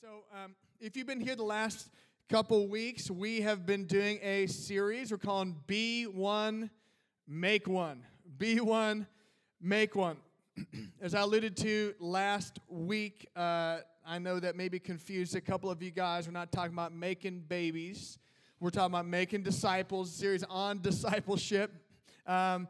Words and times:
So, 0.00 0.22
um, 0.32 0.54
if 0.80 0.96
you've 0.96 1.08
been 1.08 1.20
here 1.20 1.34
the 1.34 1.42
last 1.42 1.88
couple 2.28 2.68
weeks, 2.68 3.10
we 3.10 3.40
have 3.40 3.66
been 3.66 3.84
doing 3.84 4.20
a 4.22 4.46
series 4.46 5.10
we're 5.10 5.18
calling 5.18 5.56
Be 5.66 6.04
One, 6.04 6.70
Make 7.26 7.66
One. 7.66 8.04
Be 8.38 8.60
One, 8.60 9.08
Make 9.60 9.96
One. 9.96 10.18
As 11.00 11.16
I 11.16 11.22
alluded 11.22 11.56
to 11.56 11.94
last 11.98 12.60
week, 12.68 13.26
uh, 13.34 13.78
I 14.06 14.20
know 14.20 14.38
that 14.38 14.54
maybe 14.54 14.78
confused 14.78 15.34
a 15.34 15.40
couple 15.40 15.68
of 15.68 15.82
you 15.82 15.90
guys. 15.90 16.28
We're 16.28 16.32
not 16.32 16.52
talking 16.52 16.74
about 16.74 16.92
making 16.92 17.46
babies, 17.48 18.18
we're 18.60 18.70
talking 18.70 18.94
about 18.94 19.06
making 19.06 19.42
disciples, 19.42 20.12
series 20.12 20.44
on 20.44 20.80
discipleship. 20.80 21.72
Um, 22.24 22.68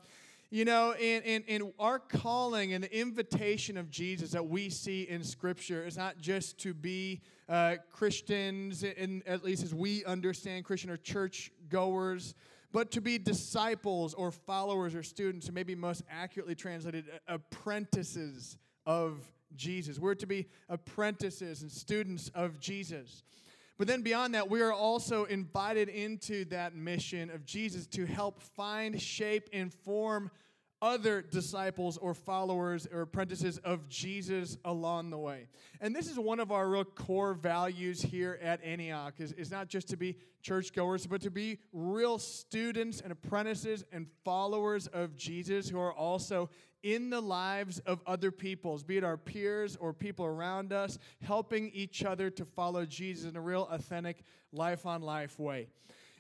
you 0.51 0.65
know, 0.65 0.95
in, 0.99 1.23
in, 1.23 1.43
in 1.43 1.73
our 1.79 1.99
calling 1.99 2.73
and 2.73 2.83
the 2.83 2.99
invitation 2.99 3.77
of 3.77 3.91
Jesus 3.91 4.31
that 4.31 4.47
we 4.47 4.71
see 4.71 5.03
in 5.03 5.23
Scripture 5.23 5.87
is 5.87 5.97
not 5.97 6.19
just 6.19 6.59
to 6.61 6.73
be 6.73 7.21
uh, 7.49 7.77
Christians, 7.93 8.83
in, 8.83 9.23
at 9.27 9.45
least 9.45 9.63
as 9.63 9.75
we 9.75 10.05
understand 10.07 10.65
Christian 10.65 10.91
or 10.91 10.97
church 10.97 11.51
goers, 11.69 12.35
but 12.73 12.91
to 12.93 13.01
be 13.01 13.19
disciples 13.19 14.15
or 14.15 14.31
followers 14.31 14.95
or 14.95 15.03
students, 15.03 15.49
or 15.49 15.53
maybe 15.53 15.75
most 15.75 16.03
accurately 16.11 16.55
translated, 16.55 17.05
apprentices 17.27 18.57
of 18.87 19.21
Jesus. 19.55 19.99
We're 19.99 20.15
to 20.15 20.27
be 20.27 20.47
apprentices 20.69 21.63
and 21.63 21.71
students 21.71 22.31
of 22.35 22.59
Jesus. 22.59 23.23
But 23.79 23.87
then 23.87 24.03
beyond 24.03 24.35
that, 24.35 24.51
we 24.51 24.61
are 24.61 24.73
also 24.73 25.25
invited 25.25 25.89
into 25.89 26.45
that 26.47 26.75
mission 26.75 27.31
of 27.31 27.47
Jesus 27.47 27.87
to 27.89 28.07
help 28.07 28.43
find, 28.43 29.01
shape, 29.01 29.49
and 29.53 29.73
form 29.73 30.33
other 30.81 31.23
disciples 31.23 31.97
or 31.97 32.15
followers 32.15 32.87
or 32.93 33.03
apprentices 33.03 33.59
of 33.59 33.89
Jesus 33.89 34.57
along 34.65 35.11
the 35.11 35.19
way. 35.19 35.49
And 35.81 35.95
this 35.95 36.09
is 36.09 36.19
one 36.19 36.41
of 36.41 36.53
our 36.53 36.69
real 36.69 36.85
core 36.85 37.35
values 37.35 38.01
here 38.01 38.39
at 38.43 38.63
Antioch 38.63 39.15
is, 39.19 39.33
is 39.33 39.51
not 39.51 39.69
just 39.69 39.89
to 39.89 39.97
be 39.97 40.17
churchgoers, 40.43 41.07
but 41.07 41.21
to 41.23 41.31
be 41.31 41.59
real 41.73 42.19
students 42.19 43.01
and 43.01 43.11
apprentices 43.11 43.85
and 43.93 44.07
followers 44.25 44.87
of 44.89 45.17
Jesus 45.17 45.69
who 45.69 45.81
are 45.81 45.93
also 45.93 46.49
in 46.83 47.11
the 47.11 47.21
lives 47.21 47.79
of 47.81 48.01
other 48.07 48.31
peoples, 48.31 48.83
be 48.83 48.97
it 48.97 49.05
our 49.05 49.17
peers 49.17 49.77
or 49.77 49.93
people 49.93 50.25
around 50.25 50.73
us, 50.73 50.99
helping 51.21 51.71
each 51.71 52.05
other 52.05 52.31
to 52.31 52.45
follow 52.45 52.85
Jesus 52.87 53.29
in 53.31 53.37
a 53.37 53.41
real 53.41 53.69
authentic 53.71 54.25
life 54.53 54.87
on 54.87 55.03
life 55.03 55.39
way. 55.39 55.69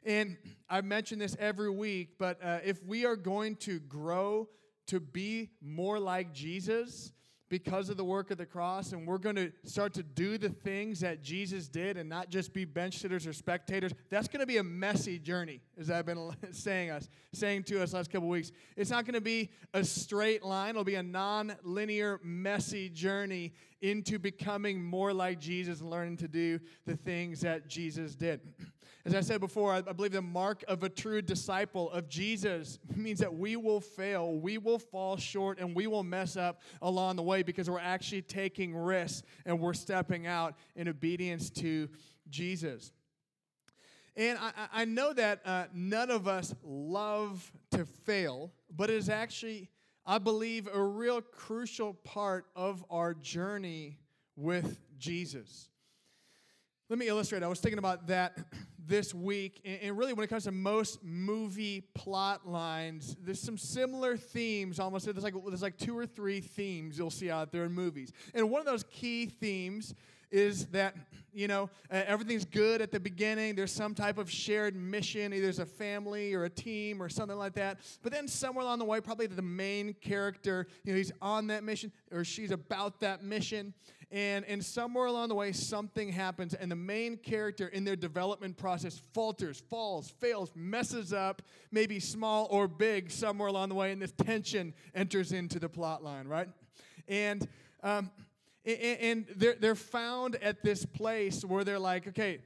And 0.05 0.37
I 0.69 0.81
mention 0.81 1.19
this 1.19 1.37
every 1.39 1.71
week, 1.71 2.19
but 2.19 2.39
uh, 2.43 2.59
if 2.65 2.85
we 2.85 3.05
are 3.05 3.17
going 3.17 3.57
to 3.57 3.79
grow 3.81 4.49
to 4.87 5.01
be 5.01 5.51
more 5.61 5.99
like 5.99 6.33
Jesus, 6.33 7.13
because 7.49 7.89
of 7.89 7.97
the 7.97 8.05
work 8.05 8.31
of 8.31 8.39
the 8.39 8.47
cross, 8.47 8.93
and 8.93 9.07
we're 9.07 9.19
going 9.19 9.37
to 9.37 9.53
start 9.65 9.95
to 9.95 10.03
do 10.03 10.39
the 10.39 10.51
things 10.51 11.01
that 11.01 11.23
Jesus 11.23 11.69
did 11.69 11.97
and 11.97 12.09
not 12.09 12.29
just 12.29 12.53
be 12.53 12.65
bench 12.65 12.99
sitters 12.99 13.27
or 13.27 13.33
spectators. 13.33 13.93
That's 14.11 14.29
going 14.29 14.41
to 14.41 14.47
be 14.47 14.59
a 14.59 14.63
messy 14.63 15.19
journey, 15.19 15.61
as 15.79 15.91
I've 15.91 16.07
been 16.07 16.31
saying 16.53 16.91
us, 16.91 17.09
saying 17.33 17.65
to 17.65 17.83
us 17.83 17.95
last 17.95 18.11
couple 18.11 18.29
weeks. 18.29 18.53
It's 18.77 18.91
not 18.91 19.05
going 19.05 19.15
to 19.15 19.21
be 19.21 19.51
a 19.73 19.85
straight 19.85 20.45
line. 20.45 20.71
It'll 20.71 20.85
be 20.85 20.97
a 20.97 21.03
non-linear, 21.03 22.21
messy 22.23 22.89
journey 22.89 23.53
into 23.81 24.19
becoming 24.19 24.83
more 24.83 25.13
like 25.13 25.39
Jesus 25.39 25.81
and 25.81 25.91
learning 25.91 26.17
to 26.19 26.29
do 26.29 26.59
the 26.85 26.97
things 26.97 27.41
that 27.43 27.69
Jesus 27.69 28.15
did. 28.15 28.41
As 29.09 29.15
I 29.15 29.21
said 29.23 29.41
before, 29.41 29.73
I, 29.73 29.81
believe 29.81 30.13
the 30.13 30.21
mark 30.21 30.63
of 30.69 30.83
a 30.83 30.89
true 30.91 31.23
disciple 31.23 31.91
of 31.93 32.11
Jesus 32.11 32.79
means 32.95 33.21
that 33.21 33.35
we 33.35 33.57
will 33.57 33.81
fail, 33.81 34.35
we 34.35 34.59
will 34.59 34.79
fall 34.79 35.17
short, 35.17 35.59
and 35.59 35.75
we 35.75 35.87
will 35.87 36.03
mess 36.03 36.37
up 36.37 36.61
along 36.83 37.17
the 37.17 37.23
way 37.23 37.43
because 37.43 37.71
we're 37.71 37.79
actually 37.79 38.21
taking 38.21 38.77
risks 38.77 39.23
and 39.47 39.59
we're 39.59 39.73
stepping 39.73 40.27
out 40.27 40.57
in 40.77 40.89
obedience 40.89 41.49
to 41.49 41.89
Jesus. 42.29 42.93
And 44.15 44.39
I, 44.39 44.51
I 44.75 44.85
know 44.85 45.15
that 45.15 45.41
uh, 45.47 45.65
none 45.73 46.11
of 46.11 46.29
us 46.29 46.55
love 46.63 47.51
to 47.71 47.87
fail, 47.87 48.53
but 48.77 48.91
it 48.91 48.97
is 48.97 49.09
actually, 49.09 49.71
I 50.05 50.19
believe, 50.19 50.69
a 50.71 50.83
real 50.83 51.23
crucial 51.23 51.95
part 51.95 52.45
of 52.55 52.85
our 52.91 53.15
journey 53.15 53.97
with 54.37 54.79
Jesus. 54.99 55.71
Let 56.91 56.99
me 56.99 57.09
illustrate. 57.09 57.43
I 57.43 57.49
was 57.49 57.61
thinking 57.61 57.79
about 57.79 58.07
that 58.09 58.37
this 58.89 59.15
week. 59.15 59.61
And 59.65 59.97
really, 59.97 60.15
when 60.15 60.25
it 60.25 60.29
comes 60.29 60.45
to 60.45 60.53
most 60.53 61.05
movie 61.05 61.83
plot 61.95 62.49
lines, 62.49 63.17
there's 63.21 63.41
some 63.41 63.59
similar 63.59 64.17
themes 64.17 64.81
almost. 64.81 65.05
There's 65.05 65.23
like, 65.23 65.35
there's 65.47 65.63
like 65.63 65.77
two 65.77 65.97
or 65.97 66.07
three 66.07 66.41
themes 66.41 66.99
you'll 66.99 67.11
see 67.11 67.31
out 67.31 67.53
there 67.53 67.65
in 67.65 67.73
movies. 67.73 68.13
And 68.35 68.51
one 68.51 68.61
of 68.61 68.67
those 68.67 68.85
key 68.85 69.27
themes 69.27 69.95
is 70.31 70.67
that 70.67 70.95
you 71.33 71.49
know 71.49 71.71
everything's 71.91 72.45
good 72.45 72.81
at 72.81 72.91
the 72.91 73.01
beginning. 73.01 73.55
There's 73.55 73.73
some 73.73 73.95
type 73.95 74.19
of 74.19 74.31
shared 74.31 74.75
mission 74.77 75.33
either 75.33 75.43
there's 75.43 75.59
a 75.59 75.67
family 75.67 76.35
or 76.35 76.45
a 76.45 76.51
team 76.51 77.03
or 77.03 77.09
something 77.09 77.37
like 77.37 77.55
that. 77.55 77.79
But 78.03 78.13
then 78.13 78.29
somewhere 78.29 78.65
along 78.65 78.79
the 78.79 78.85
way 78.85 79.01
probably 79.01 79.27
the 79.27 79.43
main 79.43 79.95
character 79.95 80.67
you 80.85 80.93
know 80.93 80.97
he's 80.97 81.13
on 81.23 81.47
that 81.49 81.65
mission 81.65 81.93
or 82.13 82.25
she's 82.25 82.51
about 82.51 83.01
that 83.01 83.23
mission. 83.23 83.75
And, 84.11 84.47
and 84.47 84.65
somewhere 84.65 85.05
along 85.05 85.29
the 85.29 85.35
way, 85.35 85.53
something 85.53 86.11
happens, 86.11 86.55
and 86.55 86.71
the 86.71 86.77
main 86.77 87.19
character 87.19 87.69
in 87.69 87.85
their 87.85 87.95
development 87.95 88.57
process 88.57 89.03
falters, 89.13 89.61
falls, 89.69 90.09
fails, 90.09 90.51
messes 90.55 91.13
up, 91.13 91.43
maybe 91.71 92.01
small 92.01 92.49
or 92.51 92.69
big, 92.69 93.11
somewhere 93.11 93.49
along 93.49 93.69
the 93.69 93.75
way, 93.75 93.93
and 93.93 94.01
this 94.01 94.13
tension 94.13 94.73
enters 94.95 95.33
into 95.33 95.59
the 95.59 95.69
plot 95.69 96.03
line, 96.03 96.27
right? 96.27 96.49
And, 97.07 97.47
um, 97.83 98.11
and 98.69 99.27
they're, 99.37 99.55
they're 99.55 99.75
found 99.75 100.37
at 100.37 100.63
this 100.63 100.85
place 100.85 101.45
where 101.45 101.65
they're 101.65 101.79
like, 101.79 102.09
okay, 102.09 102.39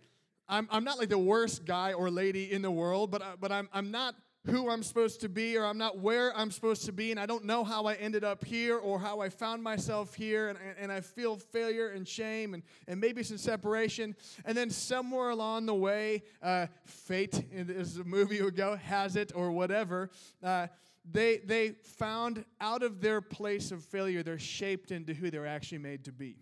I'm, 0.49 0.69
I'm 0.71 0.84
not 0.84 0.99
like 0.99 1.09
the 1.09 1.19
worst 1.19 1.65
guy 1.65 1.93
or 1.93 2.10
lady 2.10 2.53
in 2.53 2.62
the 2.62 2.71
world, 2.71 3.10
but, 3.10 3.22
uh, 3.22 3.37
but 3.41 3.50
I'm, 3.50 3.69
I'm 3.72 3.91
not 3.91 4.15
who 4.47 4.69
I'm 4.69 4.82
supposed 4.82 5.21
to 5.21 5.28
be 5.28 5.56
or 5.56 5.65
I'm 5.65 5.78
not 5.78 5.99
where 5.99 6.37
I'm 6.37 6.50
supposed 6.50 6.84
to 6.87 6.93
be 6.93 7.12
and 7.12 7.21
I 7.21 7.27
don't 7.27 7.44
know 7.44 7.62
how 7.62 7.87
I 7.87 7.94
ended 7.94 8.25
up 8.25 8.44
here 8.44 8.77
or 8.77 8.99
how 8.99 9.21
I 9.21 9.28
found 9.28 9.62
myself 9.62 10.15
here 10.15 10.49
and, 10.49 10.59
and 10.78 10.91
I 10.91 11.00
feel 11.00 11.37
failure 11.37 11.91
and 11.91 12.06
shame 12.06 12.55
and, 12.55 12.62
and 12.88 13.00
maybe 13.00 13.22
some 13.22 13.38
separation. 13.38 14.16
And 14.44 14.56
then 14.56 14.69
somewhere 14.71 15.31
along 15.31 15.66
the 15.66 15.75
way, 15.75 16.25
uh, 16.43 16.66
fate, 16.84 17.44
as 17.77 17.94
the 17.94 18.05
movie 18.05 18.43
would 18.43 18.56
go, 18.56 18.75
has 18.77 19.15
it 19.15 19.31
or 19.34 19.53
whatever, 19.53 20.11
uh, 20.43 20.66
they, 21.11 21.39
they 21.39 21.71
found 21.83 22.45
out 22.61 22.83
of 22.83 23.01
their 23.01 23.21
place 23.21 23.73
of 23.73 23.85
failure, 23.85 24.23
they're 24.23 24.39
shaped 24.39 24.91
into 24.91 25.15
who 25.15 25.31
they're 25.31 25.47
actually 25.47 25.79
made 25.79 26.05
to 26.05 26.13
be. 26.13 26.37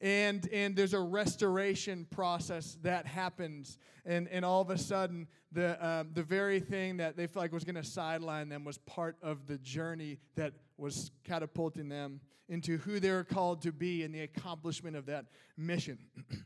And 0.00 0.48
and 0.52 0.74
there's 0.74 0.94
a 0.94 1.00
restoration 1.00 2.08
process 2.10 2.76
that 2.82 3.06
happens. 3.06 3.78
And 4.04 4.28
and 4.28 4.44
all 4.44 4.60
of 4.60 4.70
a 4.70 4.76
sudden 4.76 5.28
the 5.52 5.86
um, 5.86 6.10
the 6.12 6.24
very 6.24 6.58
thing 6.58 6.96
that 6.96 7.16
they 7.16 7.28
felt 7.28 7.44
like 7.44 7.52
was 7.52 7.62
going 7.62 7.76
to 7.76 7.84
sideline 7.84 8.48
them 8.48 8.64
was 8.64 8.78
part 8.78 9.16
of 9.22 9.46
the 9.46 9.58
journey 9.58 10.18
that 10.34 10.54
was 10.76 11.12
catapulting 11.22 11.88
them 11.88 12.20
into 12.48 12.78
who 12.78 12.98
they're 12.98 13.22
called 13.22 13.62
to 13.62 13.70
be 13.70 14.02
and 14.02 14.12
the 14.12 14.22
accomplishment 14.22 14.96
of 14.96 15.06
that 15.06 15.26
mission 15.56 15.98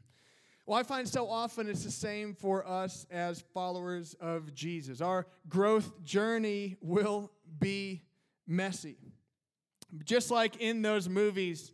well 0.66 0.78
i 0.78 0.82
find 0.82 1.09
so 1.09 1.28
often 1.28 1.69
it's 1.69 1.84
the 1.84 1.91
same 1.91 2.34
for 2.34 2.66
us 2.66 3.06
as 3.10 3.43
followers 3.54 4.15
of 4.21 4.54
jesus. 4.54 5.00
Our 5.00 5.27
growth 5.49 6.04
journey 6.04 6.77
will 6.81 7.31
be 7.59 8.03
messy. 8.47 8.97
Just 10.04 10.31
like 10.31 10.56
in 10.56 10.82
those 10.82 11.09
movies 11.09 11.72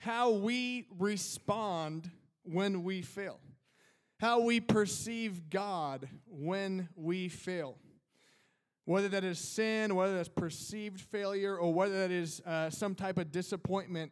how 0.00 0.30
we 0.30 0.86
respond 0.98 2.10
when 2.42 2.82
we 2.82 3.02
fail, 3.02 3.38
how 4.18 4.40
we 4.40 4.58
perceive 4.58 5.50
God 5.50 6.08
when 6.26 6.88
we 6.96 7.28
fail. 7.28 7.76
Whether 8.86 9.08
that 9.10 9.24
is 9.24 9.38
sin, 9.38 9.94
whether 9.94 10.16
that's 10.16 10.30
perceived 10.30 11.00
failure, 11.00 11.54
or 11.56 11.72
whether 11.72 12.00
that 12.00 12.10
is 12.10 12.40
uh, 12.40 12.70
some 12.70 12.94
type 12.94 13.18
of 13.18 13.30
disappointment, 13.30 14.10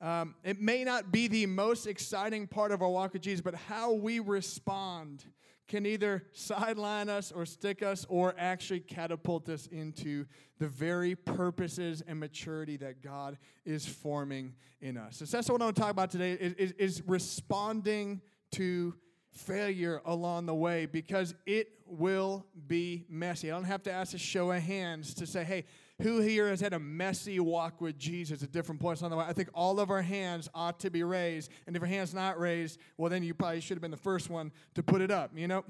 um, 0.00 0.34
it 0.44 0.60
may 0.60 0.84
not 0.84 1.10
be 1.10 1.26
the 1.26 1.46
most 1.46 1.86
exciting 1.86 2.46
part 2.46 2.70
of 2.70 2.82
our 2.82 2.88
walk 2.88 3.14
with 3.14 3.22
Jesus, 3.22 3.40
but 3.40 3.54
how 3.54 3.92
we 3.92 4.20
respond 4.20 5.24
can 5.66 5.84
either 5.84 6.24
sideline 6.32 7.08
us 7.08 7.30
or 7.30 7.44
stick 7.44 7.82
us 7.82 8.06
or 8.08 8.34
actually 8.38 8.80
catapult 8.80 9.48
us 9.48 9.66
into 9.66 10.24
the 10.58 10.66
very 10.66 11.14
purposes 11.14 12.02
and 12.06 12.18
maturity 12.18 12.76
that 12.78 13.02
God 13.02 13.38
is 13.66 13.86
forming 13.86 14.54
in 14.80 14.96
us. 14.96 15.18
So 15.18 15.24
that's 15.26 15.50
what 15.50 15.60
I 15.60 15.64
want 15.64 15.76
to 15.76 15.82
talk 15.82 15.90
about 15.90 16.10
today 16.10 16.32
is, 16.32 16.54
is, 16.54 16.72
is 16.72 17.02
responding 17.06 18.22
to 18.52 18.94
failure 19.30 20.00
along 20.06 20.46
the 20.46 20.54
way 20.54 20.86
because 20.86 21.34
it 21.46 21.68
will 21.86 22.46
be 22.66 23.04
messy. 23.08 23.50
I 23.50 23.54
don't 23.54 23.64
have 23.64 23.82
to 23.84 23.92
ask 23.92 24.14
a 24.14 24.18
show 24.18 24.50
of 24.50 24.62
hands 24.62 25.14
to 25.14 25.26
say, 25.26 25.44
hey, 25.44 25.64
who 26.02 26.20
here 26.20 26.48
has 26.48 26.60
had 26.60 26.72
a 26.72 26.78
messy 26.78 27.40
walk 27.40 27.80
with 27.80 27.98
Jesus 27.98 28.42
at 28.42 28.52
different 28.52 28.80
points 28.80 29.02
on 29.02 29.10
the 29.10 29.16
way? 29.16 29.24
I 29.26 29.32
think 29.32 29.48
all 29.52 29.80
of 29.80 29.90
our 29.90 30.02
hands 30.02 30.48
ought 30.54 30.78
to 30.80 30.90
be 30.90 31.02
raised. 31.02 31.50
And 31.66 31.74
if 31.74 31.80
your 31.80 31.88
hand's 31.88 32.14
not 32.14 32.38
raised, 32.38 32.78
well, 32.96 33.10
then 33.10 33.22
you 33.22 33.34
probably 33.34 33.60
should 33.60 33.76
have 33.76 33.82
been 33.82 33.90
the 33.90 33.96
first 33.96 34.30
one 34.30 34.52
to 34.74 34.82
put 34.82 35.00
it 35.00 35.10
up, 35.10 35.32
you 35.34 35.48
know? 35.48 35.64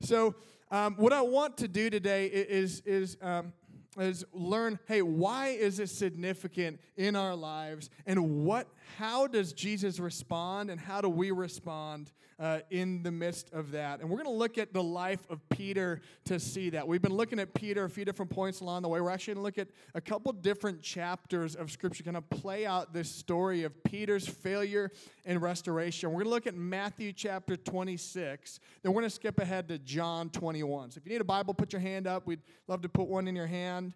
So, 0.00 0.34
um, 0.72 0.94
what 0.96 1.12
I 1.12 1.22
want 1.22 1.56
to 1.58 1.68
do 1.68 1.90
today 1.90 2.26
is, 2.26 2.80
is, 2.86 3.16
um, 3.22 3.52
is 3.98 4.24
learn 4.32 4.78
hey, 4.86 5.02
why 5.02 5.48
is 5.48 5.76
this 5.78 5.92
significant 5.92 6.80
in 6.96 7.16
our 7.16 7.34
lives? 7.34 7.90
And 8.06 8.44
what 8.44 8.68
how 8.98 9.26
does 9.26 9.52
Jesus 9.52 9.98
respond 9.98 10.70
and 10.70 10.80
how 10.80 11.00
do 11.00 11.08
we 11.08 11.30
respond 11.30 12.12
uh, 12.38 12.60
in 12.70 13.02
the 13.02 13.10
midst 13.10 13.52
of 13.52 13.72
that? 13.72 14.00
And 14.00 14.08
we're 14.08 14.16
going 14.16 14.26
to 14.26 14.38
look 14.38 14.58
at 14.58 14.72
the 14.72 14.82
life 14.82 15.26
of 15.28 15.40
Peter 15.48 16.00
to 16.24 16.40
see 16.40 16.70
that. 16.70 16.86
We've 16.86 17.02
been 17.02 17.14
looking 17.14 17.38
at 17.38 17.54
Peter 17.54 17.84
a 17.84 17.90
few 17.90 18.04
different 18.04 18.30
points 18.30 18.60
along 18.60 18.82
the 18.82 18.88
way. 18.88 19.00
We're 19.00 19.10
actually 19.10 19.34
going 19.34 19.42
to 19.42 19.46
look 19.46 19.58
at 19.58 19.68
a 19.94 20.00
couple 20.00 20.32
different 20.32 20.82
chapters 20.82 21.54
of 21.54 21.70
Scripture, 21.70 22.02
kind 22.02 22.16
of 22.16 22.28
play 22.30 22.66
out 22.66 22.92
this 22.92 23.10
story 23.10 23.64
of 23.64 23.82
Peter's 23.84 24.26
failure 24.26 24.90
and 25.24 25.40
restoration. 25.40 26.10
We're 26.10 26.24
going 26.24 26.26
to 26.26 26.30
look 26.30 26.46
at 26.46 26.54
Matthew 26.54 27.12
chapter 27.12 27.56
26. 27.56 28.60
Then 28.82 28.92
we're 28.92 29.00
going 29.00 29.10
to 29.10 29.14
skip 29.14 29.38
ahead 29.38 29.68
to 29.68 29.78
John 29.78 30.30
21. 30.30 30.92
So 30.92 30.98
if 30.98 31.06
you 31.06 31.12
need 31.12 31.20
a 31.20 31.24
Bible, 31.24 31.54
put 31.54 31.72
your 31.72 31.80
hand 31.80 32.06
up. 32.06 32.26
We'd 32.26 32.42
love 32.68 32.82
to 32.82 32.88
put 32.88 33.08
one 33.08 33.28
in 33.28 33.36
your 33.36 33.46
hand. 33.46 33.94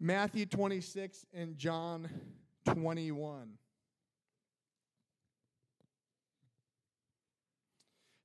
Matthew 0.00 0.44
26 0.44 1.24
and 1.32 1.56
John 1.56 2.08
21. 2.64 3.58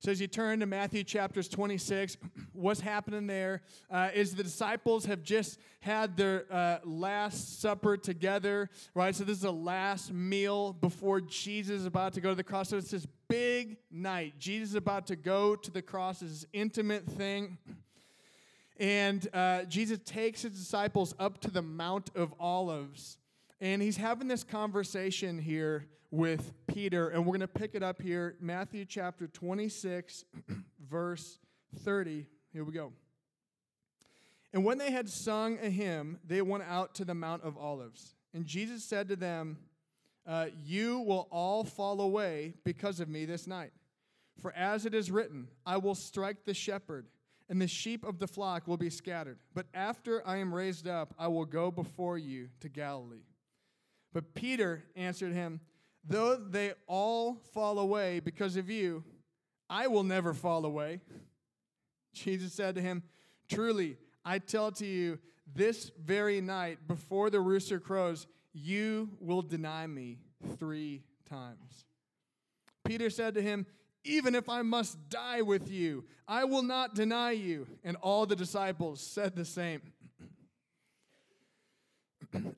So, 0.02 0.10
as 0.10 0.18
you 0.18 0.28
turn 0.28 0.60
to 0.60 0.66
Matthew 0.66 1.04
chapters 1.04 1.46
26, 1.46 2.16
what's 2.54 2.80
happening 2.80 3.26
there 3.26 3.60
uh, 3.90 4.08
is 4.14 4.34
the 4.34 4.42
disciples 4.42 5.04
have 5.04 5.22
just 5.22 5.58
had 5.80 6.16
their 6.16 6.46
uh, 6.50 6.78
last 6.84 7.60
supper 7.60 7.98
together, 7.98 8.70
right? 8.94 9.14
So, 9.14 9.24
this 9.24 9.36
is 9.36 9.42
the 9.42 9.52
last 9.52 10.10
meal 10.10 10.72
before 10.72 11.20
Jesus 11.20 11.80
is 11.80 11.86
about 11.86 12.14
to 12.14 12.22
go 12.22 12.30
to 12.30 12.34
the 12.34 12.42
cross. 12.42 12.70
So, 12.70 12.78
it's 12.78 12.90
this 12.90 13.06
big 13.28 13.76
night. 13.90 14.38
Jesus 14.38 14.70
is 14.70 14.74
about 14.74 15.06
to 15.08 15.16
go 15.16 15.54
to 15.54 15.70
the 15.70 15.82
cross, 15.82 16.22
It's 16.22 16.32
this 16.32 16.46
intimate 16.54 17.06
thing. 17.06 17.58
And 18.78 19.28
uh, 19.34 19.64
Jesus 19.64 19.98
takes 20.06 20.40
his 20.40 20.52
disciples 20.52 21.14
up 21.18 21.42
to 21.42 21.50
the 21.50 21.60
Mount 21.60 22.08
of 22.14 22.32
Olives. 22.40 23.18
And 23.60 23.82
he's 23.82 23.98
having 23.98 24.26
this 24.26 24.42
conversation 24.42 25.38
here 25.38 25.86
with 26.10 26.52
Peter. 26.66 27.08
And 27.08 27.26
we're 27.26 27.36
going 27.36 27.40
to 27.40 27.48
pick 27.48 27.74
it 27.74 27.82
up 27.82 28.00
here, 28.00 28.36
Matthew 28.40 28.86
chapter 28.86 29.26
26, 29.26 30.24
verse 30.90 31.38
30. 31.80 32.26
Here 32.52 32.64
we 32.64 32.72
go. 32.72 32.92
And 34.52 34.64
when 34.64 34.78
they 34.78 34.90
had 34.90 35.08
sung 35.08 35.58
a 35.62 35.68
hymn, 35.68 36.18
they 36.26 36.42
went 36.42 36.64
out 36.64 36.94
to 36.96 37.04
the 37.04 37.14
Mount 37.14 37.44
of 37.44 37.56
Olives. 37.58 38.14
And 38.32 38.46
Jesus 38.46 38.82
said 38.82 39.08
to 39.08 39.16
them, 39.16 39.58
uh, 40.26 40.46
You 40.64 41.00
will 41.00 41.28
all 41.30 41.62
fall 41.62 42.00
away 42.00 42.54
because 42.64 42.98
of 42.98 43.08
me 43.08 43.26
this 43.26 43.46
night. 43.46 43.72
For 44.40 44.52
as 44.52 44.86
it 44.86 44.94
is 44.94 45.10
written, 45.10 45.48
I 45.66 45.76
will 45.76 45.94
strike 45.94 46.44
the 46.46 46.54
shepherd 46.54 47.06
and 47.50 47.60
the 47.60 47.68
sheep 47.68 48.04
of 48.04 48.20
the 48.20 48.28
flock 48.28 48.66
will 48.66 48.76
be 48.76 48.88
scattered. 48.88 49.38
But 49.54 49.66
after 49.74 50.26
I 50.26 50.36
am 50.36 50.54
raised 50.54 50.86
up, 50.86 51.12
I 51.18 51.26
will 51.26 51.44
go 51.44 51.70
before 51.72 52.16
you 52.16 52.48
to 52.60 52.68
Galilee. 52.68 53.24
But 54.12 54.34
Peter 54.34 54.84
answered 54.96 55.32
him, 55.32 55.60
Though 56.04 56.36
they 56.36 56.72
all 56.86 57.36
fall 57.52 57.78
away 57.78 58.20
because 58.20 58.56
of 58.56 58.70
you, 58.70 59.04
I 59.68 59.86
will 59.86 60.02
never 60.02 60.34
fall 60.34 60.64
away. 60.64 61.00
Jesus 62.12 62.52
said 62.52 62.74
to 62.74 62.80
him, 62.80 63.02
Truly, 63.48 63.96
I 64.24 64.38
tell 64.38 64.72
to 64.72 64.86
you, 64.86 65.18
this 65.52 65.90
very 66.00 66.40
night, 66.40 66.78
before 66.86 67.28
the 67.28 67.40
rooster 67.40 67.80
crows, 67.80 68.26
you 68.52 69.10
will 69.20 69.42
deny 69.42 69.86
me 69.86 70.18
three 70.58 71.02
times. 71.28 71.84
Peter 72.84 73.10
said 73.10 73.34
to 73.34 73.42
him, 73.42 73.66
even 74.04 74.34
if 74.34 74.48
I 74.48 74.62
must 74.62 75.10
die 75.10 75.42
with 75.42 75.70
you, 75.70 76.04
I 76.26 76.44
will 76.44 76.62
not 76.62 76.94
deny 76.94 77.32
you. 77.32 77.66
And 77.84 77.96
all 78.00 78.26
the 78.26 78.36
disciples 78.36 79.00
said 79.00 79.36
the 79.36 79.44
same. 79.44 79.82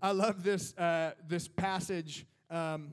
I 0.03 0.13
love 0.13 0.43
this, 0.43 0.77
uh, 0.77 1.13
this 1.29 1.49
passage. 1.49 2.27
Um, 2.51 2.91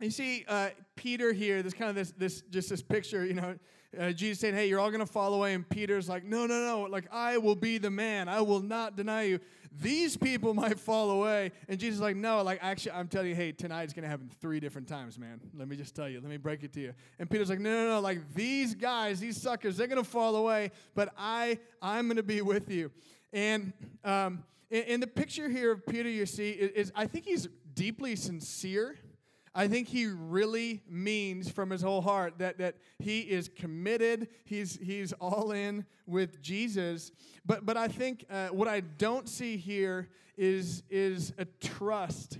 you 0.00 0.10
see 0.10 0.44
uh, 0.48 0.70
Peter 0.96 1.32
here, 1.32 1.62
this 1.62 1.74
kind 1.74 1.88
of 1.88 1.94
this, 1.94 2.12
this 2.12 2.42
just 2.50 2.70
this 2.70 2.82
picture, 2.82 3.24
you 3.24 3.34
know, 3.34 3.56
uh, 3.98 4.10
Jesus 4.10 4.40
saying, 4.40 4.54
hey, 4.54 4.68
you're 4.68 4.80
all 4.80 4.90
going 4.90 5.04
to 5.04 5.06
fall 5.06 5.34
away. 5.34 5.52
And 5.52 5.68
Peter's 5.68 6.08
like, 6.08 6.24
no, 6.24 6.46
no, 6.46 6.64
no. 6.64 6.82
Like, 6.90 7.04
I 7.12 7.36
will 7.36 7.54
be 7.54 7.76
the 7.76 7.90
man. 7.90 8.26
I 8.26 8.40
will 8.40 8.60
not 8.60 8.96
deny 8.96 9.24
you. 9.24 9.38
These 9.80 10.16
people 10.16 10.54
might 10.62 10.78
fall 10.78 11.10
away. 11.10 11.52
And 11.68 11.78
Jesus 11.78 11.96
is 11.96 12.00
like, 12.00 12.16
no, 12.16 12.42
like, 12.42 12.58
actually, 12.62 12.92
I'm 12.92 13.08
telling 13.08 13.28
you, 13.28 13.34
hey, 13.34 13.52
tonight's 13.52 13.92
going 13.92 14.04
to 14.04 14.08
happen 14.08 14.30
three 14.40 14.60
different 14.60 14.88
times, 14.88 15.18
man. 15.18 15.40
Let 15.54 15.68
me 15.68 15.76
just 15.76 15.94
tell 15.94 16.08
you. 16.08 16.20
Let 16.20 16.30
me 16.30 16.38
break 16.38 16.64
it 16.64 16.72
to 16.74 16.80
you. 16.80 16.94
And 17.18 17.28
Peter's 17.28 17.50
like, 17.50 17.60
no, 17.60 17.70
no, 17.70 17.88
no. 17.88 18.00
Like, 18.00 18.34
these 18.34 18.74
guys, 18.74 19.20
these 19.20 19.40
suckers, 19.40 19.76
they're 19.76 19.88
going 19.88 20.02
to 20.02 20.08
fall 20.08 20.36
away. 20.36 20.70
But 20.94 21.12
I, 21.18 21.58
I'm 21.82 22.06
going 22.06 22.16
to 22.16 22.22
be 22.22 22.40
with 22.40 22.70
you. 22.70 22.90
And 23.32 23.74
um, 24.04 24.42
in, 24.80 25.00
the 25.00 25.06
picture 25.06 25.48
here 25.48 25.72
of 25.72 25.86
Peter, 25.86 26.08
you 26.08 26.26
see, 26.26 26.50
is, 26.50 26.70
is 26.72 26.92
I 26.94 27.06
think 27.06 27.24
he's 27.26 27.48
deeply 27.74 28.16
sincere 28.16 28.96
I 29.54 29.68
think 29.68 29.88
he 29.88 30.06
really 30.06 30.82
means 30.88 31.50
from 31.50 31.70
his 31.70 31.82
whole 31.82 32.00
heart 32.00 32.38
that, 32.38 32.58
that 32.58 32.76
he 32.98 33.20
is 33.20 33.48
committed, 33.48 34.28
he's, 34.44 34.78
he's 34.82 35.12
all 35.14 35.52
in 35.52 35.84
with 36.06 36.40
Jesus. 36.40 37.12
But, 37.44 37.66
but 37.66 37.76
I 37.76 37.88
think 37.88 38.24
uh, 38.30 38.48
what 38.48 38.66
I 38.66 38.80
don't 38.80 39.28
see 39.28 39.58
here 39.58 40.08
is, 40.38 40.82
is 40.88 41.34
a 41.36 41.44
trust 41.44 42.38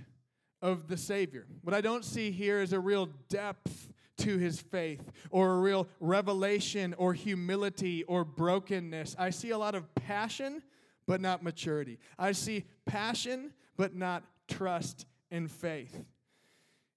of 0.61 0.87
the 0.87 0.97
Savior. 0.97 1.45
What 1.61 1.75
I 1.75 1.81
don't 1.81 2.03
see 2.03 2.31
here 2.31 2.61
is 2.61 2.73
a 2.73 2.79
real 2.79 3.09
depth 3.29 3.93
to 4.17 4.37
his 4.37 4.59
faith 4.59 5.11
or 5.29 5.53
a 5.53 5.59
real 5.59 5.87
revelation 5.99 6.95
or 6.97 7.13
humility 7.13 8.03
or 8.05 8.23
brokenness. 8.25 9.15
I 9.19 9.29
see 9.29 9.51
a 9.51 9.57
lot 9.57 9.75
of 9.75 9.93
passion, 9.93 10.63
but 11.05 11.21
not 11.21 11.43
maturity. 11.43 11.99
I 12.17 12.31
see 12.31 12.65
passion, 12.85 13.53
but 13.77 13.95
not 13.95 14.23
trust 14.47 15.05
and 15.31 15.49
faith. 15.49 16.03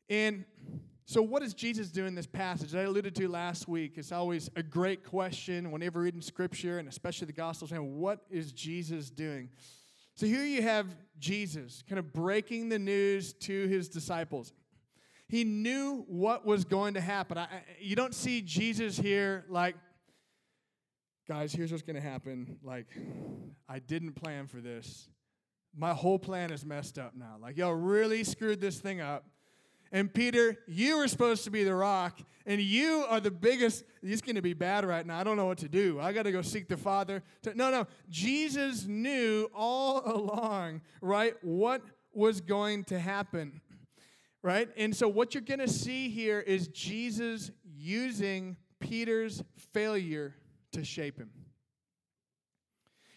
And 0.09 0.45
so, 1.09 1.23
what 1.23 1.43
is 1.43 1.55
Jesus 1.55 1.91
doing 1.91 2.09
in 2.09 2.15
this 2.17 2.27
passage? 2.27 2.75
I 2.75 2.83
alluded 2.83 3.15
to 3.15 3.29
last 3.29 3.69
week. 3.69 3.93
It's 3.97 4.11
always 4.11 4.51
a 4.57 4.63
great 4.63 5.05
question 5.05 5.71
whenever 5.71 6.01
reading 6.01 6.21
Scripture, 6.21 6.79
and 6.79 6.89
especially 6.89 7.27
the 7.27 7.33
Gospels. 7.33 7.71
And 7.71 7.95
what 7.95 8.21
is 8.29 8.51
Jesus 8.51 9.09
doing? 9.09 9.49
So, 10.17 10.27
here 10.27 10.45
you 10.45 10.63
have 10.63 10.97
Jesus 11.19 11.85
kind 11.89 11.99
of 11.99 12.13
breaking 12.13 12.71
the 12.71 12.79
news 12.79 13.33
to 13.35 13.69
his 13.69 13.89
disciples. 13.89 14.53
He 15.29 15.45
knew 15.45 16.05
what 16.09 16.45
was 16.45 16.65
going 16.65 16.95
to 16.95 17.01
happen. 17.01 17.39
I, 17.39 17.49
you 17.81 17.97
don't 17.97 18.15
see 18.15 18.43
Jesus 18.43 18.97
here 18.97 19.45
like, 19.49 19.77
guys, 21.29 21.53
here's 21.53 21.73
what's 21.73 21.83
going 21.83 21.97
to 21.97 22.03
happen. 22.03 22.57
Like, 22.63 22.87
I 23.69 23.81
didn't 23.81 24.13
plan 24.13 24.47
for 24.47 24.61
this. 24.61 25.09
My 25.77 25.93
whole 25.93 26.19
plan 26.19 26.53
is 26.53 26.65
messed 26.65 26.99
up 26.99 27.15
now. 27.17 27.37
Like, 27.41 27.57
y'all 27.57 27.75
really 27.75 28.23
screwed 28.23 28.61
this 28.61 28.79
thing 28.79 29.01
up. 29.01 29.25
And 29.91 30.13
Peter, 30.13 30.57
you 30.69 30.99
were 30.99 31.09
supposed 31.09 31.45
to 31.45 31.51
be 31.51 31.65
the 31.65 31.75
rock, 31.75 32.21
and 32.45 32.61
you 32.61 33.05
are 33.09 33.21
the 33.21 33.31
biggest. 33.31 33.85
It's 34.03 34.21
going 34.21 34.37
to 34.37 34.43
be 34.43 34.53
bad 34.53 34.85
right 34.85 35.05
now. 35.05 35.19
I 35.19 35.25
don't 35.25 35.37
know 35.37 35.47
what 35.47 35.59
to 35.59 35.69
do. 35.69 35.99
I 36.01 36.13
got 36.13 36.25
to 36.25 36.33
go 36.33 36.43
seek 36.43 36.69
the 36.69 36.77
Father. 36.77 37.23
To, 37.43 37.55
no, 37.55 37.71
no. 37.71 37.87
Jesus 38.09 38.87
knew 38.87 39.49
all 39.55 40.03
along, 40.07 40.81
right, 41.01 41.35
what 41.43 41.83
was 42.13 42.41
going 42.41 42.85
to 42.85 42.99
happen, 42.99 43.61
right? 44.43 44.69
And 44.77 44.95
so 44.95 45.09
what 45.09 45.35
you're 45.35 45.43
going 45.43 45.61
to 45.61 45.69
see 45.69 46.09
here 46.09 46.41
is 46.41 46.69
Jesus 46.69 47.51
using 47.65 48.57
Peter's 48.81 49.43
failure 49.73 50.35
to 50.73 50.85
shape 50.85 51.19
him. 51.19 51.31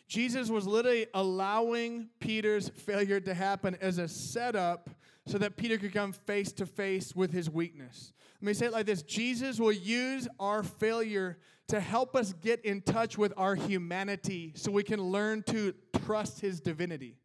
Jesus 0.08 0.50
was 0.50 0.66
literally 0.66 1.06
allowing 1.14 2.10
Peter's 2.20 2.70
failure 2.70 3.20
to 3.20 3.34
happen 3.34 3.78
as 3.80 4.00
a 4.00 4.08
setup 4.08 4.90
so 5.28 5.38
that 5.38 5.56
Peter 5.56 5.78
could 5.78 5.94
come 5.94 6.12
face 6.12 6.52
to 6.54 6.66
face 6.66 7.16
with 7.16 7.32
his 7.32 7.50
weakness. 7.50 8.12
Let 8.42 8.48
me 8.48 8.54
say 8.54 8.66
it 8.66 8.72
like 8.72 8.88
this 8.88 9.04
Jesus 9.04 9.60
will 9.60 9.72
use 9.72 10.28
our 10.40 10.64
failure 10.64 11.38
to 11.68 11.80
help 11.80 12.16
us 12.16 12.34
get 12.34 12.66
in 12.66 12.82
touch 12.82 13.18
with 13.18 13.32
our 13.38 13.54
humanity 13.54 14.54
so 14.56 14.72
we 14.72 14.82
can 14.84 15.00
learn 15.00 15.44
to 15.44 15.76
trust 16.04 16.42
his 16.42 16.60
divinity. 16.60 17.18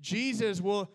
Jesus 0.00 0.60
will 0.60 0.90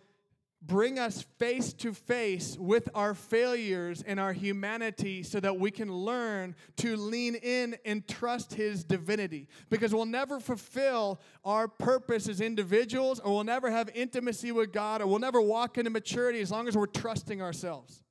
bring 0.62 1.00
us 1.00 1.22
face 1.38 1.72
to 1.74 1.94
face 1.94 2.58
with 2.60 2.90
our 2.94 3.14
failures 3.14 4.04
and 4.06 4.20
our 4.20 4.34
humanity 4.34 5.24
so 5.24 5.40
that 5.40 5.58
we 5.58 5.72
can 5.72 5.92
learn 5.92 6.56
to 6.78 6.96
lean 6.96 7.36
in 7.36 7.78
and 7.86 8.08
trust 8.08 8.54
His 8.54 8.84
divinity. 8.84 9.48
Because 9.70 9.94
we'll 9.94 10.06
never 10.06 10.40
fulfill 10.40 11.22
our 11.46 11.68
purpose 11.68 12.28
as 12.28 12.42
individuals, 12.42 13.20
or 13.20 13.34
we'll 13.34 13.44
never 13.44 13.72
have 13.72 13.90
intimacy 13.96 14.52
with 14.52 14.74
God, 14.74 15.02
or 15.02 15.08
we'll 15.08 15.20
never 15.20 15.42
walk 15.42 15.78
into 15.78 15.90
maturity 15.90 16.42
as 16.42 16.52
long 16.52 16.68
as 16.68 16.76
we're 16.76 16.86
trusting 16.86 17.42
ourselves. 17.42 18.04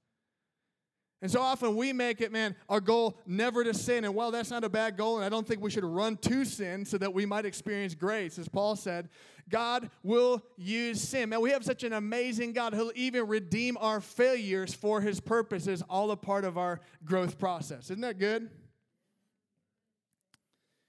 And 1.20 1.30
so 1.30 1.40
often 1.40 1.74
we 1.74 1.92
make 1.92 2.20
it, 2.20 2.30
man, 2.30 2.54
our 2.68 2.80
goal 2.80 3.18
never 3.26 3.64
to 3.64 3.74
sin. 3.74 4.04
And 4.04 4.14
well, 4.14 4.30
that's 4.30 4.50
not 4.50 4.62
a 4.62 4.68
bad 4.68 4.96
goal, 4.96 5.16
and 5.16 5.24
I 5.24 5.28
don't 5.28 5.46
think 5.46 5.60
we 5.60 5.70
should 5.70 5.84
run 5.84 6.16
to 6.18 6.44
sin 6.44 6.84
so 6.84 6.96
that 6.98 7.12
we 7.12 7.26
might 7.26 7.44
experience 7.44 7.94
grace. 7.94 8.38
As 8.38 8.48
Paul 8.48 8.76
said, 8.76 9.08
God 9.48 9.90
will 10.02 10.42
use 10.56 11.00
sin. 11.00 11.30
Man, 11.30 11.40
we 11.40 11.50
have 11.50 11.64
such 11.64 11.82
an 11.82 11.92
amazing 11.94 12.52
God. 12.52 12.74
He'll 12.74 12.92
even 12.94 13.26
redeem 13.26 13.76
our 13.80 14.00
failures 14.00 14.74
for 14.74 15.00
his 15.00 15.20
purposes, 15.20 15.82
all 15.88 16.10
a 16.10 16.16
part 16.16 16.44
of 16.44 16.56
our 16.56 16.80
growth 17.04 17.38
process. 17.38 17.84
Isn't 17.84 18.02
that 18.02 18.18
good? 18.18 18.50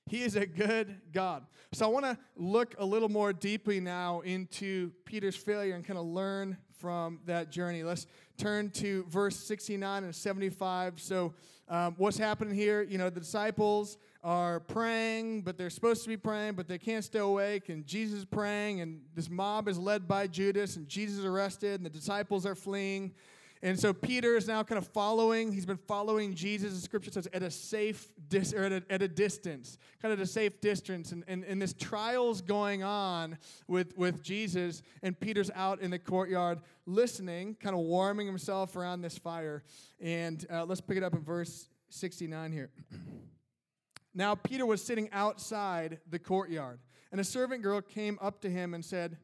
He 0.10 0.24
is 0.24 0.36
a 0.36 0.48
good 0.48 1.00
God. 1.14 1.46
So 1.72 1.86
I 1.86 1.90
want 1.90 2.04
to 2.04 2.18
look 2.36 2.74
a 2.80 2.86
little 2.86 3.10
more 3.10 3.32
deeply 3.32 3.80
now 3.80 4.22
into 4.22 4.92
Peter's 5.06 5.36
failure 5.36 5.76
and 5.76 5.86
kind 5.86 6.00
of 6.00 6.06
learn 6.06 6.58
from 6.80 7.20
that 7.28 7.52
journey. 7.52 7.84
Let's 7.84 8.08
turn 8.36 8.72
to 8.72 9.06
verse 9.08 9.36
69 9.36 10.06
and 10.06 10.16
75. 10.16 11.00
So, 11.00 11.36
um, 11.68 11.94
what's 12.00 12.18
happening 12.18 12.56
here? 12.56 12.82
You 12.82 12.98
know, 12.98 13.12
the 13.12 13.20
disciples 13.20 14.00
are 14.24 14.62
praying, 14.62 15.44
but 15.44 15.60
they're 15.60 15.70
supposed 15.70 16.02
to 16.04 16.10
be 16.10 16.18
praying, 16.18 16.56
but 16.56 16.68
they 16.68 16.80
can't 16.80 17.06
stay 17.06 17.20
awake. 17.20 17.70
And 17.70 17.86
Jesus 17.86 18.20
is 18.20 18.26
praying, 18.26 18.82
and 18.82 19.02
this 19.14 19.30
mob 19.30 19.68
is 19.68 19.78
led 19.78 20.08
by 20.08 20.26
Judas, 20.26 20.76
and 20.76 20.88
Jesus 20.88 21.20
is 21.20 21.26
arrested, 21.26 21.80
and 21.80 21.86
the 21.86 21.90
disciples 21.92 22.48
are 22.48 22.56
fleeing. 22.56 23.14
And 23.62 23.78
so 23.78 23.92
Peter 23.92 24.38
is 24.38 24.48
now 24.48 24.64
kind 24.64 24.78
of 24.78 24.88
following. 24.88 25.52
He's 25.52 25.66
been 25.66 25.76
following 25.76 26.34
Jesus. 26.34 26.74
The 26.74 26.80
scripture 26.80 27.12
says 27.12 27.28
at 27.34 27.44
a 27.44 27.52
safe 27.52 28.08
dis- 28.30 28.54
or 28.54 28.64
at 28.64 28.72
a, 28.72 28.84
at 28.90 29.02
a 29.02 29.08
distance, 29.08 29.78
kind 30.02 30.14
of 30.14 30.20
at 30.20 30.24
a 30.24 30.28
safe 30.28 30.62
distance. 30.62 31.12
And, 31.12 31.26
and, 31.28 31.44
and 31.44 31.62
this 31.62 31.74
trial's 31.74 32.40
going 32.40 32.84
on 32.84 33.38
with, 33.68 33.98
with 33.98 34.24
Jesus. 34.24 34.82
And 35.04 35.20
Peter's 35.20 35.52
out 35.56 35.82
in 35.82 35.92
the 35.92 36.00
courtyard 36.00 36.62
listening, 36.86 37.56
kind 37.56 37.76
of 37.76 37.82
warming 37.82 38.28
himself 38.28 38.78
around 38.78 39.02
this 39.02 39.18
fire. 39.18 39.64
And 40.00 40.46
uh, 40.50 40.64
let's 40.64 40.82
pick 40.82 40.96
it 40.96 41.04
up 41.04 41.14
in 41.14 41.22
verse 41.22 41.68
69 41.90 42.54
here. 42.54 42.70
now 44.14 44.36
Peter 44.36 44.66
was 44.66 44.82
sitting 44.82 45.10
outside 45.12 46.00
the 46.10 46.20
courtyard, 46.20 46.80
and 47.12 47.20
a 47.20 47.26
servant 47.26 47.62
girl 47.62 47.82
came 47.82 48.18
up 48.22 48.40
to 48.42 48.50
him 48.50 48.74
and 48.74 48.86
said, 48.86 49.18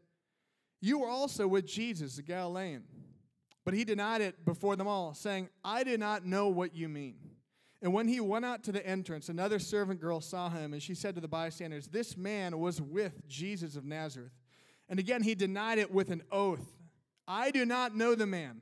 You 0.82 1.00
were 1.00 1.08
also 1.08 1.48
with 1.48 1.66
Jesus, 1.66 2.18
the 2.18 2.24
Galilean. 2.24 2.84
But 3.66 3.74
he 3.74 3.84
denied 3.84 4.22
it 4.22 4.46
before 4.46 4.76
them 4.76 4.88
all, 4.88 5.14
saying, 5.14 5.50
I 5.64 5.84
did 5.84 6.00
not 6.00 6.26
know 6.26 6.48
what 6.48 6.76
you 6.76 6.88
mean. 6.88 7.16
And 7.82 7.94
when 7.94 8.08
he 8.08 8.20
went 8.20 8.46
out 8.46 8.64
to 8.64 8.72
the 8.72 8.86
entrance, 8.86 9.28
another 9.28 9.60
servant 9.60 10.00
girl 10.00 10.22
saw 10.22 10.50
him, 10.50 10.74
and 10.74 10.82
she 10.82 10.96
said 10.96 11.16
to 11.16 11.22
the 11.22 11.28
bystanders, 11.28 11.88
This 11.88 12.16
man 12.16 12.58
was 12.60 12.82
with 12.82 13.28
Jesus 13.28 13.76
of 13.76 13.84
Nazareth. 13.84 14.32
And 14.88 15.00
again 15.00 15.24
he 15.24 15.36
denied 15.36 15.80
it 15.80 15.92
with 15.92 16.12
an 16.12 16.22
oath 16.32 16.76
I 17.28 17.52
do 17.52 17.66
not 17.66 17.96
know 17.96 18.16
the 18.16 18.28
man. 18.28 18.62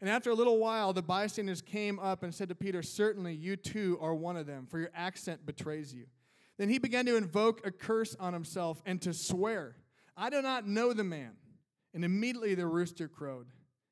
And 0.00 0.08
after 0.08 0.30
a 0.30 0.34
little 0.34 0.58
while, 0.58 0.92
the 0.92 1.02
bystanders 1.02 1.60
came 1.60 1.98
up 1.98 2.22
and 2.22 2.32
said 2.32 2.48
to 2.50 2.54
Peter, 2.54 2.82
Certainly 2.82 3.34
you 3.34 3.56
too 3.56 3.98
are 4.00 4.14
one 4.14 4.36
of 4.36 4.46
them, 4.46 4.66
for 4.70 4.78
your 4.78 4.90
accent 4.94 5.44
betrays 5.44 5.92
you. 5.92 6.06
Then 6.56 6.68
he 6.68 6.78
began 6.78 7.04
to 7.06 7.16
invoke 7.16 7.66
a 7.66 7.72
curse 7.72 8.14
on 8.20 8.32
himself 8.32 8.80
and 8.86 9.02
to 9.02 9.12
swear, 9.12 9.76
I 10.16 10.30
do 10.30 10.40
not 10.40 10.66
know 10.66 10.92
the 10.92 11.04
man. 11.04 11.32
And 11.94 12.04
immediately 12.04 12.54
the 12.54 12.66
rooster 12.66 13.08
crowed. 13.08 13.46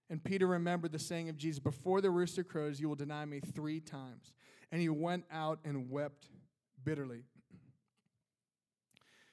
And 0.08 0.22
Peter 0.22 0.46
remembered 0.46 0.92
the 0.92 0.98
saying 0.98 1.28
of 1.28 1.36
Jesus, 1.36 1.58
Before 1.58 2.00
the 2.00 2.10
rooster 2.10 2.44
crows, 2.44 2.80
you 2.80 2.88
will 2.88 2.96
deny 2.96 3.24
me 3.24 3.40
three 3.40 3.80
times. 3.80 4.32
And 4.70 4.80
he 4.80 4.88
went 4.88 5.24
out 5.30 5.58
and 5.64 5.90
wept 5.90 6.28
bitterly. 6.84 7.24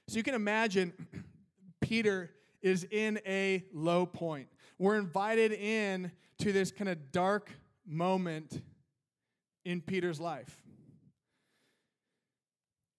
So 0.07 0.17
you 0.17 0.23
can 0.23 0.35
imagine 0.35 0.93
Peter 1.81 2.31
is 2.61 2.85
in 2.89 3.19
a 3.25 3.63
low 3.73 4.05
point. 4.05 4.47
We're 4.79 4.97
invited 4.97 5.51
in 5.51 6.11
to 6.39 6.51
this 6.51 6.71
kind 6.71 6.89
of 6.89 7.11
dark 7.11 7.51
moment 7.85 8.61
in 9.65 9.81
Peter's 9.81 10.19
life. 10.19 10.61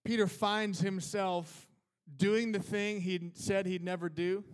Peter 0.05 0.27
finds 0.27 0.81
himself 0.81 1.67
doing 2.17 2.53
the 2.53 2.59
thing 2.59 3.01
he 3.01 3.31
said 3.35 3.67
he'd 3.67 3.83
never 3.83 4.09
do. 4.09 4.45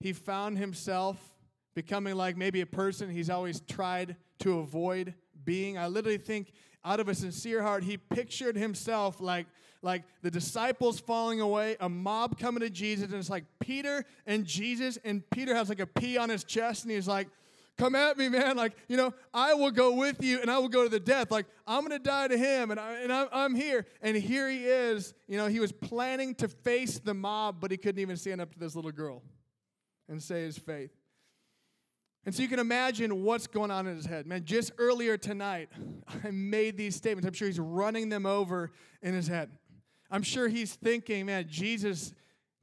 He 0.00 0.12
found 0.12 0.58
himself 0.58 1.31
becoming 1.74 2.14
like 2.14 2.36
maybe 2.36 2.60
a 2.60 2.66
person 2.66 3.10
he's 3.10 3.30
always 3.30 3.60
tried 3.60 4.16
to 4.40 4.58
avoid 4.58 5.14
being. 5.44 5.78
I 5.78 5.86
literally 5.86 6.18
think 6.18 6.52
out 6.84 7.00
of 7.00 7.08
a 7.08 7.14
sincere 7.14 7.62
heart, 7.62 7.84
he 7.84 7.96
pictured 7.96 8.56
himself 8.56 9.20
like, 9.20 9.46
like 9.82 10.04
the 10.22 10.30
disciples 10.30 11.00
falling 11.00 11.40
away, 11.40 11.76
a 11.80 11.88
mob 11.88 12.38
coming 12.38 12.60
to 12.60 12.70
Jesus, 12.70 13.06
and 13.06 13.14
it's 13.14 13.30
like 13.30 13.44
Peter 13.60 14.04
and 14.26 14.44
Jesus, 14.44 14.98
and 15.04 15.28
Peter 15.30 15.54
has 15.54 15.68
like 15.68 15.80
a 15.80 15.86
P 15.86 16.18
on 16.18 16.28
his 16.28 16.44
chest, 16.44 16.84
and 16.84 16.92
he's 16.92 17.08
like, 17.08 17.28
Come 17.78 17.94
at 17.94 18.18
me, 18.18 18.28
man. 18.28 18.56
Like, 18.56 18.74
you 18.86 18.96
know, 18.96 19.14
I 19.32 19.54
will 19.54 19.70
go 19.70 19.94
with 19.94 20.22
you 20.22 20.40
and 20.40 20.50
I 20.50 20.58
will 20.58 20.68
go 20.68 20.82
to 20.84 20.88
the 20.88 21.00
death. 21.00 21.30
Like, 21.30 21.46
I'm 21.66 21.80
going 21.80 21.98
to 21.98 21.98
die 21.98 22.28
to 22.28 22.36
him 22.36 22.70
and, 22.70 22.78
I, 22.78 23.00
and 23.00 23.12
I'm, 23.12 23.28
I'm 23.32 23.54
here. 23.54 23.86
And 24.02 24.16
here 24.16 24.48
he 24.48 24.66
is. 24.66 25.14
You 25.26 25.38
know, 25.38 25.46
he 25.46 25.58
was 25.58 25.72
planning 25.72 26.34
to 26.36 26.48
face 26.48 26.98
the 26.98 27.14
mob, 27.14 27.56
but 27.60 27.70
he 27.70 27.76
couldn't 27.76 28.00
even 28.00 28.16
stand 28.16 28.40
up 28.40 28.52
to 28.52 28.58
this 28.58 28.76
little 28.76 28.92
girl 28.92 29.22
and 30.08 30.22
say 30.22 30.42
his 30.42 30.58
faith. 30.58 30.90
And 32.24 32.34
so 32.34 32.42
you 32.42 32.48
can 32.48 32.60
imagine 32.60 33.24
what's 33.24 33.46
going 33.48 33.70
on 33.70 33.86
in 33.86 33.96
his 33.96 34.06
head. 34.06 34.26
Man, 34.26 34.44
just 34.44 34.72
earlier 34.78 35.16
tonight, 35.16 35.70
I 36.24 36.30
made 36.30 36.76
these 36.76 36.94
statements. 36.94 37.26
I'm 37.26 37.34
sure 37.34 37.48
he's 37.48 37.58
running 37.58 38.08
them 38.08 38.26
over 38.26 38.70
in 39.02 39.14
his 39.14 39.26
head. 39.26 39.50
I'm 40.10 40.22
sure 40.22 40.46
he's 40.46 40.74
thinking, 40.74 41.26
man, 41.26 41.46
Jesus 41.48 42.14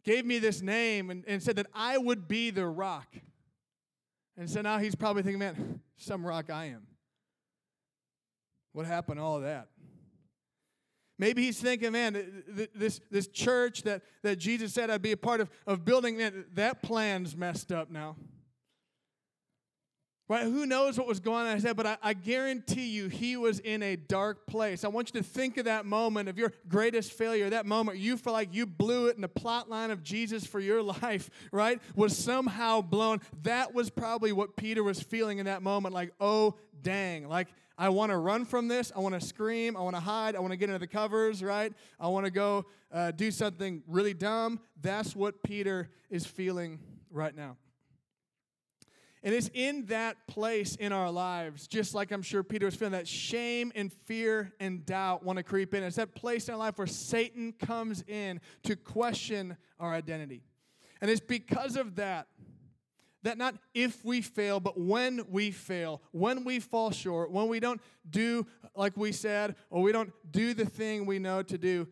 gave 0.03 0.25
me 0.25 0.39
this 0.39 0.61
name 0.61 1.09
and, 1.09 1.25
and 1.27 1.43
said 1.43 1.57
that 1.57 1.67
I 1.73 1.97
would 1.97 2.27
be 2.27 2.51
the 2.51 2.65
rock. 2.65 3.07
And 4.37 4.49
so 4.49 4.61
now 4.61 4.77
he's 4.77 4.95
probably 4.95 5.23
thinking, 5.23 5.39
man, 5.39 5.81
some 5.97 6.25
rock 6.25 6.49
I 6.49 6.65
am. 6.65 6.87
What 8.71 8.85
happened 8.85 9.17
to 9.17 9.23
all 9.23 9.41
that? 9.41 9.67
Maybe 11.17 11.43
he's 11.43 11.59
thinking, 11.59 11.91
man, 11.91 12.43
this, 12.73 13.01
this 13.11 13.27
church 13.27 13.83
that, 13.83 14.03
that 14.23 14.37
Jesus 14.37 14.73
said 14.73 14.89
I'd 14.89 15.01
be 15.01 15.11
a 15.11 15.17
part 15.17 15.41
of, 15.41 15.49
of 15.67 15.83
building, 15.83 16.15
man, 16.17 16.45
that 16.53 16.81
plan's 16.81 17.35
messed 17.35 17.73
up 17.73 17.91
now. 17.91 18.15
Right? 20.29 20.43
Who 20.43 20.67
knows 20.67 20.95
what 20.95 21.07
was 21.07 21.19
going 21.19 21.47
on 21.47 21.55
his 21.55 21.63
head, 21.63 21.75
but 21.75 21.87
I, 21.87 21.97
I, 22.03 22.13
guarantee 22.13 22.85
you 22.85 23.07
he 23.07 23.35
was 23.35 23.57
in 23.57 23.81
a 23.81 23.95
dark 23.95 24.45
place. 24.45 24.83
I 24.83 24.87
want 24.87 25.11
you 25.11 25.19
to 25.19 25.27
think 25.27 25.57
of 25.57 25.65
that 25.65 25.87
moment 25.87 26.29
of 26.29 26.37
your 26.37 26.53
greatest 26.67 27.13
failure, 27.13 27.49
that 27.49 27.65
moment 27.65 27.97
you 27.97 28.15
feel 28.15 28.33
like 28.33 28.53
you 28.53 28.67
blew 28.67 29.07
it 29.07 29.15
and 29.15 29.23
the 29.23 29.27
plot 29.27 29.71
line 29.71 29.89
of 29.89 30.03
Jesus 30.03 30.45
for 30.45 30.59
your 30.59 30.83
life, 31.01 31.31
right, 31.51 31.81
was 31.95 32.15
somehow 32.15 32.81
blown. 32.81 33.21
That 33.41 33.73
was 33.73 33.89
probably 33.89 34.31
what 34.31 34.55
Peter 34.55 34.83
was 34.83 35.01
feeling 35.01 35.39
in 35.39 35.47
that 35.47 35.63
moment 35.63 35.95
like, 35.95 36.13
oh, 36.19 36.53
dang. 36.83 37.27
Like, 37.27 37.47
I 37.75 37.89
want 37.89 38.11
to 38.11 38.17
run 38.17 38.45
from 38.45 38.67
this. 38.67 38.91
I 38.95 38.99
want 38.99 39.19
to 39.19 39.25
scream. 39.25 39.75
I 39.75 39.81
want 39.81 39.95
to 39.95 40.01
hide. 40.01 40.35
I 40.35 40.39
want 40.41 40.51
to 40.51 40.57
get 40.57 40.69
into 40.69 40.77
the 40.77 40.85
covers, 40.85 41.41
right? 41.41 41.73
I 41.99 42.07
want 42.07 42.25
to 42.25 42.31
go 42.31 42.67
uh, 42.93 43.09
do 43.11 43.31
something 43.31 43.81
really 43.87 44.13
dumb. 44.13 44.59
That's 44.79 45.15
what 45.15 45.41
Peter 45.41 45.89
is 46.11 46.27
feeling 46.27 46.77
right 47.09 47.35
now. 47.35 47.57
And 49.21 49.35
it's 49.35 49.49
in 49.53 49.85
that 49.87 50.15
place 50.27 50.75
in 50.75 50.93
our 50.93 51.11
lives, 51.11 51.67
just 51.67 51.93
like 51.93 52.11
I'm 52.11 52.21
sure 52.21 52.41
Peter 52.41 52.65
was 52.65 52.75
feeling, 52.75 52.93
that 52.93 53.07
shame 53.07 53.71
and 53.75 53.91
fear 53.91 54.53
and 54.59 54.85
doubt 54.85 55.23
want 55.23 55.37
to 55.37 55.43
creep 55.43 55.73
in. 55.73 55.83
It's 55.83 55.97
that 55.97 56.15
place 56.15 56.47
in 56.47 56.53
our 56.53 56.59
life 56.59 56.77
where 56.77 56.87
Satan 56.87 57.53
comes 57.53 58.03
in 58.07 58.39
to 58.63 58.77
question 58.77 59.57
our 59.79 59.93
identity. 59.93 60.41
And 61.01 61.11
it's 61.11 61.19
because 61.19 61.75
of 61.75 61.95
that, 61.95 62.27
that 63.23 63.37
not 63.37 63.55
if 63.73 64.05
we 64.05 64.21
fail, 64.21 64.61
but 64.61 64.79
when 64.79 65.25
we 65.29 65.51
fail, 65.51 66.01
when 66.11 66.45
we 66.45 66.61
fall 66.61 66.91
short, 66.91 67.29
when 67.31 67.49
we 67.49 67.59
don't 67.59 67.81
do 68.09 68.45
like 68.75 68.95
we 68.95 69.11
said, 69.11 69.55
or 69.69 69.81
we 69.81 69.91
don't 69.91 70.13
do 70.31 70.53
the 70.53 70.65
thing 70.65 71.05
we 71.05 71.19
know 71.19 71.43
to 71.43 71.57
do, 71.57 71.87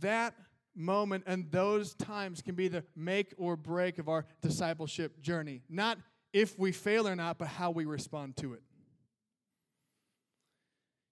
that 0.00 0.34
moment 0.74 1.22
and 1.26 1.50
those 1.52 1.94
times 1.94 2.42
can 2.42 2.54
be 2.54 2.66
the 2.66 2.82
make 2.96 3.32
or 3.36 3.56
break 3.56 3.98
of 3.98 4.08
our 4.08 4.24
discipleship 4.40 5.20
journey. 5.20 5.62
Not 5.68 5.98
if 6.32 6.58
we 6.58 6.72
fail 6.72 7.06
or 7.06 7.16
not, 7.16 7.38
but 7.38 7.48
how 7.48 7.70
we 7.70 7.84
respond 7.84 8.36
to 8.38 8.54
it. 8.54 8.62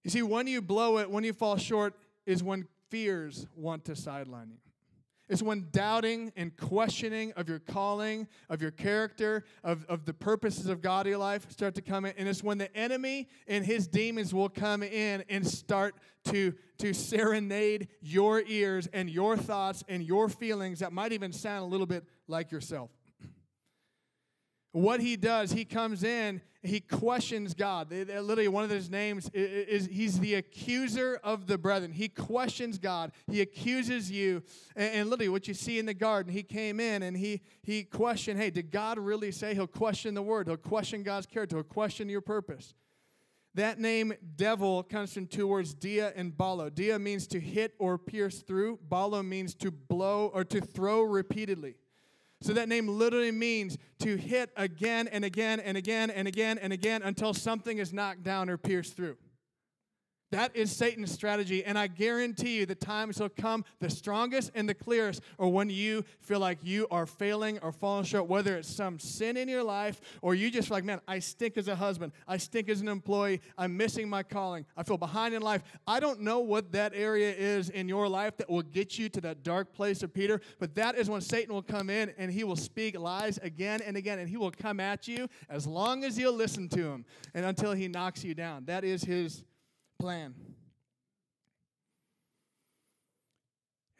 You 0.05 0.11
see, 0.11 0.23
when 0.23 0.47
you 0.47 0.63
blow 0.63 0.99
it, 0.99 1.11
when 1.11 1.25
you 1.25 1.33
fall 1.33 1.57
short, 1.57 1.95
is 2.27 2.43
when 2.43 2.67
fears 2.89 3.47
want 3.55 3.85
to 3.87 3.97
sideline 3.97 4.51
you. 4.51 4.59
It's 5.29 5.43
when 5.43 5.69
doubting 5.71 6.33
and 6.37 6.57
questioning 6.57 7.33
of 7.37 7.49
your 7.49 7.61
calling, 7.61 8.27
of 8.49 8.61
your 8.61 8.73
character, 8.73 9.45
of, 9.63 9.87
of 9.89 10.05
the 10.05 10.13
purposes 10.13 10.67
of 10.67 10.83
God 10.83 11.07
in 11.07 11.11
your 11.11 11.21
life 11.21 11.49
start 11.53 11.77
to 11.77 11.83
come 11.83 12.05
in. 12.05 12.15
And 12.19 12.29
it's 12.29 12.43
when 12.43 12.59
the 12.59 12.77
enemy 12.77 13.29
and 13.47 13.65
his 13.65 13.87
demons 13.87 14.35
will 14.35 14.49
come 14.49 14.83
in 14.83 15.23
and 15.29 15.47
start 15.47 15.95
to, 16.25 16.53
to 16.79 16.93
serenade 16.93 17.87
your 18.01 18.43
ears 18.45 18.89
and 18.93 19.09
your 19.09 19.37
thoughts 19.37 19.85
and 19.89 20.03
your 20.03 20.29
feelings 20.29 20.81
that 20.81 20.93
might 20.93 21.13
even 21.13 21.33
sound 21.33 21.63
a 21.63 21.69
little 21.69 21.87
bit 21.87 22.05
like 22.27 22.51
yourself. 22.51 22.91
What 24.73 25.01
he 25.01 25.17
does, 25.17 25.51
he 25.51 25.65
comes 25.65 26.05
in, 26.05 26.41
he 26.63 26.79
questions 26.79 27.55
God. 27.55 27.91
Literally, 27.91 28.47
one 28.47 28.63
of 28.63 28.71
his 28.71 28.89
names 28.89 29.29
is, 29.35 29.87
he's 29.87 30.21
the 30.21 30.35
accuser 30.35 31.19
of 31.25 31.47
the 31.47 31.59
brethren. 31.59 31.91
He 31.91 32.09
questions 32.09 32.79
God. 32.79 33.11
He 33.27 33.41
accuses 33.41 34.13
you. 34.13 34.43
And, 34.77 34.95
and 34.95 35.11
literally, 35.11 35.31
what 35.31 35.49
you 35.49 35.55
see 35.55 35.79
in 35.79 35.87
the 35.87 35.95
garden, 35.95 36.33
he 36.33 36.45
came 36.45 36.79
in 36.79 37.03
and 37.03 37.17
he 37.17 37.41
he 37.63 37.83
questioned, 37.83 38.39
hey, 38.39 38.51
did 38.51 38.71
God 38.71 38.99
really 38.99 39.33
say? 39.33 39.55
He'll 39.55 39.67
question 39.67 40.15
the 40.15 40.23
word. 40.23 40.47
He'll 40.47 40.57
question 40.57 41.03
God's 41.03 41.27
character. 41.27 41.57
He'll 41.57 41.65
question 41.65 42.09
your 42.09 42.21
purpose. 42.21 42.75
That 43.55 43.81
name, 43.81 44.13
devil, 44.37 44.85
comes 44.85 45.13
from 45.13 45.27
two 45.27 45.49
words, 45.49 45.75
dia 45.75 46.13
and 46.15 46.33
balo. 46.33 46.73
Dia 46.73 46.99
means 47.01 47.27
to 47.29 47.41
hit 47.41 47.75
or 47.81 47.99
pierce 47.99 48.43
through. 48.43 48.79
Balo 48.89 49.27
means 49.27 49.55
to 49.57 49.73
blow 49.73 50.31
or 50.33 50.45
to 50.45 50.61
throw 50.61 51.03
repeatedly. 51.03 51.75
So 52.43 52.55
that 52.55 52.69
name 52.69 52.89
literally 52.89 53.33
means 53.33 53.77
to 53.99 54.17
hit 54.17 54.51
again 54.57 55.09
and 55.09 55.25
again 55.25 55.61
and 55.61 55.77
again 55.77 56.11
and 56.11 56.27
again 56.27 56.59
and 56.59 56.73
again 56.73 57.03
until 57.03 57.35
something 57.35 57.79
is 57.79 57.93
knocked 57.93 58.23
down 58.23 58.49
or 58.49 58.57
pierced 58.57 58.97
through. 58.97 59.19
That 60.31 60.55
is 60.55 60.75
Satan's 60.75 61.11
strategy. 61.11 61.65
And 61.65 61.77
I 61.77 61.89
guarantee 61.89 62.57
you 62.59 62.67
the 62.67 62.75
times 62.75 63.19
will 63.19 63.29
come, 63.29 63.65
the 63.81 63.91
strongest 63.91 64.53
and 64.55 64.69
the 64.69 64.75
clearest, 64.75 65.23
or 65.39 65.53
when 65.53 65.69
you 65.71 66.05
feel 66.21 66.39
like 66.39 66.59
you 66.63 66.87
are 66.91 67.05
failing 67.07 67.59
or 67.61 67.73
falling 67.73 68.05
short, 68.05 68.29
whether 68.29 68.57
it's 68.57 68.69
some 68.69 69.01
sin 69.01 69.37
in 69.37 69.49
your 69.49 69.65
life 69.65 70.01
or 70.23 70.37
you 70.37 70.51
just 70.51 70.69
feel 70.69 70.77
like, 70.77 70.85
man, 70.85 71.01
I 71.09 71.19
stink 71.19 71.57
as 71.57 71.67
a 71.67 71.75
husband. 71.75 72.13
I 72.29 72.37
stink 72.37 72.69
as 72.69 72.81
an 72.81 72.89
employee. 72.89 73.41
I'm 73.59 73.77
missing 73.77 74.09
my 74.09 74.23
calling. 74.23 74.67
I 74.77 74.85
feel 74.85 74.99
behind 74.99 75.35
in 75.35 75.43
life. 75.43 75.63
I 75.87 75.99
don't 75.99 76.21
know 76.21 76.39
what 76.39 76.71
that 76.73 76.93
area 76.95 77.35
is 77.35 77.71
in 77.71 77.89
your 77.89 78.09
life 78.09 78.37
that 78.37 78.49
will 78.49 78.63
get 78.63 78.99
you 78.99 79.09
to 79.09 79.21
that 79.23 79.43
dark 79.43 79.73
place 79.73 80.05
of 80.05 80.15
Peter, 80.15 80.41
but 80.61 80.77
that 80.77 80.95
is 80.95 81.11
when 81.11 81.21
Satan 81.21 81.53
will 81.53 81.63
come 81.63 81.91
in 81.91 82.13
and 82.19 82.31
he 82.31 82.45
will 82.45 82.57
speak 82.57 82.99
lies 82.99 83.39
again 83.43 83.81
and 83.85 83.97
again, 83.97 84.21
and 84.21 84.29
he 84.29 84.37
will 84.37 84.51
come 84.51 84.79
at 84.79 85.09
you 85.09 85.29
as 85.49 85.67
long 85.67 86.05
as 86.05 86.17
you'll 86.17 86.35
listen 86.35 86.69
to 86.69 86.85
him 86.85 87.05
and 87.35 87.45
until 87.45 87.73
he 87.73 87.89
knocks 87.89 88.23
you 88.23 88.35
down. 88.35 88.65
That 88.67 88.85
is 88.85 89.03
his 89.03 89.45
plan. 90.01 90.35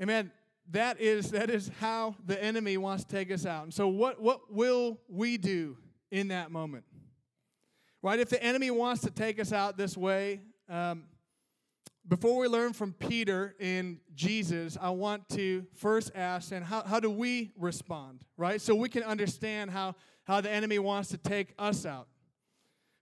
Amen. 0.03 0.33
That 0.71 1.01
is 1.01 1.31
that 1.33 1.51
is 1.51 1.71
how 1.81 2.15
the 2.25 2.43
enemy 2.43 2.79
wants 2.79 3.05
to 3.05 3.11
take 3.11 3.31
us 3.31 3.45
out. 3.45 3.65
And 3.65 3.75
so 3.75 3.89
what 3.89 4.21
what 4.21 4.53
will 4.53 4.99
we 5.09 5.37
do 5.37 5.77
in 6.11 6.29
that 6.29 6.51
moment? 6.51 6.85
Right? 8.03 8.19
If 8.19 8.31
the 8.31 8.43
enemy 8.43 8.71
wants 8.71 9.03
to 9.03 9.11
take 9.11 9.39
us 9.39 9.53
out 9.53 9.77
this 9.77 9.97
way, 9.97 10.41
um, 10.71 11.05
before 12.09 12.39
we 12.39 12.49
learn 12.49 12.73
from 12.73 12.95
Peter 12.95 13.55
and 13.61 13.99
Jesus, 14.15 14.79
I 14.81 14.91
want 14.91 15.29
to 15.31 15.67
first 15.75 16.11
ask, 16.15 16.51
and 16.51 16.65
how, 16.65 16.83
how 16.83 16.99
do 16.99 17.11
we 17.11 17.53
respond, 17.57 18.25
right? 18.39 18.61
So 18.61 18.75
we 18.75 18.89
can 18.89 19.03
understand 19.03 19.71
how, 19.71 19.95
how 20.25 20.41
the 20.41 20.51
enemy 20.51 20.79
wants 20.79 21.11
to 21.11 21.19
take 21.19 21.55
us 21.59 21.85
out. 21.85 22.09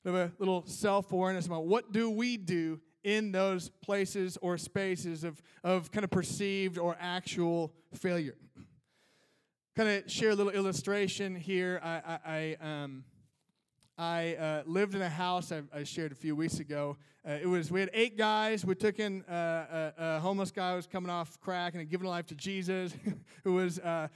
We 0.04 0.12
have 0.12 0.30
a 0.30 0.32
little 0.38 0.66
self 0.66 1.12
awareness 1.12 1.46
about 1.46 1.66
what 1.66 1.92
do 1.92 2.10
we 2.10 2.36
do 2.36 2.80
in 3.08 3.32
those 3.32 3.70
places 3.80 4.36
or 4.42 4.58
spaces 4.58 5.24
of, 5.24 5.40
of 5.64 5.90
kind 5.90 6.04
of 6.04 6.10
perceived 6.10 6.76
or 6.76 6.94
actual 7.00 7.72
failure. 7.94 8.36
Kind 9.74 9.88
of 9.88 10.12
share 10.12 10.30
a 10.30 10.34
little 10.34 10.52
illustration 10.52 11.34
here. 11.34 11.80
I, 11.82 12.18
I, 12.26 12.56
I 12.60 12.82
um, 12.82 13.04
I 13.98 14.34
uh, 14.34 14.62
lived 14.64 14.94
in 14.94 15.02
a 15.02 15.08
house 15.08 15.50
I, 15.50 15.62
I, 15.74 15.82
shared 15.82 16.12
a 16.12 16.14
few 16.14 16.36
weeks 16.36 16.60
ago. 16.60 16.96
Uh, 17.28 17.32
it 17.42 17.48
was 17.48 17.72
we 17.72 17.80
had 17.80 17.90
eight 17.92 18.16
guys. 18.16 18.64
We 18.64 18.76
took 18.76 19.00
in 19.00 19.24
uh, 19.24 19.92
a, 19.98 20.16
a, 20.16 20.20
homeless 20.20 20.52
guy 20.52 20.70
who 20.70 20.76
was 20.76 20.86
coming 20.86 21.10
off 21.10 21.40
crack 21.40 21.72
and 21.72 21.80
had 21.80 21.90
given 21.90 22.06
life 22.06 22.24
to 22.26 22.36
Jesus, 22.36 22.94
who 23.44 23.54
was 23.54 23.80
uh, 23.80 24.06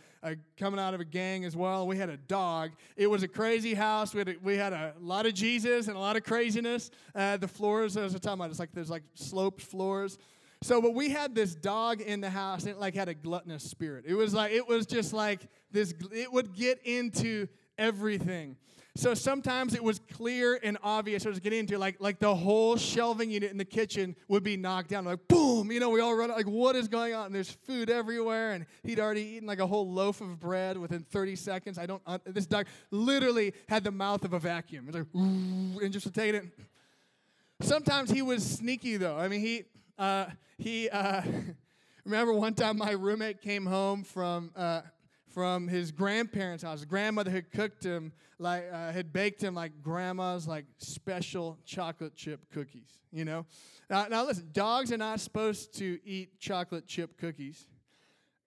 coming 0.56 0.78
out 0.78 0.94
of 0.94 1.00
a 1.00 1.04
gang 1.04 1.44
as 1.44 1.56
well. 1.56 1.88
We 1.88 1.96
had 1.96 2.10
a 2.10 2.16
dog. 2.16 2.70
It 2.96 3.08
was 3.08 3.24
a 3.24 3.28
crazy 3.28 3.74
house. 3.74 4.14
We 4.14 4.18
had 4.18 4.28
a, 4.28 4.34
we 4.40 4.56
had 4.56 4.72
a 4.72 4.94
lot 5.00 5.26
of 5.26 5.34
Jesus 5.34 5.88
and 5.88 5.96
a 5.96 6.00
lot 6.00 6.14
of 6.14 6.22
craziness. 6.22 6.92
Uh, 7.12 7.36
the 7.38 7.48
floors, 7.48 7.96
as 7.96 8.12
I 8.12 8.14
was 8.14 8.20
talking 8.20 8.38
about, 8.38 8.50
it's 8.50 8.60
like 8.60 8.72
there's 8.72 8.90
like 8.90 9.02
sloped 9.14 9.62
floors. 9.62 10.16
So, 10.62 10.80
but 10.80 10.94
we 10.94 11.10
had 11.10 11.34
this 11.34 11.56
dog 11.56 12.00
in 12.00 12.20
the 12.20 12.30
house, 12.30 12.62
and 12.62 12.70
it 12.70 12.78
like 12.78 12.94
had 12.94 13.08
a 13.08 13.14
gluttonous 13.14 13.64
spirit. 13.64 14.04
It 14.06 14.14
was 14.14 14.32
like 14.32 14.52
it 14.52 14.68
was 14.68 14.86
just 14.86 15.12
like 15.12 15.48
this. 15.72 15.92
It 16.12 16.32
would 16.32 16.54
get 16.54 16.80
into 16.84 17.48
everything. 17.76 18.56
So 18.94 19.14
sometimes 19.14 19.74
it 19.74 19.82
was 19.82 20.00
clear 20.12 20.60
and 20.62 20.76
obvious. 20.82 21.24
I 21.24 21.30
was 21.30 21.40
getting 21.40 21.60
into 21.60 21.78
like 21.78 21.96
like 21.98 22.18
the 22.18 22.34
whole 22.34 22.76
shelving 22.76 23.30
unit 23.30 23.50
in 23.50 23.56
the 23.56 23.64
kitchen 23.64 24.14
would 24.28 24.42
be 24.42 24.58
knocked 24.58 24.90
down. 24.90 25.06
Like 25.06 25.26
boom, 25.28 25.72
you 25.72 25.80
know, 25.80 25.88
we 25.88 26.00
all 26.00 26.14
run 26.14 26.28
like 26.28 26.46
what 26.46 26.76
is 26.76 26.88
going 26.88 27.14
on? 27.14 27.26
And 27.26 27.34
there's 27.34 27.50
food 27.50 27.88
everywhere, 27.88 28.52
and 28.52 28.66
he'd 28.82 29.00
already 29.00 29.22
eaten 29.22 29.48
like 29.48 29.60
a 29.60 29.66
whole 29.66 29.90
loaf 29.90 30.20
of 30.20 30.38
bread 30.38 30.76
within 30.76 31.04
30 31.04 31.36
seconds. 31.36 31.78
I 31.78 31.86
don't. 31.86 32.02
Uh, 32.06 32.18
this 32.26 32.44
dog 32.44 32.66
literally 32.90 33.54
had 33.66 33.82
the 33.82 33.90
mouth 33.90 34.24
of 34.24 34.34
a 34.34 34.38
vacuum. 34.38 34.86
It's 34.88 34.96
like 34.96 35.06
and 35.14 35.90
just 35.90 36.12
take 36.12 36.34
it. 36.34 36.44
Sometimes 37.62 38.10
he 38.10 38.20
was 38.20 38.44
sneaky 38.44 38.98
though. 38.98 39.16
I 39.16 39.28
mean, 39.28 39.40
he 39.40 39.64
uh, 39.98 40.26
he. 40.58 40.90
Uh, 40.90 41.22
remember 42.04 42.34
one 42.34 42.52
time 42.52 42.76
my 42.76 42.90
roommate 42.90 43.40
came 43.40 43.64
home 43.64 44.04
from. 44.04 44.50
Uh, 44.54 44.82
from 45.32 45.68
his 45.68 45.90
grandparents' 45.90 46.62
house. 46.62 46.80
His 46.80 46.84
grandmother 46.84 47.30
had 47.30 47.50
cooked 47.50 47.84
him 47.84 48.12
like 48.38 48.64
uh, 48.72 48.92
had 48.92 49.12
baked 49.12 49.42
him 49.42 49.54
like 49.54 49.82
grandma's 49.82 50.46
like 50.46 50.66
special 50.78 51.58
chocolate 51.64 52.14
chip 52.16 52.40
cookies. 52.52 53.00
You 53.12 53.24
know. 53.24 53.46
Now, 53.90 54.06
now 54.08 54.24
listen, 54.24 54.48
dogs 54.52 54.92
are 54.92 54.98
not 54.98 55.20
supposed 55.20 55.74
to 55.78 55.98
eat 56.04 56.38
chocolate 56.38 56.86
chip 56.86 57.18
cookies. 57.18 57.66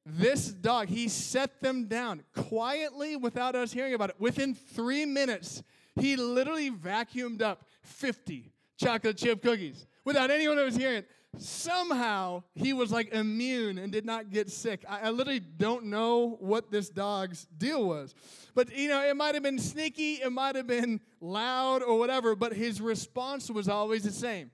This 0.05 0.47
dog, 0.47 0.87
he 0.87 1.07
set 1.07 1.61
them 1.61 1.87
down 1.87 2.23
quietly 2.35 3.15
without 3.15 3.55
us 3.55 3.71
hearing 3.71 3.95
about 3.95 4.11
it. 4.11 4.15
Within 4.19 4.53
three 4.53 5.05
minutes, 5.05 5.63
he 5.95 6.15
literally 6.15 6.69
vacuumed 6.69 7.41
up 7.41 7.65
50 7.81 8.51
chocolate 8.77 9.17
chip 9.17 9.41
cookies 9.41 9.87
without 10.03 10.29
anyone 10.29 10.59
else 10.59 10.75
hearing 10.75 10.97
it 10.97 11.09
somehow 11.37 12.43
he 12.53 12.73
was 12.73 12.91
like 12.91 13.13
immune 13.13 13.77
and 13.77 13.91
did 13.91 14.05
not 14.05 14.29
get 14.29 14.49
sick. 14.49 14.83
I, 14.87 15.01
I, 15.01 15.09
literally 15.09 15.39
don't 15.39 15.85
know 15.85 16.37
what 16.39 16.71
this 16.71 16.89
dog's 16.89 17.45
deal 17.57 17.85
was. 17.85 18.13
But, 18.53 18.75
you 18.75 18.89
know, 18.89 19.01
it 19.01 19.15
might 19.15 19.35
have 19.35 19.43
been 19.43 19.59
sneaky, 19.59 20.15
it 20.15 20.31
might 20.31 20.55
have 20.55 20.67
been 20.67 20.99
loud 21.19 21.83
or 21.83 21.97
whatever, 21.99 22.35
but 22.35 22.53
his 22.53 22.81
response 22.81 23.49
was 23.49 23.67
always 23.67 24.03
the 24.03 24.11
same. 24.11 24.51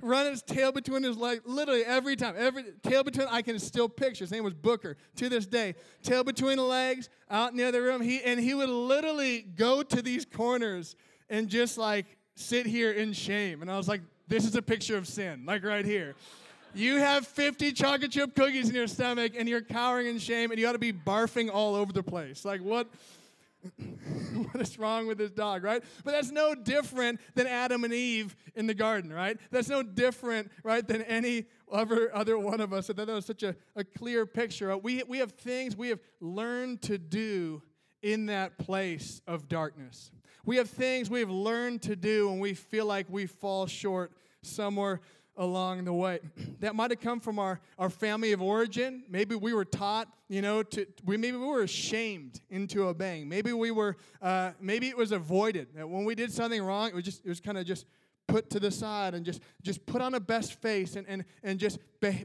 Run 0.00 0.26
his 0.26 0.42
tail 0.42 0.72
between 0.72 1.02
his 1.02 1.16
legs, 1.16 1.42
literally 1.46 1.84
every 1.84 2.16
time. 2.16 2.34
Every 2.36 2.64
tail 2.82 3.04
between, 3.04 3.28
I 3.30 3.42
can 3.42 3.58
still 3.58 3.88
picture. 3.88 4.24
His 4.24 4.30
name 4.30 4.44
was 4.44 4.54
Booker 4.54 4.96
to 5.16 5.28
this 5.28 5.46
day. 5.46 5.74
Tail 6.02 6.24
between 6.24 6.56
the 6.56 6.62
legs, 6.62 7.08
out 7.30 7.52
in 7.52 7.56
the 7.56 7.64
other 7.64 7.82
room. 7.82 8.02
He, 8.02 8.22
and 8.22 8.38
he 8.38 8.54
would 8.54 8.68
literally 8.68 9.40
go 9.40 9.82
to 9.82 10.02
these 10.02 10.24
corners 10.24 10.94
and 11.30 11.48
just 11.48 11.78
like 11.78 12.18
sit 12.42 12.66
here 12.66 12.92
in 12.92 13.12
shame. 13.12 13.62
And 13.62 13.70
I 13.70 13.76
was 13.76 13.88
like, 13.88 14.02
this 14.28 14.44
is 14.44 14.54
a 14.54 14.62
picture 14.62 14.96
of 14.96 15.06
sin, 15.06 15.44
like 15.46 15.64
right 15.64 15.84
here. 15.84 16.14
You 16.74 16.96
have 16.96 17.26
50 17.26 17.72
chocolate 17.72 18.12
chip 18.12 18.34
cookies 18.34 18.68
in 18.68 18.74
your 18.74 18.86
stomach 18.86 19.32
and 19.36 19.48
you're 19.48 19.60
cowering 19.60 20.06
in 20.06 20.18
shame 20.18 20.50
and 20.50 20.58
you 20.58 20.66
ought 20.66 20.72
to 20.72 20.78
be 20.78 20.92
barfing 20.92 21.50
all 21.52 21.74
over 21.74 21.92
the 21.92 22.02
place. 22.02 22.44
Like, 22.44 22.62
what? 22.62 22.88
what 24.34 24.60
is 24.60 24.78
wrong 24.78 25.06
with 25.06 25.18
this 25.18 25.30
dog, 25.30 25.62
right? 25.62 25.84
But 26.04 26.12
that's 26.12 26.30
no 26.30 26.54
different 26.54 27.20
than 27.34 27.46
Adam 27.46 27.84
and 27.84 27.92
Eve 27.92 28.34
in 28.56 28.66
the 28.66 28.74
garden, 28.74 29.12
right? 29.12 29.38
That's 29.50 29.68
no 29.68 29.82
different, 29.82 30.50
right, 30.64 30.86
than 30.86 31.02
any 31.02 31.44
other, 31.70 32.14
other 32.14 32.38
one 32.38 32.60
of 32.60 32.72
us. 32.72 32.88
And 32.88 32.98
that 32.98 33.08
was 33.08 33.26
such 33.26 33.42
a, 33.42 33.54
a 33.76 33.84
clear 33.84 34.26
picture. 34.26 34.76
We, 34.76 35.02
we 35.04 35.18
have 35.18 35.32
things 35.32 35.76
we 35.76 35.90
have 35.90 36.00
learned 36.20 36.82
to 36.82 36.98
do 36.98 37.62
in 38.02 38.26
that 38.26 38.58
place 38.58 39.20
of 39.26 39.48
darkness. 39.48 40.10
We 40.44 40.56
have 40.56 40.68
things 40.68 41.08
we 41.08 41.20
have 41.20 41.30
learned 41.30 41.82
to 41.82 41.96
do 41.96 42.30
and 42.30 42.40
we 42.40 42.54
feel 42.54 42.86
like 42.86 43.06
we 43.08 43.26
fall 43.26 43.66
short 43.66 44.12
somewhere 44.42 45.00
along 45.36 45.84
the 45.84 45.92
way. 45.92 46.20
that 46.60 46.74
might 46.74 46.90
have 46.90 47.00
come 47.00 47.20
from 47.20 47.38
our, 47.38 47.60
our 47.78 47.90
family 47.90 48.32
of 48.32 48.42
origin. 48.42 49.04
Maybe 49.08 49.34
we 49.34 49.52
were 49.52 49.64
taught, 49.64 50.08
you 50.28 50.42
know, 50.42 50.62
to 50.62 50.86
we 51.04 51.16
maybe 51.16 51.36
we 51.36 51.46
were 51.46 51.66
shamed 51.66 52.40
into 52.50 52.86
obeying. 52.86 53.28
Maybe 53.28 53.52
we 53.52 53.70
were 53.70 53.96
uh, 54.20 54.52
maybe 54.60 54.88
it 54.88 54.96
was 54.96 55.12
avoided. 55.12 55.68
That 55.74 55.88
when 55.88 56.04
we 56.04 56.14
did 56.14 56.32
something 56.32 56.62
wrong, 56.62 56.88
it 56.88 56.94
was 56.94 57.04
just 57.04 57.24
it 57.24 57.28
was 57.28 57.40
kind 57.40 57.58
of 57.58 57.64
just 57.64 57.86
put 58.28 58.50
to 58.50 58.60
the 58.60 58.70
side 58.70 59.14
and 59.14 59.24
just 59.24 59.40
just 59.62 59.84
put 59.86 60.00
on 60.00 60.14
a 60.14 60.20
best 60.20 60.60
face 60.60 60.96
and 60.96 61.06
and 61.08 61.24
and 61.42 61.58
just 61.58 61.78
be, 62.00 62.24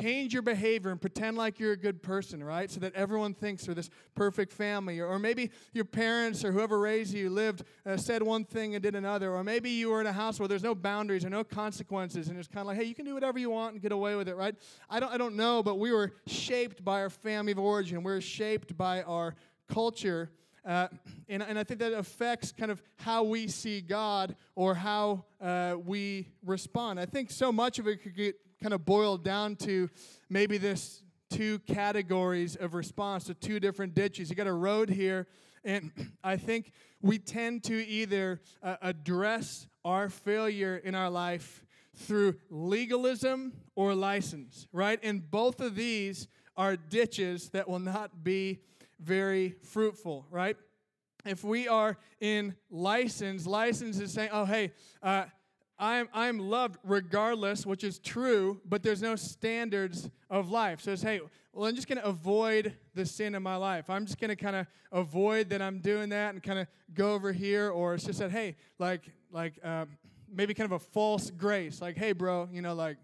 change 0.00 0.32
your 0.32 0.42
behavior 0.42 0.90
and 0.90 1.00
pretend 1.00 1.36
like 1.36 1.58
you're 1.58 1.72
a 1.72 1.76
good 1.76 2.02
person, 2.02 2.42
right? 2.42 2.70
So 2.70 2.80
that 2.80 2.94
everyone 2.94 3.34
thinks 3.34 3.66
you're 3.66 3.74
this 3.74 3.90
perfect 4.14 4.52
family. 4.52 5.00
Or, 5.00 5.18
maybe 5.18 5.50
your 5.72 5.84
parents 5.84 6.44
or 6.44 6.52
whoever 6.52 6.78
raised 6.78 7.14
you 7.14 7.30
lived, 7.30 7.62
uh, 7.86 7.96
said 7.96 8.22
one 8.22 8.44
thing 8.44 8.74
and 8.74 8.82
did 8.82 8.94
another. 8.94 9.32
Or 9.32 9.44
maybe 9.44 9.70
you 9.70 9.90
were 9.90 10.00
in 10.00 10.06
a 10.06 10.12
house 10.12 10.38
where 10.38 10.48
there's 10.48 10.62
no 10.62 10.74
boundaries 10.74 11.24
or 11.24 11.30
no 11.30 11.44
consequences 11.44 12.28
and 12.28 12.38
it's 12.38 12.48
kind 12.48 12.60
of 12.60 12.66
like, 12.66 12.78
hey, 12.78 12.84
you 12.84 12.94
can 12.94 13.04
do 13.04 13.14
whatever 13.14 13.38
you 13.38 13.50
want 13.50 13.74
and 13.74 13.82
get 13.82 13.92
away 13.92 14.16
with 14.16 14.28
it, 14.28 14.36
right? 14.36 14.54
I 14.90 15.00
don't, 15.00 15.12
I 15.12 15.16
don't 15.16 15.36
know, 15.36 15.62
but 15.62 15.78
we 15.78 15.92
were 15.92 16.12
shaped 16.26 16.84
by 16.84 17.00
our 17.00 17.10
family 17.10 17.52
of 17.52 17.58
origin. 17.58 17.98
We 17.98 18.04
we're 18.04 18.20
shaped 18.20 18.76
by 18.76 19.02
our 19.02 19.34
culture. 19.68 20.30
Uh, 20.64 20.88
and, 21.28 21.42
and 21.42 21.58
I 21.58 21.64
think 21.64 21.80
that 21.80 21.92
affects 21.92 22.50
kind 22.52 22.70
of 22.70 22.82
how 22.96 23.22
we 23.22 23.48
see 23.48 23.80
God 23.80 24.34
or 24.54 24.74
how 24.74 25.24
uh, 25.40 25.76
we 25.84 26.28
respond. 26.44 26.98
I 26.98 27.06
think 27.06 27.30
so 27.30 27.52
much 27.52 27.78
of 27.78 27.86
it 27.86 28.02
could 28.02 28.16
get 28.16 28.36
kind 28.64 28.72
of 28.72 28.86
boiled 28.86 29.22
down 29.22 29.54
to 29.54 29.90
maybe 30.30 30.56
this 30.56 31.02
two 31.28 31.58
categories 31.66 32.56
of 32.56 32.72
response 32.72 33.24
to 33.24 33.34
two 33.34 33.60
different 33.60 33.94
ditches. 33.94 34.30
You 34.30 34.36
got 34.36 34.46
a 34.46 34.54
road 34.54 34.88
here, 34.88 35.26
and 35.66 35.92
I 36.24 36.38
think 36.38 36.72
we 37.02 37.18
tend 37.18 37.62
to 37.64 37.86
either 37.86 38.40
uh, 38.62 38.76
address 38.80 39.66
our 39.84 40.08
failure 40.08 40.80
in 40.82 40.94
our 40.94 41.10
life 41.10 41.62
through 41.94 42.36
legalism 42.48 43.52
or 43.76 43.94
license, 43.94 44.66
right? 44.72 44.98
And 45.02 45.30
both 45.30 45.60
of 45.60 45.74
these 45.74 46.26
are 46.56 46.74
ditches 46.74 47.50
that 47.50 47.68
will 47.68 47.80
not 47.80 48.24
be 48.24 48.60
very 48.98 49.56
fruitful, 49.62 50.24
right? 50.30 50.56
If 51.26 51.44
we 51.44 51.68
are 51.68 51.98
in 52.18 52.54
license, 52.70 53.46
license 53.46 54.00
is 54.00 54.10
saying, 54.10 54.30
oh, 54.32 54.46
hey, 54.46 54.72
uh, 55.02 55.24
I'm, 55.78 56.08
I'm 56.12 56.38
loved 56.38 56.78
regardless, 56.84 57.66
which 57.66 57.82
is 57.82 57.98
true, 57.98 58.60
but 58.64 58.82
there's 58.82 59.02
no 59.02 59.16
standards 59.16 60.08
of 60.30 60.50
life. 60.50 60.80
So 60.80 60.92
it's, 60.92 61.02
hey, 61.02 61.20
well, 61.52 61.68
I'm 61.68 61.74
just 61.74 61.88
going 61.88 61.98
to 61.98 62.06
avoid 62.06 62.74
the 62.94 63.04
sin 63.04 63.34
in 63.34 63.42
my 63.42 63.56
life. 63.56 63.90
I'm 63.90 64.06
just 64.06 64.20
going 64.20 64.30
to 64.30 64.36
kind 64.36 64.56
of 64.56 64.66
avoid 64.92 65.50
that 65.50 65.60
I'm 65.60 65.80
doing 65.80 66.10
that 66.10 66.34
and 66.34 66.42
kind 66.42 66.58
of 66.58 66.68
go 66.94 67.12
over 67.12 67.32
here. 67.32 67.70
Or 67.70 67.94
it's 67.94 68.04
just 68.04 68.20
that, 68.20 68.30
hey, 68.30 68.56
like, 68.78 69.02
like 69.32 69.54
um, 69.64 69.88
maybe 70.32 70.54
kind 70.54 70.66
of 70.66 70.72
a 70.72 70.84
false 70.84 71.30
grace. 71.30 71.80
Like, 71.80 71.96
hey, 71.96 72.12
bro, 72.12 72.48
you 72.52 72.62
know, 72.62 72.74
like, 72.74 72.96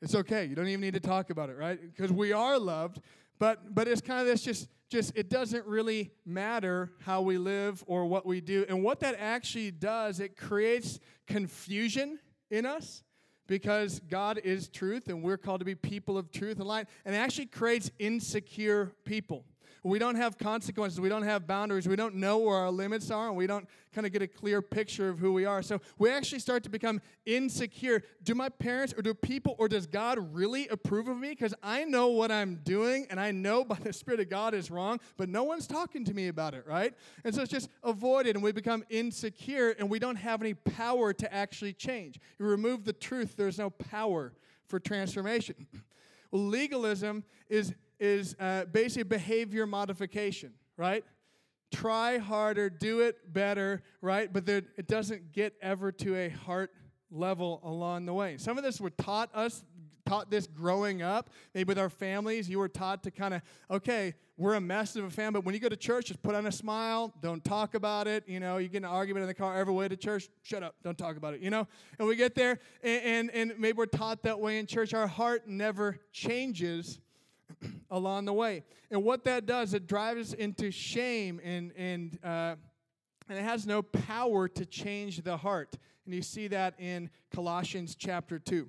it's 0.00 0.14
okay. 0.14 0.44
You 0.44 0.54
don't 0.54 0.68
even 0.68 0.80
need 0.80 0.94
to 0.94 1.00
talk 1.00 1.30
about 1.30 1.50
it, 1.50 1.56
right? 1.56 1.78
Because 1.80 2.12
we 2.12 2.32
are 2.32 2.58
loved, 2.58 3.00
but 3.38 3.74
but 3.74 3.88
it's 3.88 4.00
kind 4.00 4.20
of 4.20 4.26
this 4.26 4.42
just 4.42 4.68
just 4.88 5.12
it 5.14 5.28
doesn't 5.28 5.66
really 5.66 6.10
matter 6.24 6.90
how 7.00 7.20
we 7.20 7.38
live 7.38 7.84
or 7.86 8.06
what 8.06 8.26
we 8.26 8.40
do. 8.40 8.64
And 8.68 8.82
what 8.82 9.00
that 9.00 9.16
actually 9.18 9.70
does, 9.70 10.20
it 10.20 10.36
creates 10.36 10.98
confusion 11.26 12.18
in 12.50 12.64
us 12.64 13.02
because 13.46 14.00
God 14.08 14.40
is 14.42 14.68
truth 14.68 15.08
and 15.08 15.22
we're 15.22 15.36
called 15.36 15.60
to 15.60 15.64
be 15.64 15.74
people 15.74 16.16
of 16.16 16.30
truth 16.30 16.58
and 16.58 16.66
light, 16.66 16.86
and 17.04 17.14
it 17.14 17.18
actually 17.18 17.46
creates 17.46 17.90
insecure 17.98 18.92
people. 19.04 19.44
We 19.82 19.98
don't 19.98 20.16
have 20.16 20.38
consequences. 20.38 21.00
We 21.00 21.08
don't 21.08 21.22
have 21.22 21.46
boundaries. 21.46 21.88
We 21.88 21.96
don't 21.96 22.16
know 22.16 22.38
where 22.38 22.56
our 22.56 22.70
limits 22.70 23.10
are, 23.10 23.28
and 23.28 23.36
we 23.36 23.46
don't 23.46 23.68
kind 23.92 24.06
of 24.06 24.12
get 24.12 24.22
a 24.22 24.26
clear 24.26 24.60
picture 24.60 25.08
of 25.08 25.18
who 25.18 25.32
we 25.32 25.44
are. 25.44 25.62
So 25.62 25.80
we 25.98 26.10
actually 26.10 26.40
start 26.40 26.62
to 26.64 26.70
become 26.70 27.00
insecure. 27.26 28.02
Do 28.22 28.34
my 28.34 28.48
parents 28.48 28.94
or 28.96 29.02
do 29.02 29.14
people 29.14 29.54
or 29.58 29.68
does 29.68 29.86
God 29.86 30.34
really 30.34 30.68
approve 30.68 31.08
of 31.08 31.18
me? 31.18 31.30
Because 31.30 31.54
I 31.62 31.84
know 31.84 32.08
what 32.08 32.30
I'm 32.30 32.56
doing, 32.64 33.06
and 33.10 33.20
I 33.20 33.30
know 33.30 33.64
by 33.68 33.76
the 33.76 33.92
Spirit 33.92 34.20
of 34.20 34.28
God 34.28 34.54
is 34.54 34.70
wrong, 34.70 35.00
but 35.16 35.28
no 35.28 35.44
one's 35.44 35.66
talking 35.66 36.04
to 36.04 36.14
me 36.14 36.28
about 36.28 36.54
it, 36.54 36.66
right? 36.66 36.94
And 37.24 37.34
so 37.34 37.42
it's 37.42 37.52
just 37.52 37.68
avoided, 37.82 38.36
and 38.36 38.42
we 38.42 38.52
become 38.52 38.84
insecure, 38.90 39.74
and 39.78 39.88
we 39.88 39.98
don't 39.98 40.16
have 40.16 40.40
any 40.42 40.54
power 40.54 41.12
to 41.12 41.34
actually 41.34 41.72
change. 41.72 42.20
You 42.38 42.46
remove 42.46 42.84
the 42.84 42.92
truth, 42.92 43.34
there's 43.36 43.58
no 43.58 43.70
power 43.70 44.32
for 44.66 44.78
transformation. 44.78 45.66
Well, 46.30 46.42
legalism 46.42 47.24
is 47.48 47.72
is 47.98 48.34
uh, 48.38 48.64
basically 48.66 49.04
behavior 49.04 49.66
modification, 49.66 50.52
right? 50.76 51.04
Try 51.72 52.18
harder, 52.18 52.70
do 52.70 53.00
it 53.00 53.32
better, 53.32 53.82
right? 54.00 54.32
But 54.32 54.46
there, 54.46 54.62
it 54.76 54.86
doesn't 54.88 55.32
get 55.32 55.54
ever 55.60 55.92
to 55.92 56.16
a 56.16 56.28
heart 56.28 56.72
level 57.10 57.60
along 57.64 58.06
the 58.06 58.14
way. 58.14 58.36
Some 58.38 58.58
of 58.58 58.64
this 58.64 58.80
were 58.80 58.90
taught 58.90 59.34
us 59.34 59.64
taught 60.08 60.30
this 60.30 60.46
growing 60.46 61.02
up. 61.02 61.30
Maybe 61.54 61.68
with 61.68 61.78
our 61.78 61.90
families, 61.90 62.48
you 62.48 62.58
were 62.58 62.68
taught 62.68 63.02
to 63.02 63.10
kind 63.10 63.34
of, 63.34 63.42
okay, 63.70 64.14
we're 64.38 64.54
a 64.54 64.60
mess 64.60 64.96
of 64.96 65.04
a 65.04 65.10
family, 65.10 65.38
but 65.38 65.44
when 65.44 65.54
you 65.54 65.60
go 65.60 65.68
to 65.68 65.76
church, 65.76 66.06
just 66.06 66.22
put 66.22 66.34
on 66.34 66.46
a 66.46 66.52
smile, 66.52 67.12
don't 67.20 67.44
talk 67.44 67.74
about 67.74 68.06
it. 68.06 68.24
You 68.26 68.40
know, 68.40 68.56
you 68.56 68.68
get 68.68 68.78
an 68.78 68.84
argument 68.86 69.24
in 69.24 69.28
the 69.28 69.34
car 69.34 69.56
every 69.56 69.74
way 69.74 69.88
to 69.88 69.96
church, 69.96 70.28
shut 70.42 70.62
up, 70.62 70.76
don't 70.82 70.96
talk 70.96 71.16
about 71.16 71.34
it, 71.34 71.40
you 71.40 71.50
know? 71.50 71.66
And 71.98 72.08
we 72.08 72.16
get 72.16 72.34
there, 72.34 72.58
and, 72.82 73.02
and, 73.02 73.30
and 73.32 73.60
maybe 73.60 73.76
we're 73.76 73.86
taught 73.86 74.22
that 74.22 74.40
way 74.40 74.58
in 74.58 74.66
church. 74.66 74.94
Our 74.94 75.06
heart 75.06 75.46
never 75.46 75.98
changes 76.12 77.00
along 77.90 78.26
the 78.26 78.32
way. 78.32 78.64
And 78.90 79.04
what 79.04 79.24
that 79.24 79.46
does, 79.46 79.74
it 79.74 79.86
drives 79.86 80.32
into 80.32 80.70
shame 80.70 81.40
and, 81.42 81.72
and, 81.76 82.18
uh, 82.22 82.56
and 83.28 83.38
it 83.38 83.42
has 83.42 83.66
no 83.66 83.82
power 83.82 84.48
to 84.48 84.66
change 84.66 85.22
the 85.22 85.36
heart. 85.36 85.76
And 86.04 86.14
you 86.14 86.22
see 86.22 86.48
that 86.48 86.74
in 86.78 87.10
Colossians 87.34 87.94
chapter 87.94 88.38
2. 88.38 88.68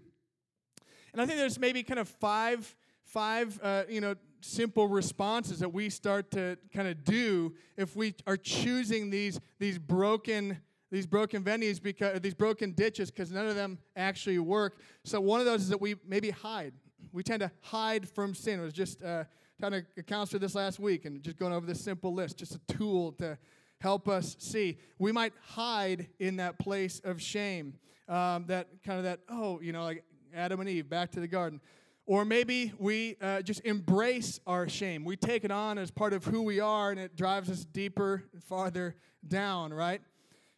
And 1.13 1.21
I 1.21 1.25
think 1.25 1.37
there's 1.39 1.59
maybe 1.59 1.83
kind 1.83 1.99
of 1.99 2.07
five, 2.07 2.75
five 3.03 3.59
uh, 3.63 3.83
you 3.89 4.01
know, 4.01 4.15
simple 4.41 4.87
responses 4.87 5.59
that 5.59 5.73
we 5.73 5.89
start 5.89 6.31
to 6.31 6.57
kind 6.73 6.87
of 6.87 7.03
do 7.03 7.53
if 7.77 7.95
we 7.95 8.15
are 8.25 8.37
choosing 8.37 9.09
these, 9.09 9.39
these 9.59 9.77
broken 9.77 10.59
these 10.91 11.05
broken 11.05 11.43
venues 11.43 11.79
because 11.79 12.19
these 12.19 12.33
broken 12.33 12.71
ditches 12.71 13.11
because 13.11 13.31
none 13.31 13.45
of 13.45 13.55
them 13.55 13.77
actually 13.95 14.39
work. 14.39 14.79
So 15.03 15.21
one 15.21 15.39
of 15.39 15.45
those 15.45 15.61
is 15.61 15.69
that 15.69 15.79
we 15.79 15.95
maybe 16.07 16.31
hide 16.31 16.73
we 17.11 17.23
tend 17.23 17.41
to 17.41 17.51
hide 17.61 18.07
from 18.07 18.33
sin. 18.33 18.59
I 18.59 18.63
was 18.63 18.73
just 18.73 19.03
uh, 19.03 19.23
trying 19.59 19.83
to 19.95 20.03
counselor 20.03 20.39
this 20.39 20.55
last 20.55 20.79
week 20.79 21.05
and 21.05 21.21
just 21.21 21.37
going 21.37 21.53
over 21.53 21.65
this 21.65 21.81
simple 21.81 22.13
list, 22.13 22.37
just 22.37 22.55
a 22.55 22.59
tool 22.67 23.11
to 23.13 23.37
help 23.81 24.07
us 24.07 24.35
see. 24.39 24.77
We 24.97 25.11
might 25.11 25.33
hide 25.41 26.07
in 26.19 26.37
that 26.37 26.59
place 26.59 26.99
of 27.03 27.21
shame, 27.21 27.75
um, 28.07 28.45
that 28.47 28.67
kind 28.83 28.97
of 28.97 29.05
that, 29.05 29.21
oh, 29.29 29.59
you 29.61 29.71
know, 29.71 29.83
like 29.83 30.03
Adam 30.35 30.59
and 30.59 30.69
Eve, 30.69 30.89
back 30.89 31.11
to 31.11 31.19
the 31.19 31.27
garden. 31.27 31.61
Or 32.05 32.25
maybe 32.25 32.73
we 32.79 33.17
uh, 33.21 33.41
just 33.43 33.63
embrace 33.65 34.39
our 34.47 34.67
shame. 34.67 35.05
We 35.05 35.15
take 35.15 35.43
it 35.43 35.51
on 35.51 35.77
as 35.77 35.91
part 35.91 36.13
of 36.13 36.25
who 36.25 36.41
we 36.41 36.59
are 36.59 36.89
and 36.89 36.99
it 36.99 37.15
drives 37.15 37.49
us 37.51 37.63
deeper 37.65 38.23
and 38.33 38.43
farther 38.43 38.95
down, 39.27 39.73
right? 39.73 40.01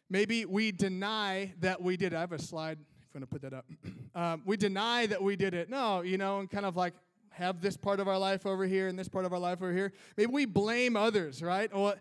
Maybe 0.08 0.46
we 0.46 0.72
deny 0.72 1.52
that 1.60 1.82
we 1.82 1.96
did. 1.96 2.14
I 2.14 2.20
have 2.20 2.32
a 2.32 2.38
slide 2.38 2.78
going 3.12 3.22
to 3.22 3.26
put 3.26 3.42
that 3.42 3.52
up. 3.52 3.66
Um, 4.14 4.42
we 4.44 4.58
deny 4.58 5.06
that 5.06 5.22
we 5.22 5.36
did 5.36 5.54
it. 5.54 5.70
No, 5.70 6.02
you 6.02 6.18
know, 6.18 6.40
and 6.40 6.50
kind 6.50 6.66
of 6.66 6.76
like 6.76 6.92
have 7.30 7.62
this 7.62 7.78
part 7.78 7.98
of 7.98 8.08
our 8.08 8.18
life 8.18 8.44
over 8.44 8.66
here 8.66 8.88
and 8.88 8.98
this 8.98 9.08
part 9.08 9.24
of 9.24 9.32
our 9.32 9.38
life 9.38 9.62
over 9.62 9.72
here. 9.72 9.90
Maybe 10.18 10.30
we 10.30 10.44
blame 10.44 10.98
others, 10.98 11.42
right? 11.42 11.74
Well, 11.74 11.94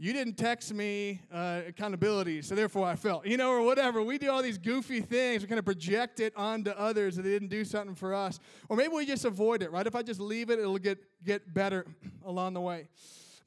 you 0.00 0.12
didn't 0.12 0.34
text 0.34 0.72
me 0.72 1.20
uh, 1.32 1.62
accountability, 1.66 2.42
so 2.42 2.54
therefore 2.54 2.86
I 2.86 2.94
felt, 2.94 3.26
you 3.26 3.36
know, 3.36 3.50
or 3.50 3.62
whatever. 3.62 4.00
We 4.02 4.16
do 4.16 4.30
all 4.30 4.42
these 4.42 4.58
goofy 4.58 5.00
things. 5.00 5.42
We 5.42 5.48
kind 5.48 5.58
of 5.58 5.64
project 5.64 6.20
it 6.20 6.32
onto 6.36 6.70
others 6.70 7.16
that 7.16 7.22
they 7.22 7.30
didn't 7.30 7.48
do 7.48 7.64
something 7.64 7.96
for 7.96 8.14
us. 8.14 8.38
Or 8.68 8.76
maybe 8.76 8.94
we 8.94 9.06
just 9.06 9.24
avoid 9.24 9.62
it, 9.62 9.72
right? 9.72 9.86
If 9.86 9.96
I 9.96 10.02
just 10.02 10.20
leave 10.20 10.50
it, 10.50 10.60
it'll 10.60 10.78
get, 10.78 10.98
get 11.24 11.52
better 11.52 11.84
along 12.24 12.54
the 12.54 12.60
way. 12.60 12.88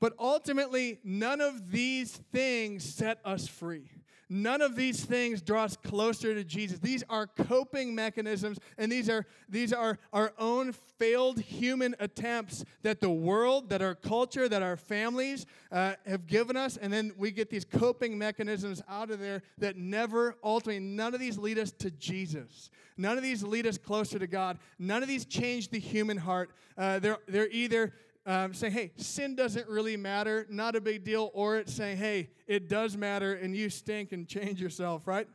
But 0.02 0.14
ultimately, 0.20 1.00
none 1.04 1.40
of 1.40 1.72
these 1.72 2.20
things 2.34 2.84
set 2.84 3.20
us 3.24 3.48
free. 3.48 3.90
None 4.34 4.62
of 4.62 4.78
these 4.78 5.04
things 5.04 5.42
draw 5.42 5.66
us 5.66 5.76
closer 5.76 6.34
to 6.34 6.46
Jesus. 6.46 6.80
These 6.80 7.04
are 7.10 7.28
coping 7.28 7.94
mechanisms, 7.94 8.60
and 8.78 8.90
these 8.90 9.10
are, 9.10 9.26
these 9.50 9.74
are 9.74 10.00
our 10.14 10.32
own 10.40 10.72
failed 10.72 11.42
human 11.42 11.98
attempts 12.00 12.64
that 12.84 13.02
the 13.02 13.10
world, 13.10 13.68
that 13.72 13.82
our 13.82 13.94
culture, 13.94 14.48
that 14.48 14.64
our 14.64 14.78
families 14.78 15.46
uh, 15.70 15.96
have 16.08 16.28
given 16.28 16.56
us. 16.56 16.78
And 16.78 16.94
then 16.94 17.12
we 17.18 17.32
get 17.32 17.50
these 17.50 17.66
coping 17.66 18.18
mechanisms 18.18 18.82
out 18.88 19.12
of 19.12 19.20
there 19.20 19.44
that 19.58 19.76
never, 19.76 20.38
ultimately, 20.42 20.80
none 20.80 21.14
of 21.14 21.20
these 21.20 21.38
lead 21.38 21.60
us 21.60 21.74
to 21.80 21.92
Jesus. 21.92 22.70
None 22.96 23.18
of 23.18 23.24
these 23.24 23.44
lead 23.44 23.68
us 23.68 23.78
closer 23.78 24.18
to 24.18 24.28
God. 24.28 24.60
None 24.80 25.04
of 25.04 25.10
these 25.10 25.26
change 25.26 25.72
the 25.72 25.80
human 25.80 26.16
heart. 26.16 26.52
Uh, 26.78 27.00
they're, 27.00 27.18
they're 27.28 27.50
either 27.50 27.92
um, 28.26 28.54
saying, 28.54 28.74
hey, 28.74 28.92
sin 28.98 29.36
doesn't 29.36 29.68
really 29.68 29.98
matter, 29.98 30.46
not 30.50 30.76
a 30.76 30.82
big 30.82 31.04
deal, 31.04 31.32
or 31.34 31.58
it's 31.58 31.74
saying, 31.74 31.98
hey, 31.98 32.30
it 32.48 32.70
does 32.70 32.96
matter 32.96 33.34
and 33.34 33.56
you 33.56 33.70
stink 33.70 34.12
and 34.12 34.28
change 34.28 34.62
yourself, 34.62 35.08
right? 35.08 35.28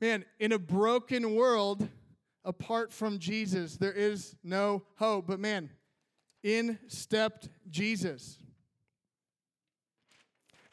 Man, 0.00 0.24
in 0.38 0.52
a 0.52 0.58
broken 0.58 1.34
world, 1.34 1.88
apart 2.44 2.92
from 2.92 3.18
Jesus, 3.18 3.76
there 3.76 3.92
is 3.92 4.36
no 4.42 4.82
hope. 4.96 5.26
But 5.26 5.40
man, 5.40 5.70
in 6.42 6.78
stepped 6.88 7.48
Jesus. 7.70 8.38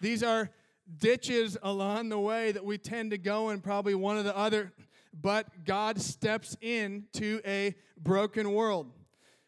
These 0.02 0.24
are 0.24 0.50
ditches 0.98 1.58
along 1.64 2.10
the 2.10 2.20
way 2.20 2.52
that 2.52 2.66
we 2.66 2.78
tend 2.78 3.12
to 3.12 3.18
go 3.18 3.52
in, 3.52 3.62
probably 3.62 3.96
one 3.96 4.18
or 4.18 4.24
the 4.24 4.36
other, 4.36 4.74
but 5.14 5.64
God 5.64 6.02
steps 6.02 6.58
into 6.60 7.40
a 7.46 7.76
broken 7.98 8.52
world. 8.54 8.92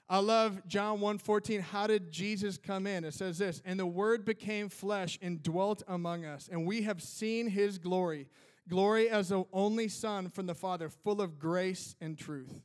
I 0.10 0.20
love 0.20 0.68
John 0.68 1.00
1:14. 1.00 1.62
How 1.62 1.88
did 1.88 2.12
Jesus 2.12 2.58
come 2.58 2.86
in? 2.86 3.04
It 3.04 3.14
says 3.14 3.38
this, 3.38 3.62
and 3.66 3.80
the 3.80 3.86
word 3.86 4.26
became 4.26 4.70
flesh 4.70 5.18
and 5.22 5.42
dwelt 5.42 5.82
among 5.88 6.26
us, 6.26 6.50
and 6.52 6.66
we 6.66 6.84
have 6.84 7.02
seen 7.02 7.48
his 7.48 7.78
glory, 7.78 8.28
glory 8.68 9.10
as 9.10 9.30
the 9.30 9.46
only 9.54 9.88
son 9.88 10.30
from 10.30 10.46
the 10.46 10.56
Father, 10.56 10.90
full 10.90 11.22
of 11.22 11.40
grace 11.40 11.96
and 12.02 12.18
truth. 12.18 12.62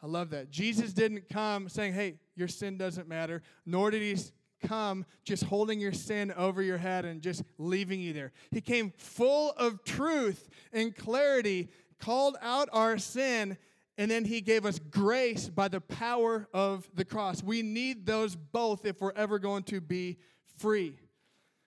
I 0.00 0.06
love 0.06 0.30
that. 0.30 0.50
Jesus 0.50 0.92
didn't 0.92 1.28
come 1.28 1.68
saying, 1.68 1.92
"Hey, 1.94 2.20
your 2.36 2.48
sin 2.48 2.78
doesn't 2.78 3.08
matter," 3.08 3.42
nor 3.66 3.90
did 3.90 4.02
he 4.02 4.22
come 4.60 5.06
just 5.24 5.44
holding 5.44 5.80
your 5.80 5.92
sin 5.92 6.32
over 6.32 6.62
your 6.62 6.78
head 6.78 7.04
and 7.04 7.20
just 7.20 7.42
leaving 7.58 8.00
you 8.00 8.12
there. 8.12 8.32
He 8.50 8.60
came 8.60 8.92
full 8.92 9.52
of 9.52 9.84
truth 9.84 10.48
and 10.72 10.94
clarity, 10.94 11.68
called 11.98 12.36
out 12.40 12.68
our 12.72 12.96
sin, 12.96 13.58
and 13.98 14.08
then 14.08 14.24
he 14.24 14.40
gave 14.40 14.64
us 14.64 14.78
grace 14.78 15.48
by 15.48 15.66
the 15.66 15.80
power 15.80 16.46
of 16.54 16.88
the 16.94 17.04
cross. 17.04 17.42
We 17.42 17.62
need 17.62 18.06
those 18.06 18.36
both 18.36 18.86
if 18.86 19.00
we're 19.00 19.12
ever 19.16 19.40
going 19.40 19.64
to 19.64 19.80
be 19.80 20.18
free. 20.56 20.94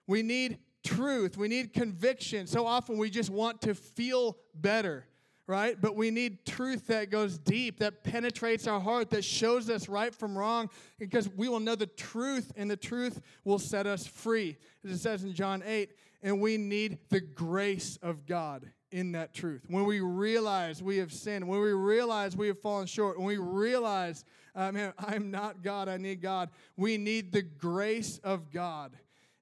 We 0.08 0.24
need 0.24 0.60
truth, 0.84 1.38
we 1.38 1.50
need 1.50 1.74
conviction. 1.74 2.48
So 2.48 2.66
often 2.66 2.98
we 2.98 3.10
just 3.10 3.30
want 3.30 3.62
to 3.64 3.76
feel 3.76 4.38
better, 4.56 5.06
right? 5.46 5.80
But 5.80 5.98
we 5.98 6.10
need 6.10 6.46
truth 6.46 6.88
that 6.88 7.12
goes 7.12 7.38
deep, 7.38 7.80
that 7.80 8.04
penetrates 8.04 8.66
our 8.66 8.80
heart, 8.80 9.10
that 9.10 9.26
shows 9.26 9.70
us 9.70 9.90
right 9.90 10.16
from 10.16 10.38
wrong, 10.38 10.70
because 10.98 11.30
we 11.30 11.50
will 11.50 11.60
know 11.60 11.76
the 11.76 11.86
truth, 11.86 12.54
and 12.56 12.72
the 12.72 12.78
truth 12.78 13.22
will 13.44 13.60
set 13.60 13.86
us 13.86 14.08
free. 14.08 14.58
As 14.86 14.92
it 14.92 14.98
says 15.00 15.24
in 15.24 15.34
John 15.34 15.62
8, 15.66 15.90
and 16.24 16.40
we 16.40 16.58
need 16.58 16.98
the 17.10 17.20
grace 17.20 18.00
of 18.02 18.26
God 18.26 18.72
in 18.92 19.14
that 19.14 19.34
truth. 19.34 19.64
When 19.68 19.86
we 19.86 20.00
realize 20.02 20.84
we 20.84 20.98
have 20.98 21.14
sinned, 21.14 21.48
when 21.48 21.62
we 21.62 21.72
realize 21.72 22.36
we 22.36 22.48
have 22.48 22.60
fallen 22.60 22.88
short, 22.88 23.18
when 23.18 23.28
we 23.28 23.38
realize, 23.38 24.26
uh, 24.56 24.72
man, 24.72 24.94
I'm 25.00 25.32
not 25.32 25.64
God, 25.64 25.88
I 25.88 25.98
need 25.98 26.22
God, 26.22 26.50
we 26.76 26.98
need 26.98 27.32
the 27.32 27.42
grace 27.42 28.20
of 28.24 28.52
God. 28.52 28.96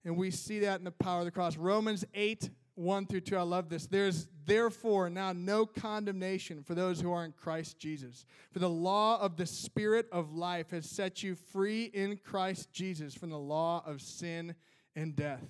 And 0.06 0.18
we 0.18 0.32
see 0.32 0.60
that 0.60 0.80
in 0.80 0.86
the 0.86 0.92
power 0.92 1.20
of 1.20 1.26
the 1.26 1.32
cross. 1.32 1.58
Romans 1.58 2.06
8, 2.14 2.50
1 2.76 3.06
through 3.08 3.22
2, 3.22 3.38
I 3.38 3.42
love 3.42 3.70
this. 3.70 3.86
There's 3.88 4.28
therefore 4.46 5.10
now 5.10 5.34
no 5.34 5.66
condemnation 5.66 6.64
for 6.64 6.74
those 6.74 7.02
who 7.02 7.12
are 7.12 7.26
in 7.26 7.34
Christ 7.34 7.78
Jesus. 7.78 8.26
For 8.52 8.60
the 8.60 8.70
law 8.70 9.20
of 9.20 9.36
the 9.36 9.46
Spirit 9.46 10.08
of 10.12 10.34
life 10.34 10.72
has 10.72 10.90
set 10.90 11.22
you 11.22 11.36
free 11.36 11.86
in 11.86 12.18
Christ 12.18 12.72
Jesus 12.72 13.14
from 13.14 13.30
the 13.30 13.38
law 13.38 13.84
of 13.86 14.02
sin 14.02 14.56
and 14.96 15.16
death. 15.16 15.44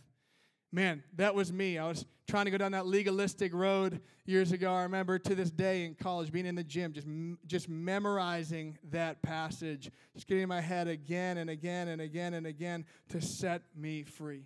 Man, 0.72 1.04
that 1.16 1.36
was 1.36 1.52
me. 1.52 1.78
I 1.78 1.88
was 1.88 2.06
trying 2.30 2.46
to 2.46 2.52
go 2.52 2.58
down 2.58 2.74
that 2.74 2.86
legalistic 2.86 3.54
road 3.56 4.00
years 4.26 4.52
ago. 4.52 4.72
I 4.72 4.84
remember 4.84 5.18
to 5.18 5.34
this 5.34 5.50
day 5.50 5.86
in 5.86 5.96
college 5.96 6.32
being 6.32 6.46
in 6.46 6.54
the 6.54 6.64
gym, 6.64 6.94
just, 6.94 7.08
just 7.48 7.68
memorizing 7.68 8.78
that 8.92 9.24
passage, 9.24 9.90
just 10.14 10.28
getting 10.28 10.44
in 10.44 10.50
my 10.50 10.62
head 10.62 10.88
again 10.88 11.40
and 11.40 11.50
again 11.50 11.88
and 11.88 12.00
again 12.00 12.36
and 12.36 12.46
again 12.46 12.86
to 13.10 13.20
set 13.20 13.64
me 13.76 14.04
free. 14.04 14.44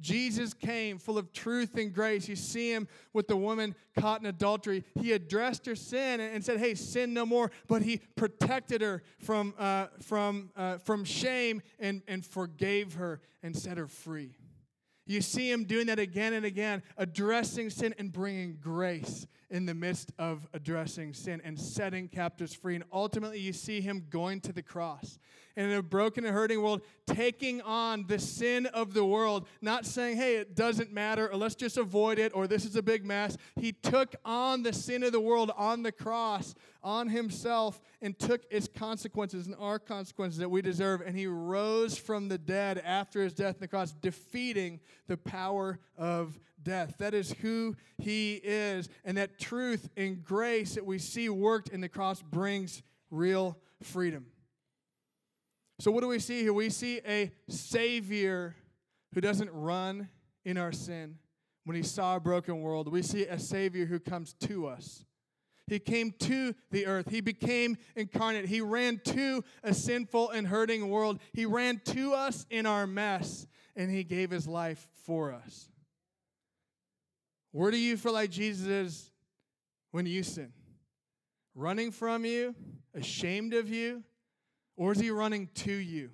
Jesus 0.00 0.52
came 0.52 0.98
full 0.98 1.16
of 1.16 1.32
truth 1.32 1.76
and 1.76 1.94
grace. 1.94 2.28
You 2.28 2.34
see 2.34 2.72
him 2.72 2.88
with 3.12 3.28
the 3.28 3.36
woman 3.36 3.76
caught 3.96 4.18
in 4.18 4.26
adultery. 4.26 4.82
He 5.00 5.12
addressed 5.12 5.66
her 5.66 5.76
sin 5.76 6.18
and 6.18 6.44
said, 6.44 6.58
Hey, 6.58 6.74
sin 6.74 7.14
no 7.14 7.24
more. 7.24 7.52
But 7.68 7.82
he 7.82 8.00
protected 8.16 8.80
her 8.80 9.04
from, 9.20 9.54
uh, 9.56 9.86
from, 10.02 10.50
uh, 10.56 10.78
from 10.78 11.04
shame 11.04 11.62
and, 11.78 12.02
and 12.08 12.26
forgave 12.26 12.94
her 12.94 13.20
and 13.40 13.56
set 13.56 13.78
her 13.78 13.86
free. 13.86 14.34
You 15.06 15.20
see 15.20 15.50
him 15.50 15.64
doing 15.64 15.86
that 15.86 15.98
again 15.98 16.32
and 16.32 16.46
again, 16.46 16.82
addressing 16.96 17.70
sin 17.70 17.94
and 17.98 18.12
bringing 18.12 18.58
grace 18.60 19.26
in 19.54 19.66
the 19.66 19.74
midst 19.74 20.10
of 20.18 20.48
addressing 20.52 21.14
sin 21.14 21.40
and 21.44 21.56
setting 21.56 22.08
captives 22.08 22.52
free. 22.52 22.74
And 22.74 22.82
ultimately, 22.92 23.38
you 23.38 23.52
see 23.52 23.80
him 23.80 24.04
going 24.10 24.40
to 24.40 24.52
the 24.52 24.62
cross 24.62 25.20
and 25.56 25.70
in 25.70 25.78
a 25.78 25.82
broken 25.82 26.24
and 26.24 26.34
hurting 26.34 26.60
world, 26.60 26.82
taking 27.06 27.62
on 27.62 28.06
the 28.08 28.18
sin 28.18 28.66
of 28.66 28.94
the 28.94 29.04
world, 29.04 29.46
not 29.60 29.86
saying, 29.86 30.16
hey, 30.16 30.36
it 30.36 30.56
doesn't 30.56 30.92
matter, 30.92 31.30
or 31.30 31.36
let's 31.36 31.54
just 31.54 31.76
avoid 31.76 32.18
it, 32.18 32.32
or 32.34 32.48
this 32.48 32.64
is 32.64 32.74
a 32.74 32.82
big 32.82 33.04
mess. 33.04 33.36
He 33.54 33.70
took 33.70 34.16
on 34.24 34.64
the 34.64 34.72
sin 34.72 35.04
of 35.04 35.12
the 35.12 35.20
world 35.20 35.52
on 35.56 35.84
the 35.84 35.92
cross, 35.92 36.56
on 36.82 37.08
himself, 37.08 37.80
and 38.02 38.18
took 38.18 38.42
its 38.50 38.66
consequences 38.66 39.46
and 39.46 39.54
our 39.60 39.78
consequences 39.78 40.40
that 40.40 40.50
we 40.50 40.62
deserve. 40.62 41.00
And 41.00 41.16
he 41.16 41.28
rose 41.28 41.96
from 41.96 42.28
the 42.28 42.38
dead 42.38 42.82
after 42.84 43.22
his 43.22 43.32
death 43.32 43.54
on 43.54 43.60
the 43.60 43.68
cross, 43.68 43.92
defeating 43.92 44.80
the 45.06 45.16
power 45.16 45.78
of 45.96 46.40
death. 46.64 46.96
That 46.98 47.14
is 47.14 47.32
who 47.40 47.76
he 47.98 48.40
is. 48.42 48.88
And 49.04 49.16
that 49.16 49.38
truth 49.38 49.88
and 49.96 50.24
grace 50.24 50.74
that 50.74 50.84
we 50.86 50.98
see 50.98 51.28
worked 51.28 51.68
in 51.68 51.80
the 51.80 51.88
cross 51.88 52.22
brings 52.22 52.82
real 53.10 53.56
freedom. 53.82 54.26
So, 55.80 55.90
what 55.90 56.00
do 56.00 56.08
we 56.08 56.18
see 56.18 56.42
here? 56.42 56.52
We 56.52 56.70
see 56.70 57.00
a 57.06 57.32
Savior 57.48 58.56
who 59.12 59.20
doesn't 59.20 59.50
run 59.52 60.08
in 60.44 60.56
our 60.56 60.72
sin 60.72 61.18
when 61.64 61.76
he 61.76 61.82
saw 61.82 62.16
a 62.16 62.20
broken 62.20 62.60
world. 62.60 62.88
We 62.88 63.02
see 63.02 63.24
a 63.26 63.38
Savior 63.38 63.86
who 63.86 63.98
comes 63.98 64.34
to 64.40 64.66
us. 64.66 65.04
He 65.66 65.78
came 65.78 66.12
to 66.20 66.54
the 66.70 66.86
earth. 66.86 67.10
He 67.10 67.20
became 67.20 67.78
incarnate. 67.96 68.46
He 68.46 68.60
ran 68.60 69.00
to 69.04 69.42
a 69.62 69.72
sinful 69.72 70.30
and 70.30 70.46
hurting 70.46 70.90
world. 70.90 71.20
He 71.32 71.46
ran 71.46 71.80
to 71.86 72.12
us 72.12 72.44
in 72.50 72.66
our 72.66 72.86
mess, 72.86 73.46
and 73.74 73.90
He 73.90 74.04
gave 74.04 74.30
His 74.30 74.46
life 74.46 74.86
for 75.06 75.32
us. 75.32 75.70
Where 77.54 77.70
do 77.70 77.76
you 77.76 77.96
feel 77.96 78.12
like 78.12 78.30
Jesus 78.30 78.66
is 78.66 79.10
when 79.92 80.06
you 80.06 80.24
sin? 80.24 80.52
Running 81.54 81.92
from 81.92 82.24
you? 82.24 82.52
Ashamed 82.92 83.54
of 83.54 83.68
you? 83.68 84.02
Or 84.76 84.90
is 84.90 84.98
he 84.98 85.10
running 85.12 85.48
to 85.54 85.72
you? 85.72 86.10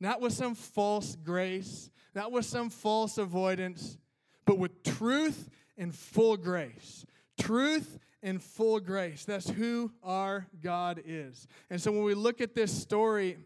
Not 0.00 0.20
with 0.20 0.32
some 0.32 0.56
false 0.56 1.14
grace, 1.14 1.90
not 2.12 2.32
with 2.32 2.44
some 2.44 2.70
false 2.70 3.18
avoidance, 3.18 3.98
but 4.46 4.58
with 4.58 4.82
truth 4.82 5.48
and 5.76 5.94
full 5.94 6.36
grace. 6.36 7.06
Truth 7.40 8.00
and 8.20 8.42
full 8.42 8.80
grace. 8.80 9.24
That's 9.24 9.48
who 9.48 9.92
our 10.02 10.48
God 10.60 11.00
is. 11.06 11.46
And 11.70 11.80
so 11.80 11.92
when 11.92 12.02
we 12.02 12.14
look 12.14 12.40
at 12.40 12.56
this 12.56 12.76
story, 12.76 13.36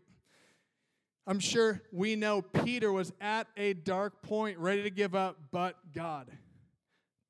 I'm 1.26 1.40
sure 1.40 1.82
we 1.92 2.16
know 2.16 2.40
Peter 2.40 2.90
was 2.90 3.12
at 3.20 3.48
a 3.58 3.74
dark 3.74 4.22
point, 4.22 4.56
ready 4.56 4.82
to 4.84 4.90
give 4.90 5.14
up, 5.14 5.36
but 5.50 5.76
God. 5.94 6.30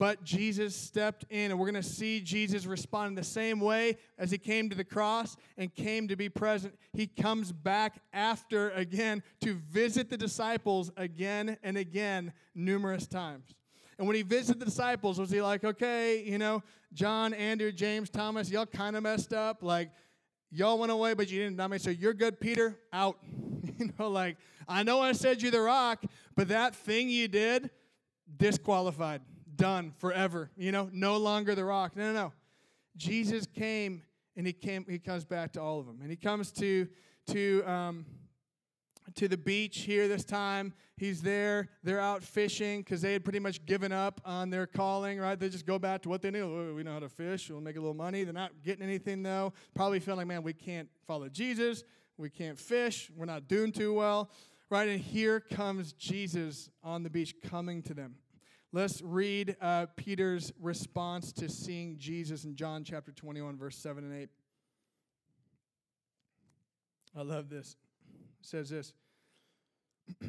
But 0.02 0.24
Jesus 0.24 0.74
stepped 0.74 1.26
in, 1.30 1.52
and 1.52 1.60
we're 1.60 1.70
going 1.70 1.80
to 1.80 1.88
see 1.88 2.20
Jesus 2.20 2.66
respond 2.66 3.10
in 3.10 3.14
the 3.14 3.22
same 3.22 3.60
way 3.60 3.98
as 4.18 4.32
he 4.32 4.36
came 4.36 4.68
to 4.68 4.74
the 4.74 4.82
cross 4.82 5.36
and 5.56 5.72
came 5.72 6.08
to 6.08 6.16
be 6.16 6.28
present. 6.28 6.74
He 6.92 7.06
comes 7.06 7.52
back 7.52 8.00
after 8.12 8.70
again 8.70 9.22
to 9.42 9.54
visit 9.54 10.10
the 10.10 10.16
disciples 10.16 10.90
again 10.96 11.56
and 11.62 11.76
again, 11.76 12.32
numerous 12.52 13.06
times. 13.06 13.54
And 13.96 14.08
when 14.08 14.16
he 14.16 14.22
visited 14.22 14.60
the 14.60 14.64
disciples, 14.64 15.20
was 15.20 15.30
he 15.30 15.40
like, 15.40 15.62
okay, 15.62 16.24
you 16.24 16.36
know, 16.36 16.64
John, 16.92 17.32
Andrew, 17.32 17.70
James, 17.70 18.10
Thomas, 18.10 18.50
y'all 18.50 18.66
kind 18.66 18.96
of 18.96 19.04
messed 19.04 19.32
up? 19.32 19.62
Like, 19.62 19.92
y'all 20.50 20.80
went 20.80 20.90
away, 20.90 21.14
but 21.14 21.30
you 21.30 21.44
didn't 21.44 21.58
nominate, 21.58 21.80
so 21.80 21.90
you're 21.90 22.12
good, 22.12 22.40
Peter, 22.40 22.76
out. 22.92 23.18
you 23.78 23.92
know, 23.96 24.08
like, 24.08 24.36
I 24.66 24.82
know 24.82 25.00
I 25.00 25.12
said 25.12 25.40
you 25.42 25.52
the 25.52 25.60
rock, 25.60 26.02
but 26.34 26.48
that 26.48 26.74
thing 26.74 27.08
you 27.08 27.28
did, 27.28 27.70
disqualified 28.36 29.20
done 29.62 29.92
forever. 29.98 30.50
You 30.56 30.72
know, 30.72 30.90
no 30.92 31.16
longer 31.18 31.54
the 31.54 31.64
rock. 31.64 31.96
No, 31.96 32.12
no, 32.12 32.12
no. 32.12 32.32
Jesus 32.96 33.46
came 33.46 34.02
and 34.36 34.44
he 34.44 34.52
came. 34.52 34.84
He 34.88 34.98
comes 34.98 35.24
back 35.24 35.52
to 35.52 35.62
all 35.62 35.78
of 35.78 35.86
them, 35.86 36.00
and 36.02 36.10
he 36.10 36.16
comes 36.16 36.50
to 36.52 36.88
to 37.28 37.62
um, 37.62 38.04
to 39.14 39.28
the 39.28 39.36
beach 39.36 39.80
here 39.80 40.08
this 40.08 40.24
time. 40.24 40.74
He's 40.96 41.22
there. 41.22 41.68
They're 41.84 42.00
out 42.00 42.24
fishing 42.24 42.80
because 42.80 43.02
they 43.02 43.12
had 43.12 43.22
pretty 43.22 43.38
much 43.38 43.64
given 43.64 43.92
up 43.92 44.20
on 44.24 44.50
their 44.50 44.66
calling, 44.66 45.20
right? 45.20 45.38
They 45.38 45.48
just 45.48 45.66
go 45.66 45.78
back 45.78 46.02
to 46.02 46.08
what 46.08 46.22
they 46.22 46.32
knew. 46.32 46.74
we 46.74 46.82
know 46.82 46.94
how 46.94 46.98
to 46.98 47.08
fish. 47.08 47.48
We'll 47.48 47.60
make 47.60 47.76
a 47.76 47.80
little 47.80 47.94
money. 47.94 48.24
They're 48.24 48.32
not 48.32 48.50
getting 48.64 48.82
anything, 48.82 49.22
though. 49.22 49.52
Probably 49.74 50.00
feeling 50.00 50.18
like, 50.18 50.26
man, 50.26 50.42
we 50.42 50.52
can't 50.52 50.88
follow 51.06 51.28
Jesus. 51.28 51.84
We 52.18 52.30
can't 52.30 52.58
fish. 52.58 53.10
We're 53.16 53.26
not 53.26 53.48
doing 53.48 53.72
too 53.72 53.94
well, 53.94 54.30
right? 54.70 54.88
And 54.88 55.00
here 55.00 55.40
comes 55.40 55.92
Jesus 55.92 56.68
on 56.84 57.02
the 57.02 57.10
beach 57.10 57.36
coming 57.42 57.82
to 57.84 57.94
them. 57.94 58.16
Let's 58.74 59.02
read 59.02 59.54
uh, 59.60 59.84
Peter's 59.96 60.50
response 60.58 61.30
to 61.34 61.50
seeing 61.50 61.98
Jesus 61.98 62.44
in 62.44 62.56
John 62.56 62.84
chapter 62.84 63.12
21, 63.12 63.58
verse 63.58 63.76
7 63.76 64.02
and 64.02 64.22
8. 64.22 64.30
I 67.14 67.20
love 67.22 67.50
this. 67.50 67.76
It 68.40 68.46
says 68.46 68.70
this 68.70 68.94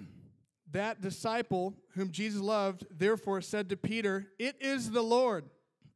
That 0.72 1.00
disciple 1.00 1.74
whom 1.96 2.12
Jesus 2.12 2.42
loved, 2.42 2.86
therefore 2.92 3.40
said 3.40 3.70
to 3.70 3.78
Peter, 3.78 4.28
It 4.38 4.58
is 4.60 4.92
the 4.92 5.04
Lord. 5.04 5.46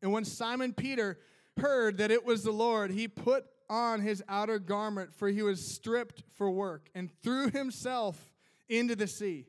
And 0.02 0.14
when 0.14 0.24
Simon 0.24 0.72
Peter 0.72 1.20
heard 1.58 1.98
that 1.98 2.12
it 2.12 2.24
was 2.24 2.44
the 2.44 2.52
Lord, 2.52 2.92
he 2.92 3.10
put 3.10 3.44
on 3.70 4.00
his 4.00 4.24
outer 4.30 4.58
garment, 4.58 5.14
for 5.14 5.28
he 5.28 5.42
was 5.42 5.70
stripped 5.70 6.24
for 6.36 6.50
work, 6.50 6.90
and 6.96 7.12
threw 7.22 7.50
himself 7.50 8.32
into 8.70 8.96
the 8.96 9.08
sea. 9.08 9.48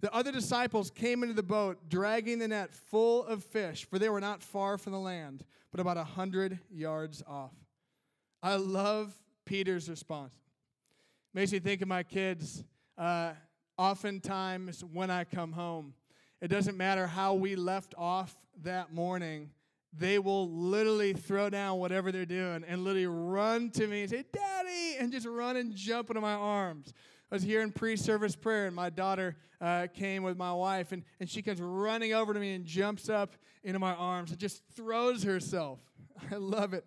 The 0.00 0.12
other 0.14 0.30
disciples 0.30 0.90
came 0.90 1.22
into 1.22 1.34
the 1.34 1.42
boat, 1.42 1.88
dragging 1.88 2.38
the 2.38 2.48
net 2.48 2.74
full 2.74 3.24
of 3.24 3.42
fish, 3.42 3.86
for 3.88 3.98
they 3.98 4.08
were 4.08 4.20
not 4.20 4.42
far 4.42 4.76
from 4.76 4.92
the 4.92 4.98
land, 4.98 5.44
but 5.70 5.80
about 5.80 5.96
a 5.96 6.04
hundred 6.04 6.58
yards 6.70 7.22
off. 7.26 7.54
I 8.42 8.56
love 8.56 9.14
Peter's 9.46 9.88
response. 9.88 10.34
Makes 11.32 11.52
me 11.52 11.58
think 11.60 11.82
of 11.82 11.88
my 11.88 12.02
kids. 12.02 12.62
Uh, 12.98 13.32
oftentimes, 13.78 14.84
when 14.84 15.10
I 15.10 15.24
come 15.24 15.52
home, 15.52 15.94
it 16.40 16.48
doesn't 16.48 16.76
matter 16.76 17.06
how 17.06 17.34
we 17.34 17.56
left 17.56 17.94
off 17.96 18.36
that 18.62 18.92
morning, 18.92 19.50
they 19.92 20.18
will 20.18 20.50
literally 20.50 21.14
throw 21.14 21.48
down 21.48 21.78
whatever 21.78 22.12
they're 22.12 22.26
doing 22.26 22.64
and 22.68 22.84
literally 22.84 23.06
run 23.06 23.70
to 23.70 23.86
me 23.86 24.02
and 24.02 24.10
say, 24.10 24.24
Daddy, 24.32 24.96
and 24.98 25.10
just 25.10 25.26
run 25.26 25.56
and 25.56 25.74
jump 25.74 26.10
into 26.10 26.20
my 26.20 26.34
arms. 26.34 26.92
I 27.30 27.34
was 27.34 27.42
here 27.42 27.62
in 27.62 27.72
pre 27.72 27.96
service 27.96 28.36
prayer, 28.36 28.66
and 28.66 28.76
my 28.76 28.90
daughter 28.90 29.36
uh, 29.60 29.88
came 29.92 30.22
with 30.22 30.36
my 30.36 30.52
wife, 30.52 30.92
and, 30.92 31.02
and 31.18 31.28
she 31.28 31.42
comes 31.42 31.60
running 31.60 32.12
over 32.12 32.32
to 32.32 32.38
me 32.38 32.54
and 32.54 32.64
jumps 32.64 33.08
up 33.08 33.34
into 33.64 33.78
my 33.78 33.94
arms 33.94 34.30
and 34.30 34.38
just 34.38 34.62
throws 34.74 35.24
herself. 35.24 35.80
I 36.30 36.36
love 36.36 36.72
it. 36.72 36.84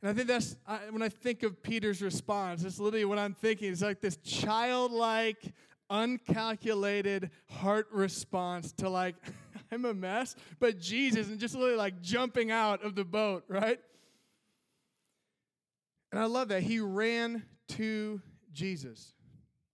And 0.00 0.10
I 0.10 0.14
think 0.14 0.28
that's, 0.28 0.56
I, 0.66 0.78
when 0.90 1.02
I 1.02 1.08
think 1.08 1.42
of 1.42 1.62
Peter's 1.62 2.00
response, 2.00 2.62
that's 2.62 2.78
literally 2.78 3.04
what 3.04 3.18
I'm 3.18 3.34
thinking. 3.34 3.70
It's 3.72 3.82
like 3.82 4.00
this 4.00 4.16
childlike, 4.18 5.52
uncalculated 5.90 7.30
heart 7.50 7.88
response 7.90 8.72
to, 8.78 8.88
like, 8.88 9.16
I'm 9.72 9.84
a 9.84 9.92
mess, 9.92 10.36
but 10.60 10.78
Jesus, 10.78 11.28
and 11.28 11.38
just 11.38 11.54
literally 11.54 11.76
like 11.76 12.00
jumping 12.00 12.50
out 12.50 12.82
of 12.82 12.94
the 12.94 13.04
boat, 13.04 13.44
right? 13.48 13.78
And 16.12 16.20
I 16.20 16.24
love 16.24 16.48
that. 16.48 16.62
He 16.62 16.80
ran 16.80 17.44
to 17.70 18.22
Jesus. 18.52 19.12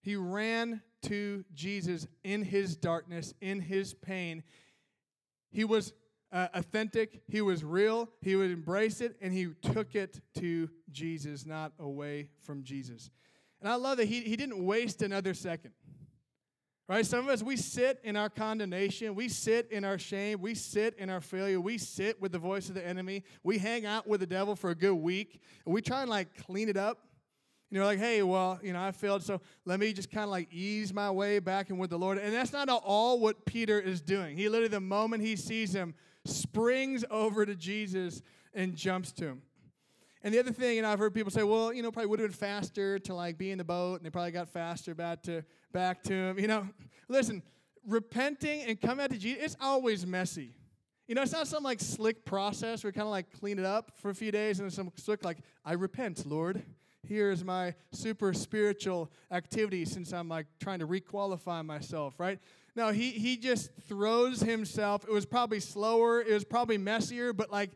He 0.04 0.16
ran 0.16 0.82
to 1.04 1.46
Jesus 1.54 2.06
in 2.24 2.42
his 2.42 2.76
darkness, 2.76 3.32
in 3.40 3.58
his 3.58 3.94
pain. 3.94 4.42
He 5.50 5.64
was 5.64 5.94
uh, 6.30 6.48
authentic, 6.52 7.22
he 7.26 7.40
was 7.40 7.64
real, 7.64 8.10
he 8.20 8.36
would 8.36 8.50
embrace 8.50 9.00
it, 9.00 9.16
and 9.22 9.32
he 9.32 9.48
took 9.62 9.94
it 9.94 10.20
to 10.34 10.68
Jesus, 10.92 11.46
not 11.46 11.72
away 11.78 12.28
from 12.42 12.64
Jesus. 12.64 13.10
And 13.62 13.68
I 13.70 13.76
love 13.76 13.96
that 13.96 14.04
he, 14.04 14.20
he 14.20 14.36
didn't 14.36 14.62
waste 14.62 15.00
another 15.00 15.32
second. 15.32 15.70
Right? 16.86 17.06
Some 17.06 17.20
of 17.20 17.28
us, 17.30 17.42
we 17.42 17.56
sit 17.56 17.98
in 18.04 18.14
our 18.14 18.28
condemnation. 18.28 19.14
We 19.14 19.30
sit 19.30 19.70
in 19.70 19.86
our 19.86 19.98
shame. 19.98 20.42
We 20.42 20.54
sit 20.54 20.98
in 20.98 21.08
our 21.08 21.22
failure. 21.22 21.58
We 21.58 21.78
sit 21.78 22.20
with 22.20 22.32
the 22.32 22.38
voice 22.38 22.68
of 22.68 22.74
the 22.74 22.86
enemy. 22.86 23.24
We 23.42 23.56
hang 23.56 23.86
out 23.86 24.06
with 24.06 24.20
the 24.20 24.26
devil 24.26 24.54
for 24.54 24.68
a 24.68 24.74
good 24.74 24.96
week. 24.96 25.40
And 25.64 25.72
we 25.74 25.80
try 25.80 26.02
and 26.02 26.10
like 26.10 26.36
clean 26.44 26.68
it 26.68 26.76
up. 26.76 26.98
You 27.74 27.80
know, 27.80 27.86
like, 27.86 27.98
hey, 27.98 28.22
well, 28.22 28.60
you 28.62 28.72
know, 28.72 28.80
I 28.80 28.92
failed, 28.92 29.24
so 29.24 29.40
let 29.64 29.80
me 29.80 29.92
just 29.92 30.08
kind 30.08 30.22
of 30.22 30.30
like 30.30 30.46
ease 30.52 30.94
my 30.94 31.10
way 31.10 31.40
back 31.40 31.70
in 31.70 31.76
with 31.76 31.90
the 31.90 31.98
Lord. 31.98 32.18
And 32.18 32.32
that's 32.32 32.52
not 32.52 32.68
all 32.68 33.18
what 33.18 33.44
Peter 33.46 33.80
is 33.80 34.00
doing. 34.00 34.36
He 34.36 34.48
literally, 34.48 34.68
the 34.68 34.78
moment 34.78 35.24
he 35.24 35.34
sees 35.34 35.74
him, 35.74 35.92
springs 36.24 37.04
over 37.10 37.44
to 37.44 37.56
Jesus 37.56 38.22
and 38.54 38.76
jumps 38.76 39.10
to 39.14 39.24
him. 39.24 39.42
And 40.22 40.32
the 40.32 40.38
other 40.38 40.52
thing, 40.52 40.78
and 40.78 40.86
I've 40.86 41.00
heard 41.00 41.14
people 41.14 41.32
say, 41.32 41.42
well, 41.42 41.72
you 41.72 41.82
know, 41.82 41.90
probably 41.90 42.10
would 42.10 42.20
have 42.20 42.30
been 42.30 42.38
faster 42.38 43.00
to 43.00 43.12
like 43.12 43.38
be 43.38 43.50
in 43.50 43.58
the 43.58 43.64
boat, 43.64 43.96
and 43.96 44.06
they 44.06 44.10
probably 44.10 44.30
got 44.30 44.48
faster 44.48 44.94
back 44.94 45.24
to 45.24 45.42
back 45.72 46.00
to 46.04 46.14
him. 46.14 46.38
You 46.38 46.46
know, 46.46 46.68
listen, 47.08 47.42
repenting 47.88 48.62
and 48.62 48.80
coming 48.80 49.02
out 49.02 49.10
to 49.10 49.18
Jesus, 49.18 49.42
it's 49.42 49.56
always 49.60 50.06
messy. 50.06 50.54
You 51.08 51.16
know, 51.16 51.22
it's 51.22 51.32
not 51.32 51.48
some 51.48 51.64
like 51.64 51.80
slick 51.80 52.24
process 52.24 52.84
where 52.84 52.90
we 52.90 52.92
kind 52.92 53.08
of 53.08 53.10
like 53.10 53.32
clean 53.32 53.58
it 53.58 53.64
up 53.64 53.90
for 53.96 54.10
a 54.10 54.14
few 54.14 54.30
days 54.30 54.60
and 54.60 54.66
then 54.66 54.70
some 54.70 54.92
slick 54.94 55.24
like, 55.24 55.38
I 55.64 55.72
repent, 55.72 56.24
Lord. 56.24 56.62
Here's 57.08 57.44
my 57.44 57.74
super 57.92 58.32
spiritual 58.32 59.10
activity 59.30 59.84
since 59.84 60.12
I'm 60.12 60.28
like 60.28 60.46
trying 60.60 60.80
to 60.80 60.86
requalify 60.86 61.64
myself, 61.64 62.18
right? 62.18 62.38
No, 62.76 62.90
he 62.90 63.10
he 63.10 63.36
just 63.36 63.70
throws 63.88 64.40
himself. 64.40 65.04
It 65.04 65.12
was 65.12 65.26
probably 65.26 65.60
slower, 65.60 66.20
it 66.20 66.32
was 66.32 66.44
probably 66.44 66.78
messier, 66.78 67.32
but 67.32 67.50
like 67.52 67.70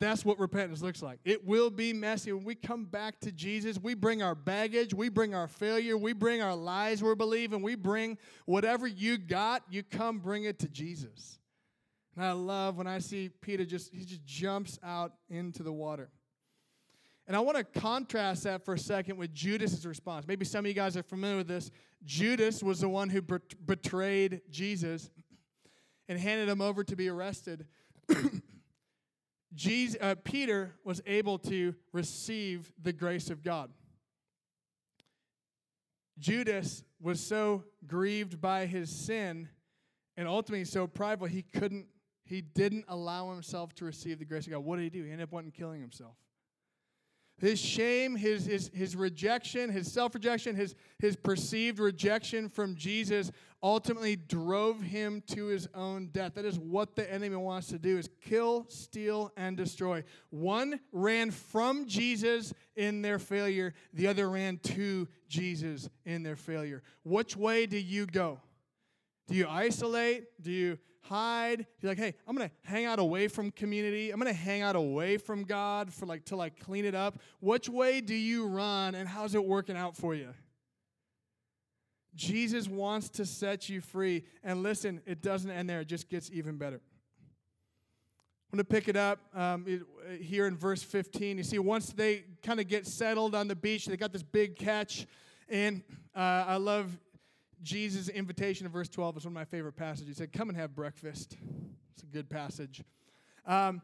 that's 0.00 0.24
what 0.24 0.38
repentance 0.38 0.80
looks 0.80 1.02
like. 1.02 1.20
It 1.26 1.46
will 1.46 1.68
be 1.68 1.92
messy. 1.92 2.32
When 2.32 2.44
we 2.44 2.54
come 2.54 2.86
back 2.86 3.20
to 3.20 3.30
Jesus, 3.30 3.78
we 3.78 3.92
bring 3.92 4.22
our 4.22 4.34
baggage, 4.34 4.94
we 4.94 5.10
bring 5.10 5.34
our 5.34 5.46
failure, 5.46 5.98
we 5.98 6.14
bring 6.14 6.40
our 6.40 6.56
lies 6.56 7.02
we're 7.02 7.14
believing, 7.14 7.60
we 7.60 7.74
bring 7.74 8.16
whatever 8.46 8.86
you 8.86 9.18
got, 9.18 9.62
you 9.68 9.82
come 9.82 10.18
bring 10.18 10.44
it 10.44 10.58
to 10.60 10.68
Jesus. 10.68 11.38
And 12.16 12.24
I 12.24 12.32
love 12.32 12.78
when 12.78 12.86
I 12.86 12.98
see 12.98 13.28
Peter 13.28 13.66
just, 13.66 13.92
he 13.94 14.06
just 14.06 14.24
jumps 14.24 14.78
out 14.82 15.12
into 15.28 15.62
the 15.62 15.72
water. 15.72 16.08
And 17.30 17.36
I 17.36 17.40
want 17.42 17.58
to 17.58 17.80
contrast 17.80 18.42
that 18.42 18.64
for 18.64 18.74
a 18.74 18.78
second 18.78 19.16
with 19.16 19.32
Judas's 19.32 19.86
response. 19.86 20.26
Maybe 20.26 20.44
some 20.44 20.64
of 20.64 20.66
you 20.66 20.74
guys 20.74 20.96
are 20.96 21.04
familiar 21.04 21.36
with 21.36 21.46
this. 21.46 21.70
Judas 22.04 22.60
was 22.60 22.80
the 22.80 22.88
one 22.88 23.08
who 23.08 23.22
betrayed 23.22 24.40
Jesus 24.50 25.12
and 26.08 26.18
handed 26.18 26.48
him 26.48 26.60
over 26.60 26.82
to 26.82 26.96
be 26.96 27.08
arrested. 27.08 27.68
Jesus, 29.54 29.96
uh, 30.00 30.16
Peter 30.24 30.74
was 30.82 31.00
able 31.06 31.38
to 31.38 31.76
receive 31.92 32.72
the 32.82 32.92
grace 32.92 33.30
of 33.30 33.44
God. 33.44 33.70
Judas 36.18 36.82
was 37.00 37.20
so 37.20 37.62
grieved 37.86 38.40
by 38.40 38.66
his 38.66 38.90
sin 38.90 39.48
and 40.16 40.26
ultimately 40.26 40.64
so 40.64 40.88
prideful 40.88 41.28
he 41.28 41.42
couldn't 41.42 41.86
he 42.24 42.40
didn't 42.40 42.86
allow 42.88 43.30
himself 43.30 43.72
to 43.76 43.84
receive 43.84 44.18
the 44.18 44.24
grace 44.24 44.46
of 44.46 44.52
God. 44.52 44.64
What 44.64 44.78
did 44.78 44.82
he 44.82 44.90
do? 44.90 45.04
He 45.04 45.12
ended 45.12 45.28
up 45.28 45.32
wanting 45.32 45.52
killing 45.52 45.80
himself. 45.80 46.16
His 47.40 47.58
shame, 47.58 48.16
his, 48.16 48.44
his, 48.44 48.70
his 48.74 48.94
rejection, 48.94 49.70
his 49.70 49.90
self 49.90 50.14
rejection, 50.14 50.54
his, 50.54 50.74
his 50.98 51.16
perceived 51.16 51.78
rejection 51.78 52.50
from 52.50 52.74
Jesus 52.76 53.32
ultimately 53.62 54.16
drove 54.16 54.82
him 54.82 55.22
to 55.28 55.46
his 55.46 55.66
own 55.74 56.08
death. 56.12 56.34
That 56.34 56.44
is 56.44 56.58
what 56.58 56.96
the 56.96 57.10
enemy 57.10 57.36
wants 57.36 57.68
to 57.68 57.78
do 57.78 57.96
is 57.96 58.10
kill, 58.22 58.66
steal, 58.68 59.32
and 59.38 59.56
destroy. 59.56 60.04
One 60.28 60.80
ran 60.92 61.30
from 61.30 61.86
Jesus 61.86 62.52
in 62.76 63.00
their 63.00 63.18
failure, 63.18 63.72
the 63.94 64.06
other 64.06 64.28
ran 64.28 64.58
to 64.58 65.08
Jesus 65.28 65.88
in 66.04 66.22
their 66.22 66.36
failure. 66.36 66.82
Which 67.04 67.36
way 67.36 67.64
do 67.64 67.78
you 67.78 68.04
go? 68.04 68.40
Do 69.28 69.34
you 69.34 69.46
isolate? 69.48 70.24
Do 70.42 70.50
you 70.50 70.78
hide. 71.02 71.66
You're 71.80 71.90
like, 71.90 71.98
hey, 71.98 72.14
I'm 72.26 72.36
gonna 72.36 72.50
hang 72.62 72.84
out 72.84 72.98
away 72.98 73.28
from 73.28 73.50
community. 73.50 74.10
I'm 74.10 74.18
gonna 74.18 74.32
hang 74.32 74.62
out 74.62 74.76
away 74.76 75.16
from 75.16 75.44
God 75.44 75.92
for 75.92 76.06
like 76.06 76.24
to 76.26 76.36
like 76.36 76.58
clean 76.60 76.84
it 76.84 76.94
up. 76.94 77.18
Which 77.40 77.68
way 77.68 78.00
do 78.00 78.14
you 78.14 78.46
run 78.46 78.94
and 78.94 79.08
how's 79.08 79.34
it 79.34 79.44
working 79.44 79.76
out 79.76 79.96
for 79.96 80.14
you? 80.14 80.34
Jesus 82.14 82.68
wants 82.68 83.08
to 83.10 83.24
set 83.24 83.68
you 83.68 83.80
free. 83.80 84.24
And 84.42 84.62
listen, 84.62 85.00
it 85.06 85.22
doesn't 85.22 85.50
end 85.50 85.68
there, 85.70 85.80
it 85.80 85.88
just 85.88 86.08
gets 86.08 86.30
even 86.30 86.56
better. 86.56 86.80
I'm 88.52 88.56
going 88.56 88.64
to 88.66 88.70
pick 88.70 88.88
it 88.88 88.96
up 88.96 89.20
um, 89.32 89.64
here 90.20 90.48
in 90.48 90.56
verse 90.56 90.82
15. 90.82 91.38
You 91.38 91.44
see, 91.44 91.60
once 91.60 91.92
they 91.92 92.24
kind 92.42 92.58
of 92.58 92.66
get 92.66 92.84
settled 92.84 93.36
on 93.36 93.46
the 93.46 93.54
beach, 93.54 93.86
they 93.86 93.96
got 93.96 94.12
this 94.12 94.24
big 94.24 94.56
catch. 94.56 95.06
And 95.48 95.82
uh, 96.16 96.44
I 96.48 96.56
love 96.56 96.98
Jesus' 97.62 98.08
invitation 98.08 98.66
in 98.66 98.72
verse 98.72 98.88
12 98.88 99.18
is 99.18 99.24
one 99.24 99.32
of 99.32 99.34
my 99.34 99.44
favorite 99.44 99.76
passages. 99.76 100.08
He 100.08 100.14
said, 100.14 100.32
Come 100.32 100.48
and 100.48 100.58
have 100.58 100.74
breakfast. 100.74 101.36
It's 101.92 102.02
a 102.02 102.06
good 102.06 102.30
passage. 102.30 102.82
Um, 103.46 103.82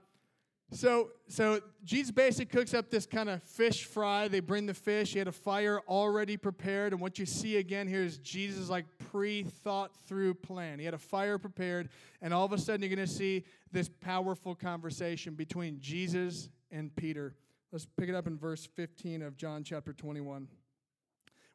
so, 0.72 1.10
so 1.28 1.60
Jesus 1.84 2.10
basically 2.10 2.46
cooks 2.46 2.74
up 2.74 2.90
this 2.90 3.06
kind 3.06 3.28
of 3.28 3.42
fish 3.44 3.84
fry. 3.84 4.26
They 4.26 4.40
bring 4.40 4.66
the 4.66 4.74
fish. 4.74 5.12
He 5.12 5.18
had 5.18 5.28
a 5.28 5.32
fire 5.32 5.80
already 5.86 6.36
prepared. 6.36 6.92
And 6.92 7.00
what 7.00 7.18
you 7.18 7.26
see 7.26 7.58
again 7.58 7.86
here 7.86 8.02
is 8.02 8.18
Jesus' 8.18 8.68
like 8.68 8.86
pre-thought 9.10 9.94
through 10.06 10.34
plan. 10.34 10.78
He 10.78 10.84
had 10.84 10.94
a 10.94 10.98
fire 10.98 11.38
prepared, 11.38 11.88
and 12.20 12.34
all 12.34 12.44
of 12.44 12.52
a 12.52 12.58
sudden 12.58 12.82
you're 12.82 12.94
going 12.94 13.06
to 13.06 13.12
see 13.12 13.44
this 13.70 13.88
powerful 13.88 14.54
conversation 14.54 15.34
between 15.34 15.78
Jesus 15.80 16.48
and 16.72 16.94
Peter. 16.96 17.36
Let's 17.70 17.86
pick 17.96 18.08
it 18.08 18.14
up 18.14 18.26
in 18.26 18.36
verse 18.36 18.66
15 18.74 19.22
of 19.22 19.36
John 19.36 19.62
chapter 19.62 19.92
21. 19.92 20.48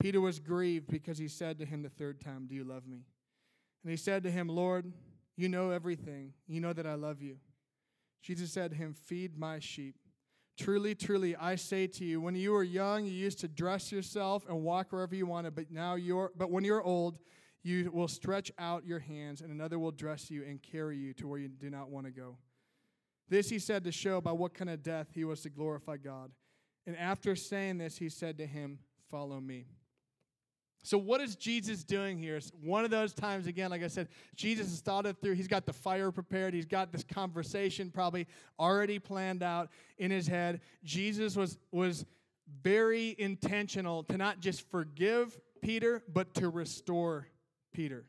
Peter 0.00 0.20
was 0.20 0.38
grieved 0.38 0.88
because 0.88 1.18
he 1.18 1.28
said 1.28 1.58
to 1.58 1.64
him 1.64 1.82
the 1.82 1.88
third 1.88 2.20
time, 2.20 2.46
Do 2.46 2.54
you 2.54 2.64
love 2.64 2.86
me? 2.86 3.04
And 3.82 3.90
he 3.90 3.96
said 3.96 4.22
to 4.24 4.30
him, 4.30 4.48
Lord, 4.48 4.92
you 5.36 5.48
know 5.48 5.70
everything. 5.70 6.32
You 6.46 6.60
know 6.60 6.72
that 6.72 6.86
I 6.86 6.94
love 6.94 7.20
you. 7.22 7.36
Jesus 8.22 8.52
said 8.52 8.70
to 8.70 8.76
him, 8.76 8.94
Feed 8.94 9.38
my 9.38 9.58
sheep. 9.58 9.96
Truly, 10.56 10.94
truly, 10.94 11.34
I 11.34 11.56
say 11.56 11.88
to 11.88 12.04
you, 12.04 12.20
when 12.20 12.36
you 12.36 12.52
were 12.52 12.62
young, 12.62 13.04
you 13.04 13.12
used 13.12 13.40
to 13.40 13.48
dress 13.48 13.90
yourself 13.90 14.44
and 14.48 14.62
walk 14.62 14.92
wherever 14.92 15.14
you 15.14 15.26
wanted, 15.26 15.54
but 15.54 15.70
now 15.70 15.96
you're 15.96 16.30
but 16.36 16.50
when 16.50 16.64
you're 16.64 16.82
old, 16.82 17.18
you 17.64 17.90
will 17.92 18.08
stretch 18.08 18.52
out 18.58 18.86
your 18.86 19.00
hands, 19.00 19.40
and 19.40 19.50
another 19.50 19.78
will 19.78 19.90
dress 19.90 20.30
you 20.30 20.44
and 20.44 20.62
carry 20.62 20.96
you 20.96 21.12
to 21.14 21.26
where 21.26 21.40
you 21.40 21.48
do 21.48 21.70
not 21.70 21.88
want 21.88 22.06
to 22.06 22.12
go. 22.12 22.36
This 23.28 23.48
he 23.48 23.58
said 23.58 23.84
to 23.84 23.92
show 23.92 24.20
by 24.20 24.32
what 24.32 24.54
kind 24.54 24.70
of 24.70 24.82
death 24.82 25.08
he 25.12 25.24
was 25.24 25.40
to 25.42 25.50
glorify 25.50 25.96
God. 25.96 26.30
And 26.86 26.96
after 26.96 27.34
saying 27.34 27.78
this, 27.78 27.96
he 27.96 28.08
said 28.08 28.38
to 28.38 28.46
him, 28.46 28.78
Follow 29.10 29.40
me. 29.40 29.66
So, 30.84 30.98
what 30.98 31.22
is 31.22 31.34
Jesus 31.34 31.82
doing 31.82 32.18
here? 32.18 32.36
It's 32.36 32.52
one 32.62 32.84
of 32.84 32.90
those 32.90 33.14
times, 33.14 33.46
again, 33.46 33.70
like 33.70 33.82
I 33.82 33.86
said, 33.86 34.06
Jesus 34.36 34.68
has 34.68 34.80
thought 34.80 35.06
it 35.06 35.16
through. 35.22 35.32
He's 35.32 35.48
got 35.48 35.64
the 35.64 35.72
fire 35.72 36.12
prepared. 36.12 36.52
He's 36.52 36.66
got 36.66 36.92
this 36.92 37.02
conversation 37.02 37.90
probably 37.90 38.26
already 38.60 38.98
planned 38.98 39.42
out 39.42 39.70
in 39.96 40.10
his 40.10 40.26
head. 40.26 40.60
Jesus 40.84 41.36
was, 41.36 41.56
was 41.72 42.04
very 42.62 43.16
intentional 43.18 44.02
to 44.04 44.18
not 44.18 44.40
just 44.40 44.70
forgive 44.70 45.40
Peter, 45.62 46.02
but 46.12 46.34
to 46.34 46.50
restore 46.50 47.28
Peter. 47.72 48.04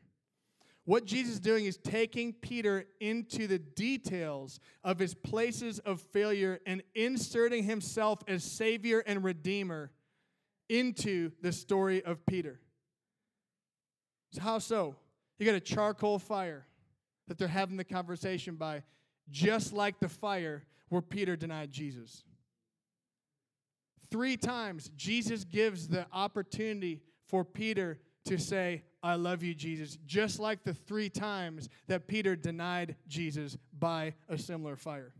What 0.84 1.06
Jesus 1.06 1.36
is 1.36 1.40
doing 1.40 1.64
is 1.64 1.78
taking 1.78 2.34
Peter 2.34 2.84
into 3.00 3.46
the 3.46 3.58
details 3.58 4.60
of 4.84 4.98
his 4.98 5.14
places 5.14 5.78
of 5.78 6.02
failure 6.02 6.60
and 6.66 6.82
inserting 6.94 7.64
himself 7.64 8.18
as 8.28 8.44
Savior 8.44 9.02
and 9.06 9.24
Redeemer 9.24 9.90
into 10.68 11.30
the 11.40 11.52
story 11.52 12.04
of 12.04 12.26
Peter. 12.26 12.60
So, 14.32 14.40
how 14.40 14.58
so? 14.58 14.96
You 15.38 15.46
got 15.46 15.54
a 15.54 15.60
charcoal 15.60 16.18
fire 16.18 16.66
that 17.28 17.38
they're 17.38 17.48
having 17.48 17.76
the 17.76 17.84
conversation 17.84 18.56
by, 18.56 18.82
just 19.30 19.72
like 19.72 19.98
the 20.00 20.08
fire 20.08 20.64
where 20.88 21.02
Peter 21.02 21.36
denied 21.36 21.70
Jesus. 21.70 22.24
Three 24.10 24.36
times, 24.36 24.90
Jesus 24.96 25.44
gives 25.44 25.88
the 25.88 26.06
opportunity 26.12 27.02
for 27.26 27.44
Peter 27.44 27.98
to 28.26 28.38
say, 28.38 28.82
I 29.02 29.14
love 29.14 29.42
you, 29.42 29.54
Jesus, 29.54 29.98
just 30.06 30.38
like 30.38 30.64
the 30.64 30.74
three 30.74 31.08
times 31.08 31.68
that 31.86 32.06
Peter 32.06 32.36
denied 32.36 32.96
Jesus 33.08 33.56
by 33.78 34.14
a 34.28 34.38
similar 34.38 34.76
fire. 34.76 35.12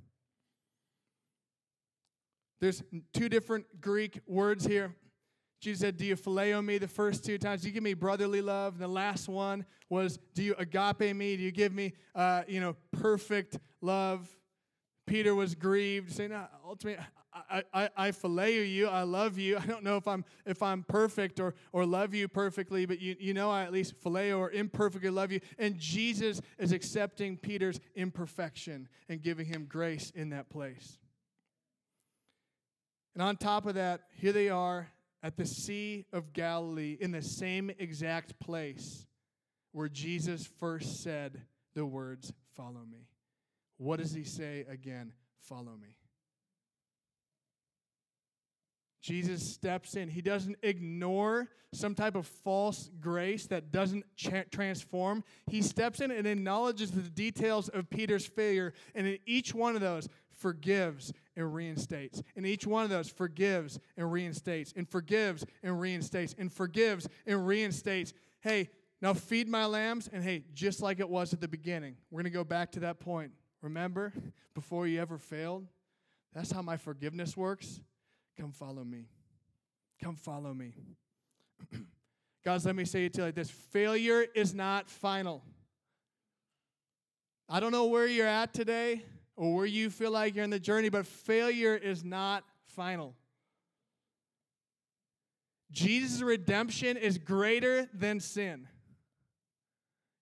There's 2.61 2.83
two 3.13 3.29
different 3.29 3.81
Greek 3.81 4.21
words 4.27 4.65
here. 4.65 4.95
Jesus 5.61 5.81
said, 5.81 5.97
Do 5.97 6.05
you 6.05 6.17
phileo 6.17 6.65
me 6.65 6.79
the 6.79 6.89
first 6.89 7.25
two 7.25 7.39
times? 7.39 7.63
Do 7.63 7.69
you 7.69 7.75
give 7.75 7.83
me 7.83 7.95
brotherly 7.95 8.41
love? 8.41 8.75
And 8.75 8.83
the 8.83 8.89
last 8.89 9.29
one 9.29 9.65
was, 9.89 10.19
Do 10.35 10.43
you 10.43 10.55
agape 10.59 11.15
me? 11.15 11.37
Do 11.37 11.43
you 11.43 11.53
give 11.53 11.73
me, 11.73 11.95
uh, 12.15 12.43
you 12.47 12.61
know, 12.61 12.77
perfect 12.93 13.59
love? 13.81 14.29
Peter 15.07 15.35
was 15.35 15.55
grieved, 15.55 16.13
saying, 16.13 16.31
no, 16.31 16.47
ultimately, 16.67 17.03
I, 17.51 17.63
I, 17.73 17.89
I, 17.97 18.11
phileo 18.11 18.69
you. 18.69 18.89
I 18.89 19.03
love 19.03 19.39
you. 19.39 19.57
I 19.59 19.67
don't 19.67 19.85
know 19.85 19.97
if 19.97 20.09
I'm 20.09 20.25
if 20.47 20.63
I'm 20.63 20.83
perfect 20.83 21.39
or 21.39 21.55
or 21.73 21.85
love 21.85 22.15
you 22.15 22.29
perfectly, 22.29 22.87
but 22.87 23.01
you, 23.01 23.15
you 23.19 23.35
know 23.35 23.51
I 23.51 23.63
at 23.63 23.73
least 23.73 24.01
phileo 24.03 24.39
or 24.39 24.51
imperfectly 24.51 25.11
love 25.11 25.31
you. 25.31 25.41
And 25.59 25.79
Jesus 25.79 26.41
is 26.59 26.73
accepting 26.73 27.37
Peter's 27.37 27.79
imperfection 27.95 28.89
and 29.09 29.23
giving 29.23 29.47
him 29.47 29.67
grace 29.67 30.11
in 30.15 30.31
that 30.31 30.49
place. 30.49 30.99
And 33.15 33.23
on 33.23 33.37
top 33.37 33.67
of 33.67 33.75
that, 33.75 34.03
here 34.19 34.33
they 34.33 34.49
are 34.49 34.89
at 35.23 35.37
the 35.37 35.47
Sea 35.47 36.05
of 36.13 36.33
Galilee 36.33 36.97
in 37.01 37.13
the 37.13 37.23
same 37.23 37.71
exact 37.79 38.39
place 38.39 39.07
where 39.73 39.89
Jesus 39.89 40.49
first 40.59 41.03
said 41.03 41.43
the 41.75 41.85
words, 41.85 42.33
Follow 42.55 42.85
me. 42.91 43.09
What 43.77 43.99
does 44.01 44.13
he 44.13 44.25
say 44.25 44.65
again? 44.69 45.13
Follow 45.41 45.77
me. 45.81 45.97
Jesus 49.03 49.53
steps 49.53 49.95
in. 49.95 50.09
He 50.09 50.21
doesn't 50.21 50.57
ignore 50.63 51.49
some 51.73 51.95
type 51.95 52.17
of 52.17 52.27
false 52.27 52.91
grace 53.01 53.47
that 53.47 53.71
doesn't 53.71 54.05
transform. 54.51 55.23
He 55.47 55.63
steps 55.63 56.01
in 56.01 56.11
and 56.11 56.27
acknowledges 56.27 56.91
the 56.91 57.03
details 57.03 57.69
of 57.69 57.89
Peter's 57.89 58.27
failure. 58.27 58.73
And 58.97 59.07
in 59.07 59.19
each 59.25 59.55
one 59.55 59.77
of 59.77 59.81
those, 59.81 60.09
forgives 60.37 61.13
and 61.35 61.53
reinstates. 61.55 62.23
And 62.37 62.47
each 62.47 62.67
one 62.67 62.85
of 62.85 62.91
those 62.91 63.09
forgives 63.09 63.79
and 63.97 64.11
reinstates, 64.11 64.73
and 64.77 64.89
forgives 64.89 65.45
and 65.63 65.81
reinstates, 65.81 66.35
and 66.39 66.53
forgives 66.53 67.09
and 67.27 67.47
reinstates. 67.47 68.13
Hey, 68.41 68.71
now 69.01 69.15
feed 69.15 69.49
my 69.49 69.67
lambs. 69.67 70.09
And 70.13 70.23
hey, 70.23 70.45
just 70.55 70.81
like 70.81 71.01
it 71.01 71.09
was 71.09 71.33
at 71.33 71.41
the 71.41 71.49
beginning, 71.49 71.97
we're 72.11 72.19
going 72.23 72.33
to 72.33 72.37
go 72.37 72.45
back 72.45 72.73
to 72.73 72.81
that 72.81 73.01
point. 73.01 73.33
Remember, 73.63 74.13
before 74.55 74.87
you 74.87 75.01
ever 75.01 75.19
failed? 75.19 75.67
That's 76.35 76.53
how 76.53 76.63
my 76.63 76.77
forgiveness 76.77 77.37
works. 77.37 77.81
Come 78.39 78.53
follow 78.53 78.85
me. 78.85 79.07
Come 80.03 80.17
follow 80.17 80.53
me. 80.53 80.75
Guys, 82.45 82.67
let 82.67 82.77
me 82.77 82.85
say 82.85 83.07
it 83.07 83.15
to 83.15 83.21
you 83.21 83.25
like 83.25 83.35
this 83.35 83.51
failure 83.51 84.25
is 84.35 84.55
not 84.55 84.89
final. 84.89 85.43
I 87.49 87.61
don't 87.61 87.73
know 87.73 87.87
where 87.87 88.07
you're 88.07 88.27
at 88.27 88.53
today 88.53 89.05
or 89.37 89.55
where 89.55 89.67
you 89.67 89.91
feel 89.91 90.11
like 90.11 90.35
you're 90.35 90.45
in 90.45 90.51
the 90.51 90.59
journey, 90.59 90.89
but 90.89 91.07
failure 91.07 91.77
is 91.77 92.05
not 92.05 92.45
final. 92.65 93.15
Jesus' 95.71 96.23
redemption 96.23 96.97
is 96.97 97.19
greater 97.19 97.89
than 97.93 98.21
sin. 98.21 98.67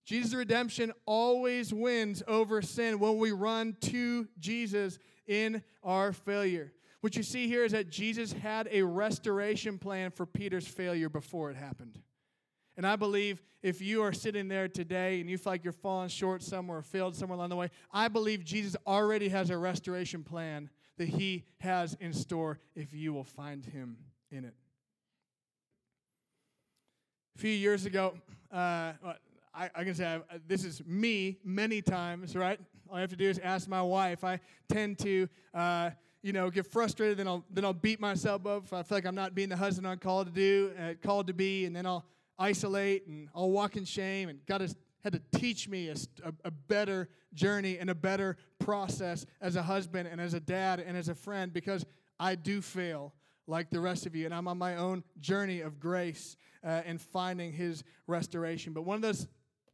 Jesus' 0.05 0.33
redemption 0.33 0.91
always 1.05 1.73
wins 1.73 2.21
over 2.27 2.61
sin 2.61 2.99
when 2.99 3.17
we 3.17 3.31
run 3.31 3.75
to 3.81 4.27
Jesus 4.39 4.99
in 5.27 5.63
our 5.83 6.13
failure. 6.13 6.73
What 7.01 7.15
you 7.15 7.23
see 7.23 7.47
here 7.47 7.63
is 7.63 7.71
that 7.71 7.89
Jesus 7.89 8.33
had 8.33 8.67
a 8.71 8.83
restoration 8.83 9.77
plan 9.77 10.11
for 10.11 10.25
Peter's 10.25 10.67
failure 10.67 11.09
before 11.09 11.51
it 11.51 11.57
happened. 11.57 11.99
And 12.77 12.85
I 12.85 12.95
believe 12.95 13.41
if 13.61 13.81
you 13.81 14.03
are 14.03 14.13
sitting 14.13 14.47
there 14.47 14.67
today 14.67 15.21
and 15.21 15.29
you 15.29 15.37
feel 15.37 15.53
like 15.53 15.63
you're 15.63 15.73
falling 15.73 16.09
short 16.09 16.43
somewhere 16.43 16.81
failed 16.81 17.15
somewhere 17.15 17.37
along 17.37 17.49
the 17.49 17.55
way, 17.55 17.69
I 17.91 18.07
believe 18.07 18.43
Jesus 18.43 18.75
already 18.85 19.29
has 19.29 19.49
a 19.49 19.57
restoration 19.57 20.23
plan 20.23 20.69
that 20.97 21.07
he 21.07 21.45
has 21.59 21.95
in 21.99 22.13
store 22.13 22.59
if 22.75 22.93
you 22.93 23.13
will 23.13 23.23
find 23.23 23.65
him 23.65 23.97
in 24.31 24.45
it. 24.45 24.53
A 27.35 27.39
few 27.39 27.51
years 27.51 27.85
ago, 27.85 28.13
uh, 28.51 28.93
I, 29.53 29.69
I, 29.75 29.83
can 29.83 29.95
say 29.95 30.05
I, 30.05 30.21
this 30.47 30.63
is 30.63 30.81
me 30.85 31.37
many 31.43 31.81
times, 31.81 32.35
right? 32.35 32.59
All 32.89 32.97
I 32.97 33.01
have 33.01 33.09
to 33.09 33.15
do 33.15 33.29
is 33.29 33.39
ask 33.39 33.67
my 33.67 33.81
wife. 33.81 34.23
I 34.23 34.39
tend 34.69 34.99
to, 34.99 35.27
uh, 35.53 35.89
you 36.21 36.33
know, 36.33 36.49
get 36.49 36.65
frustrated, 36.65 37.17
then 37.17 37.27
I'll 37.27 37.43
then 37.51 37.65
I'll 37.65 37.73
beat 37.73 37.99
myself 37.99 38.45
up 38.45 38.71
I 38.71 38.83
feel 38.83 38.97
like 38.97 39.05
I'm 39.05 39.15
not 39.15 39.35
being 39.35 39.49
the 39.49 39.57
husband 39.57 39.87
I'm 39.87 39.97
called 39.97 40.27
to 40.27 40.33
do, 40.33 40.71
uh, 40.79 40.93
called 41.01 41.27
to 41.27 41.33
be, 41.33 41.65
and 41.65 41.75
then 41.75 41.85
I'll 41.85 42.05
isolate 42.37 43.07
and 43.07 43.29
I'll 43.35 43.51
walk 43.51 43.75
in 43.75 43.85
shame. 43.85 44.29
And 44.29 44.39
God 44.45 44.61
has 44.61 44.75
had 45.03 45.13
to 45.13 45.39
teach 45.39 45.69
me 45.69 45.89
a, 45.89 45.95
a, 46.43 46.51
better 46.51 47.09
journey 47.33 47.77
and 47.77 47.91
a 47.91 47.95
better 47.95 48.37
process 48.57 49.25
as 49.39 49.55
a 49.55 49.61
husband 49.61 50.07
and 50.07 50.19
as 50.19 50.33
a 50.33 50.39
dad 50.39 50.79
and 50.79 50.97
as 50.97 51.09
a 51.09 51.15
friend 51.15 51.53
because 51.53 51.85
I 52.19 52.33
do 52.33 52.59
fail 52.59 53.13
like 53.47 53.69
the 53.69 53.79
rest 53.79 54.05
of 54.05 54.15
you, 54.15 54.25
and 54.25 54.33
I'm 54.33 54.47
on 54.47 54.57
my 54.57 54.77
own 54.77 55.03
journey 55.19 55.61
of 55.61 55.79
grace 55.79 56.35
uh, 56.63 56.81
and 56.85 56.99
finding 56.99 57.53
His 57.53 57.83
restoration. 58.07 58.73
But 58.73 58.83
one 58.83 58.95
of 58.95 59.01
those 59.01 59.27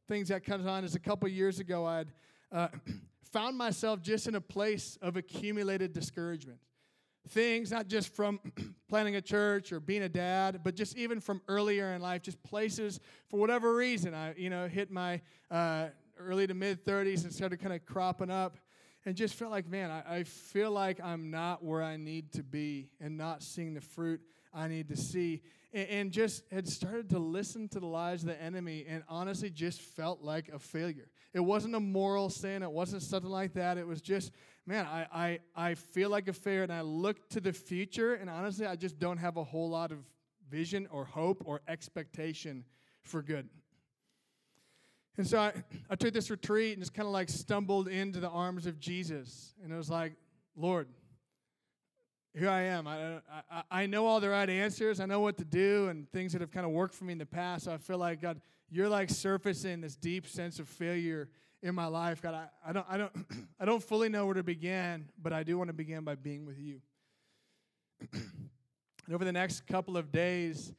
things 0.08 0.28
that 0.28 0.44
comes 0.44 0.66
on 0.66 0.84
is 0.84 0.96
a 0.96 1.00
couple 1.00 1.30
years 1.30 1.60
ago, 1.60 1.86
I'd 1.86 2.12
uh, 2.52 2.68
found 3.32 3.58
myself 3.58 4.02
just 4.02 4.28
in 4.28 4.36
a 4.36 4.42
place 4.42 4.98
of 5.02 5.16
accumulated 5.16 5.94
discouragement. 5.94 6.60
Things, 7.30 7.72
not 7.72 7.88
just 7.88 8.14
from 8.16 8.40
planning 8.90 9.16
a 9.16 9.22
church 9.22 9.72
or 9.72 9.80
being 9.80 10.04
a 10.04 10.10
dad, 10.10 10.62
but 10.64 10.76
just 10.76 10.98
even 10.98 11.20
from 11.20 11.42
earlier 11.48 11.94
in 11.94 12.02
life, 12.02 12.22
just 12.22 12.42
places 12.44 13.00
for 13.30 13.40
whatever 13.40 13.76
reason. 13.76 14.14
I, 14.14 14.34
you 14.36 14.50
know, 14.50 14.68
hit 14.68 14.92
my 14.92 15.22
uh, 15.50 15.88
early 16.20 16.48
to 16.48 16.54
mid 16.54 16.84
30s 16.84 17.24
and 17.24 17.34
started 17.34 17.60
kind 17.60 17.74
of 17.74 17.86
cropping 17.86 18.30
up 18.30 18.58
and 19.06 19.16
just 19.16 19.36
felt 19.36 19.52
like, 19.52 19.68
man, 19.68 19.90
I, 19.90 20.18
I 20.18 20.24
feel 20.24 20.72
like 20.72 21.00
I'm 21.04 21.32
not 21.32 21.64
where 21.64 21.82
I 21.82 21.98
need 21.98 22.32
to 22.34 22.44
be 22.44 22.90
and 23.00 23.18
not 23.18 23.42
seeing 23.42 23.74
the 23.74 23.82
fruit 23.82 24.22
I 24.54 24.68
need 24.68 24.90
to 24.90 24.98
see. 24.98 25.42
And, 25.74 25.90
and 25.90 26.12
just 26.12 26.44
had 26.52 26.68
started 26.68 27.10
to 27.12 27.20
listen 27.20 27.68
to 27.70 27.80
the 27.80 27.88
lies 27.88 28.22
of 28.22 28.30
the 28.30 28.42
enemy 28.42 28.86
and 28.88 29.04
honestly 29.08 29.50
just 29.50 29.82
felt 29.82 30.22
like 30.22 30.50
a 30.50 30.60
failure. 30.60 31.08
It 31.34 31.40
wasn't 31.40 31.76
a 31.76 31.80
moral 31.80 32.30
sin. 32.30 32.62
It 32.62 32.72
wasn't 32.72 33.02
something 33.02 33.32
like 33.32 33.54
that. 33.54 33.78
It 33.78 33.88
was 33.88 34.02
just, 34.02 34.32
man, 34.66 34.86
I, 34.86 35.08
I, 35.14 35.40
I 35.56 35.76
feel 35.76 36.10
like 36.10 36.28
a 36.28 36.34
failure 36.34 36.64
and 36.64 36.74
I 36.74 36.82
look 36.82 37.30
to 37.30 37.42
the 37.42 37.54
future 37.54 38.16
and 38.16 38.30
honestly, 38.30 38.68
I 38.68 38.76
just 38.76 39.00
don't 39.00 39.18
have 39.18 39.38
a 39.38 39.44
whole 39.44 39.70
lot 39.70 39.92
of 39.92 40.00
vision 40.50 40.88
or 40.92 41.06
hope 41.06 41.42
or 41.46 41.62
expectation 41.68 42.66
for 43.02 43.22
good. 43.22 43.50
And 45.18 45.28
so 45.28 45.40
I, 45.40 45.54
I 45.90 45.96
took 45.96 46.14
this 46.14 46.30
retreat 46.30 46.74
and 46.74 46.82
just 46.82 46.94
kind 46.94 47.06
of 47.06 47.14
like 47.14 47.30
stumbled 47.30 47.88
into 47.88 48.20
the 48.20 48.30
arms 48.30 48.66
of 48.66 48.80
Jesus. 48.80 49.54
And 49.64 49.72
it 49.72 49.76
was 49.76 49.90
like, 49.90 50.14
Lord, 50.56 50.88
here 52.34 52.50
I 52.50 52.62
am. 52.62 52.88
I, 52.88 53.18
I, 53.52 53.64
I 53.72 53.86
know 53.86 54.06
all 54.06 54.20
the 54.20 54.30
right 54.30 54.50
answers. 54.50 55.00
I 55.00 55.06
know 55.06 55.20
what 55.20 55.38
to 55.38 55.46
do 55.46 55.90
and 55.90 56.10
things 56.12 56.32
that 56.32 56.42
have 56.42 56.52
kind 56.52 56.66
of 56.66 56.72
worked 56.72 56.96
for 56.96 57.04
me 57.04 57.12
in 57.12 57.20
the 57.20 57.26
past. 57.26 57.66
So 57.66 57.74
I 57.74 57.78
feel 57.78 57.98
like, 57.98 58.22
God, 58.22 58.40
you're 58.70 58.90
like 58.90 59.10
surfacing 59.10 59.82
this 59.82 59.96
deep 59.96 60.28
sense 60.28 60.60
of 60.60 60.70
failure 60.70 61.30
in 61.62 61.76
my 61.76 61.88
life. 61.88 62.22
God, 62.22 62.34
I, 62.34 62.48
I 62.66 62.74
don't 62.74 62.86
I 62.90 62.98
don't 62.98 63.12
I 63.60 63.66
don't 63.66 63.84
fully 63.84 64.10
know 64.10 64.26
where 64.26 64.36
to 64.36 64.44
begin, 64.44 65.10
but 65.22 65.34
I 65.34 65.44
do 65.44 65.58
want 65.58 65.68
to 65.68 65.74
begin 65.74 66.04
by 66.04 66.16
being 66.16 66.46
with 66.46 66.60
you. 66.60 66.82
and 68.14 69.14
over 69.14 69.26
the 69.26 69.32
next 69.32 69.68
couple 69.68 69.98
of 69.98 70.12
days, 70.12 70.74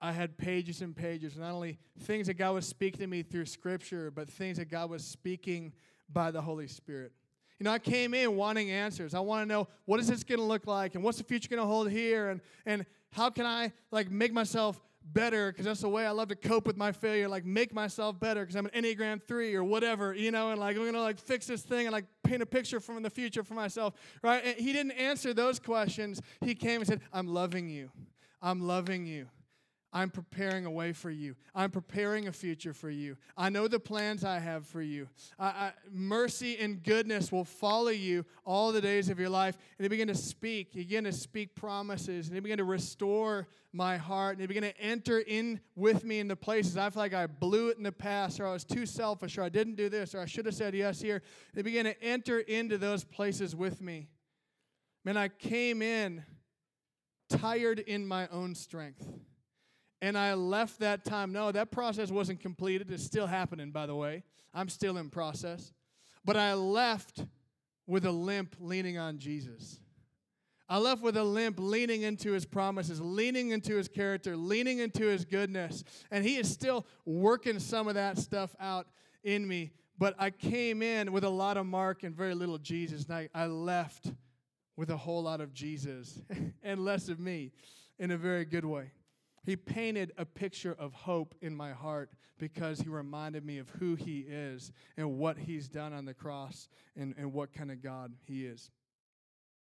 I 0.00 0.12
had 0.12 0.38
pages 0.38 0.80
and 0.80 0.94
pages, 0.94 1.36
not 1.36 1.52
only 1.52 1.78
things 2.00 2.28
that 2.28 2.34
God 2.34 2.54
was 2.54 2.66
speaking 2.66 3.00
to 3.00 3.06
me 3.06 3.22
through 3.22 3.46
scripture, 3.46 4.10
but 4.10 4.30
things 4.30 4.58
that 4.58 4.70
God 4.70 4.90
was 4.90 5.04
speaking 5.04 5.72
by 6.08 6.30
the 6.30 6.40
Holy 6.40 6.68
Spirit. 6.68 7.12
You 7.58 7.64
know, 7.64 7.72
I 7.72 7.80
came 7.80 8.14
in 8.14 8.36
wanting 8.36 8.70
answers. 8.70 9.14
I 9.14 9.20
want 9.20 9.42
to 9.42 9.46
know 9.52 9.66
what 9.84 9.98
is 9.98 10.06
this 10.06 10.22
going 10.22 10.38
to 10.38 10.44
look 10.44 10.66
like 10.66 10.94
and 10.94 11.02
what's 11.02 11.18
the 11.18 11.24
future 11.24 11.48
going 11.48 11.60
to 11.60 11.66
hold 11.66 11.90
here 11.90 12.30
and 12.30 12.40
and 12.64 12.86
how 13.10 13.30
can 13.30 13.46
I 13.46 13.72
like 13.90 14.10
make 14.10 14.32
myself 14.32 14.80
better 15.12 15.50
because 15.50 15.64
that's 15.64 15.80
the 15.80 15.88
way 15.88 16.06
I 16.06 16.10
love 16.10 16.28
to 16.28 16.36
cope 16.36 16.66
with 16.66 16.76
my 16.76 16.92
failure. 16.92 17.28
Like 17.28 17.44
make 17.44 17.74
myself 17.74 18.20
better 18.20 18.42
because 18.42 18.54
I'm 18.54 18.66
an 18.66 18.82
Enneagram 18.82 19.20
three 19.26 19.54
or 19.54 19.64
whatever, 19.64 20.14
you 20.14 20.30
know, 20.30 20.50
and 20.50 20.60
like 20.60 20.76
I'm 20.76 20.84
gonna 20.84 21.00
like 21.00 21.18
fix 21.18 21.46
this 21.46 21.62
thing 21.62 21.86
and 21.86 21.92
like 21.92 22.04
paint 22.22 22.42
a 22.42 22.46
picture 22.46 22.78
from 22.78 23.02
the 23.02 23.10
future 23.10 23.42
for 23.42 23.54
myself, 23.54 23.94
right? 24.22 24.44
And 24.44 24.56
he 24.56 24.72
didn't 24.72 24.92
answer 24.92 25.34
those 25.34 25.58
questions. 25.58 26.20
He 26.40 26.54
came 26.54 26.80
and 26.80 26.86
said, 26.86 27.00
"I'm 27.12 27.26
loving 27.26 27.68
you. 27.68 27.90
I'm 28.40 28.60
loving 28.60 29.06
you." 29.06 29.26
I'm 29.98 30.10
preparing 30.10 30.64
a 30.64 30.70
way 30.70 30.92
for 30.92 31.10
you. 31.10 31.34
I'm 31.56 31.72
preparing 31.72 32.28
a 32.28 32.32
future 32.32 32.72
for 32.72 32.88
you. 32.88 33.16
I 33.36 33.48
know 33.48 33.66
the 33.66 33.80
plans 33.80 34.22
I 34.22 34.38
have 34.38 34.64
for 34.64 34.80
you. 34.80 35.08
I, 35.40 35.46
I, 35.46 35.72
mercy 35.90 36.56
and 36.56 36.80
goodness 36.80 37.32
will 37.32 37.44
follow 37.44 37.88
you 37.88 38.24
all 38.46 38.70
the 38.70 38.80
days 38.80 39.08
of 39.08 39.18
your 39.18 39.28
life. 39.28 39.58
And 39.76 39.84
they 39.84 39.88
begin 39.88 40.06
to 40.06 40.14
speak. 40.14 40.76
You 40.76 40.84
begin 40.84 41.02
to 41.02 41.12
speak 41.12 41.56
promises. 41.56 42.28
And 42.28 42.36
they 42.36 42.38
begin 42.38 42.58
to 42.58 42.64
restore 42.64 43.48
my 43.72 43.96
heart. 43.96 44.34
And 44.34 44.42
they 44.42 44.46
begin 44.46 44.62
to 44.62 44.80
enter 44.80 45.18
in 45.18 45.58
with 45.74 46.04
me 46.04 46.20
in 46.20 46.28
the 46.28 46.36
places 46.36 46.76
I 46.76 46.90
feel 46.90 47.02
like 47.02 47.12
I 47.12 47.26
blew 47.26 47.70
it 47.70 47.76
in 47.76 47.82
the 47.82 47.90
past, 47.90 48.38
or 48.38 48.46
I 48.46 48.52
was 48.52 48.62
too 48.62 48.86
selfish, 48.86 49.36
or 49.36 49.42
I 49.42 49.48
didn't 49.48 49.74
do 49.74 49.88
this, 49.88 50.14
or 50.14 50.20
I 50.20 50.26
should 50.26 50.46
have 50.46 50.54
said 50.54 50.74
yes 50.74 51.00
here. 51.00 51.22
They 51.54 51.62
begin 51.62 51.86
to 51.86 52.00
enter 52.00 52.38
into 52.38 52.78
those 52.78 53.02
places 53.02 53.56
with 53.56 53.80
me. 53.80 54.06
Man, 55.04 55.16
I 55.16 55.26
came 55.26 55.82
in 55.82 56.22
tired 57.28 57.80
in 57.80 58.06
my 58.06 58.28
own 58.28 58.54
strength. 58.54 59.04
And 60.00 60.16
I 60.16 60.34
left 60.34 60.78
that 60.80 61.04
time. 61.04 61.32
No, 61.32 61.50
that 61.50 61.70
process 61.70 62.10
wasn't 62.10 62.40
completed. 62.40 62.90
It's 62.90 63.04
still 63.04 63.26
happening, 63.26 63.70
by 63.70 63.86
the 63.86 63.96
way. 63.96 64.22
I'm 64.54 64.68
still 64.68 64.96
in 64.96 65.10
process. 65.10 65.72
But 66.24 66.36
I 66.36 66.54
left 66.54 67.24
with 67.86 68.04
a 68.04 68.12
limp 68.12 68.56
leaning 68.60 68.98
on 68.98 69.18
Jesus. 69.18 69.80
I 70.68 70.78
left 70.78 71.02
with 71.02 71.16
a 71.16 71.24
limp 71.24 71.58
leaning 71.58 72.02
into 72.02 72.32
his 72.32 72.44
promises, 72.44 73.00
leaning 73.00 73.50
into 73.50 73.76
his 73.76 73.88
character, 73.88 74.36
leaning 74.36 74.80
into 74.80 75.06
his 75.06 75.24
goodness. 75.24 75.82
And 76.10 76.24
he 76.24 76.36
is 76.36 76.50
still 76.50 76.86
working 77.06 77.58
some 77.58 77.88
of 77.88 77.94
that 77.94 78.18
stuff 78.18 78.54
out 78.60 78.86
in 79.24 79.48
me. 79.48 79.72
But 79.98 80.14
I 80.18 80.30
came 80.30 80.82
in 80.82 81.10
with 81.10 81.24
a 81.24 81.28
lot 81.28 81.56
of 81.56 81.66
Mark 81.66 82.02
and 82.02 82.14
very 82.14 82.34
little 82.34 82.58
Jesus. 82.58 83.04
And 83.06 83.14
I, 83.14 83.28
I 83.34 83.46
left 83.46 84.12
with 84.76 84.90
a 84.90 84.96
whole 84.96 85.22
lot 85.22 85.40
of 85.40 85.52
Jesus 85.54 86.20
and 86.62 86.84
less 86.84 87.08
of 87.08 87.18
me 87.18 87.52
in 87.98 88.10
a 88.10 88.18
very 88.18 88.44
good 88.44 88.64
way. 88.64 88.92
He 89.44 89.56
painted 89.56 90.12
a 90.18 90.24
picture 90.24 90.76
of 90.78 90.92
hope 90.92 91.34
in 91.40 91.54
my 91.54 91.72
heart 91.72 92.10
because 92.38 92.80
he 92.80 92.88
reminded 92.88 93.44
me 93.44 93.58
of 93.58 93.68
who 93.70 93.94
he 93.94 94.20
is 94.20 94.72
and 94.96 95.18
what 95.18 95.38
he's 95.38 95.68
done 95.68 95.92
on 95.92 96.04
the 96.04 96.14
cross 96.14 96.68
and, 96.96 97.14
and 97.18 97.32
what 97.32 97.52
kind 97.52 97.70
of 97.70 97.82
God 97.82 98.12
he 98.26 98.46
is. 98.46 98.70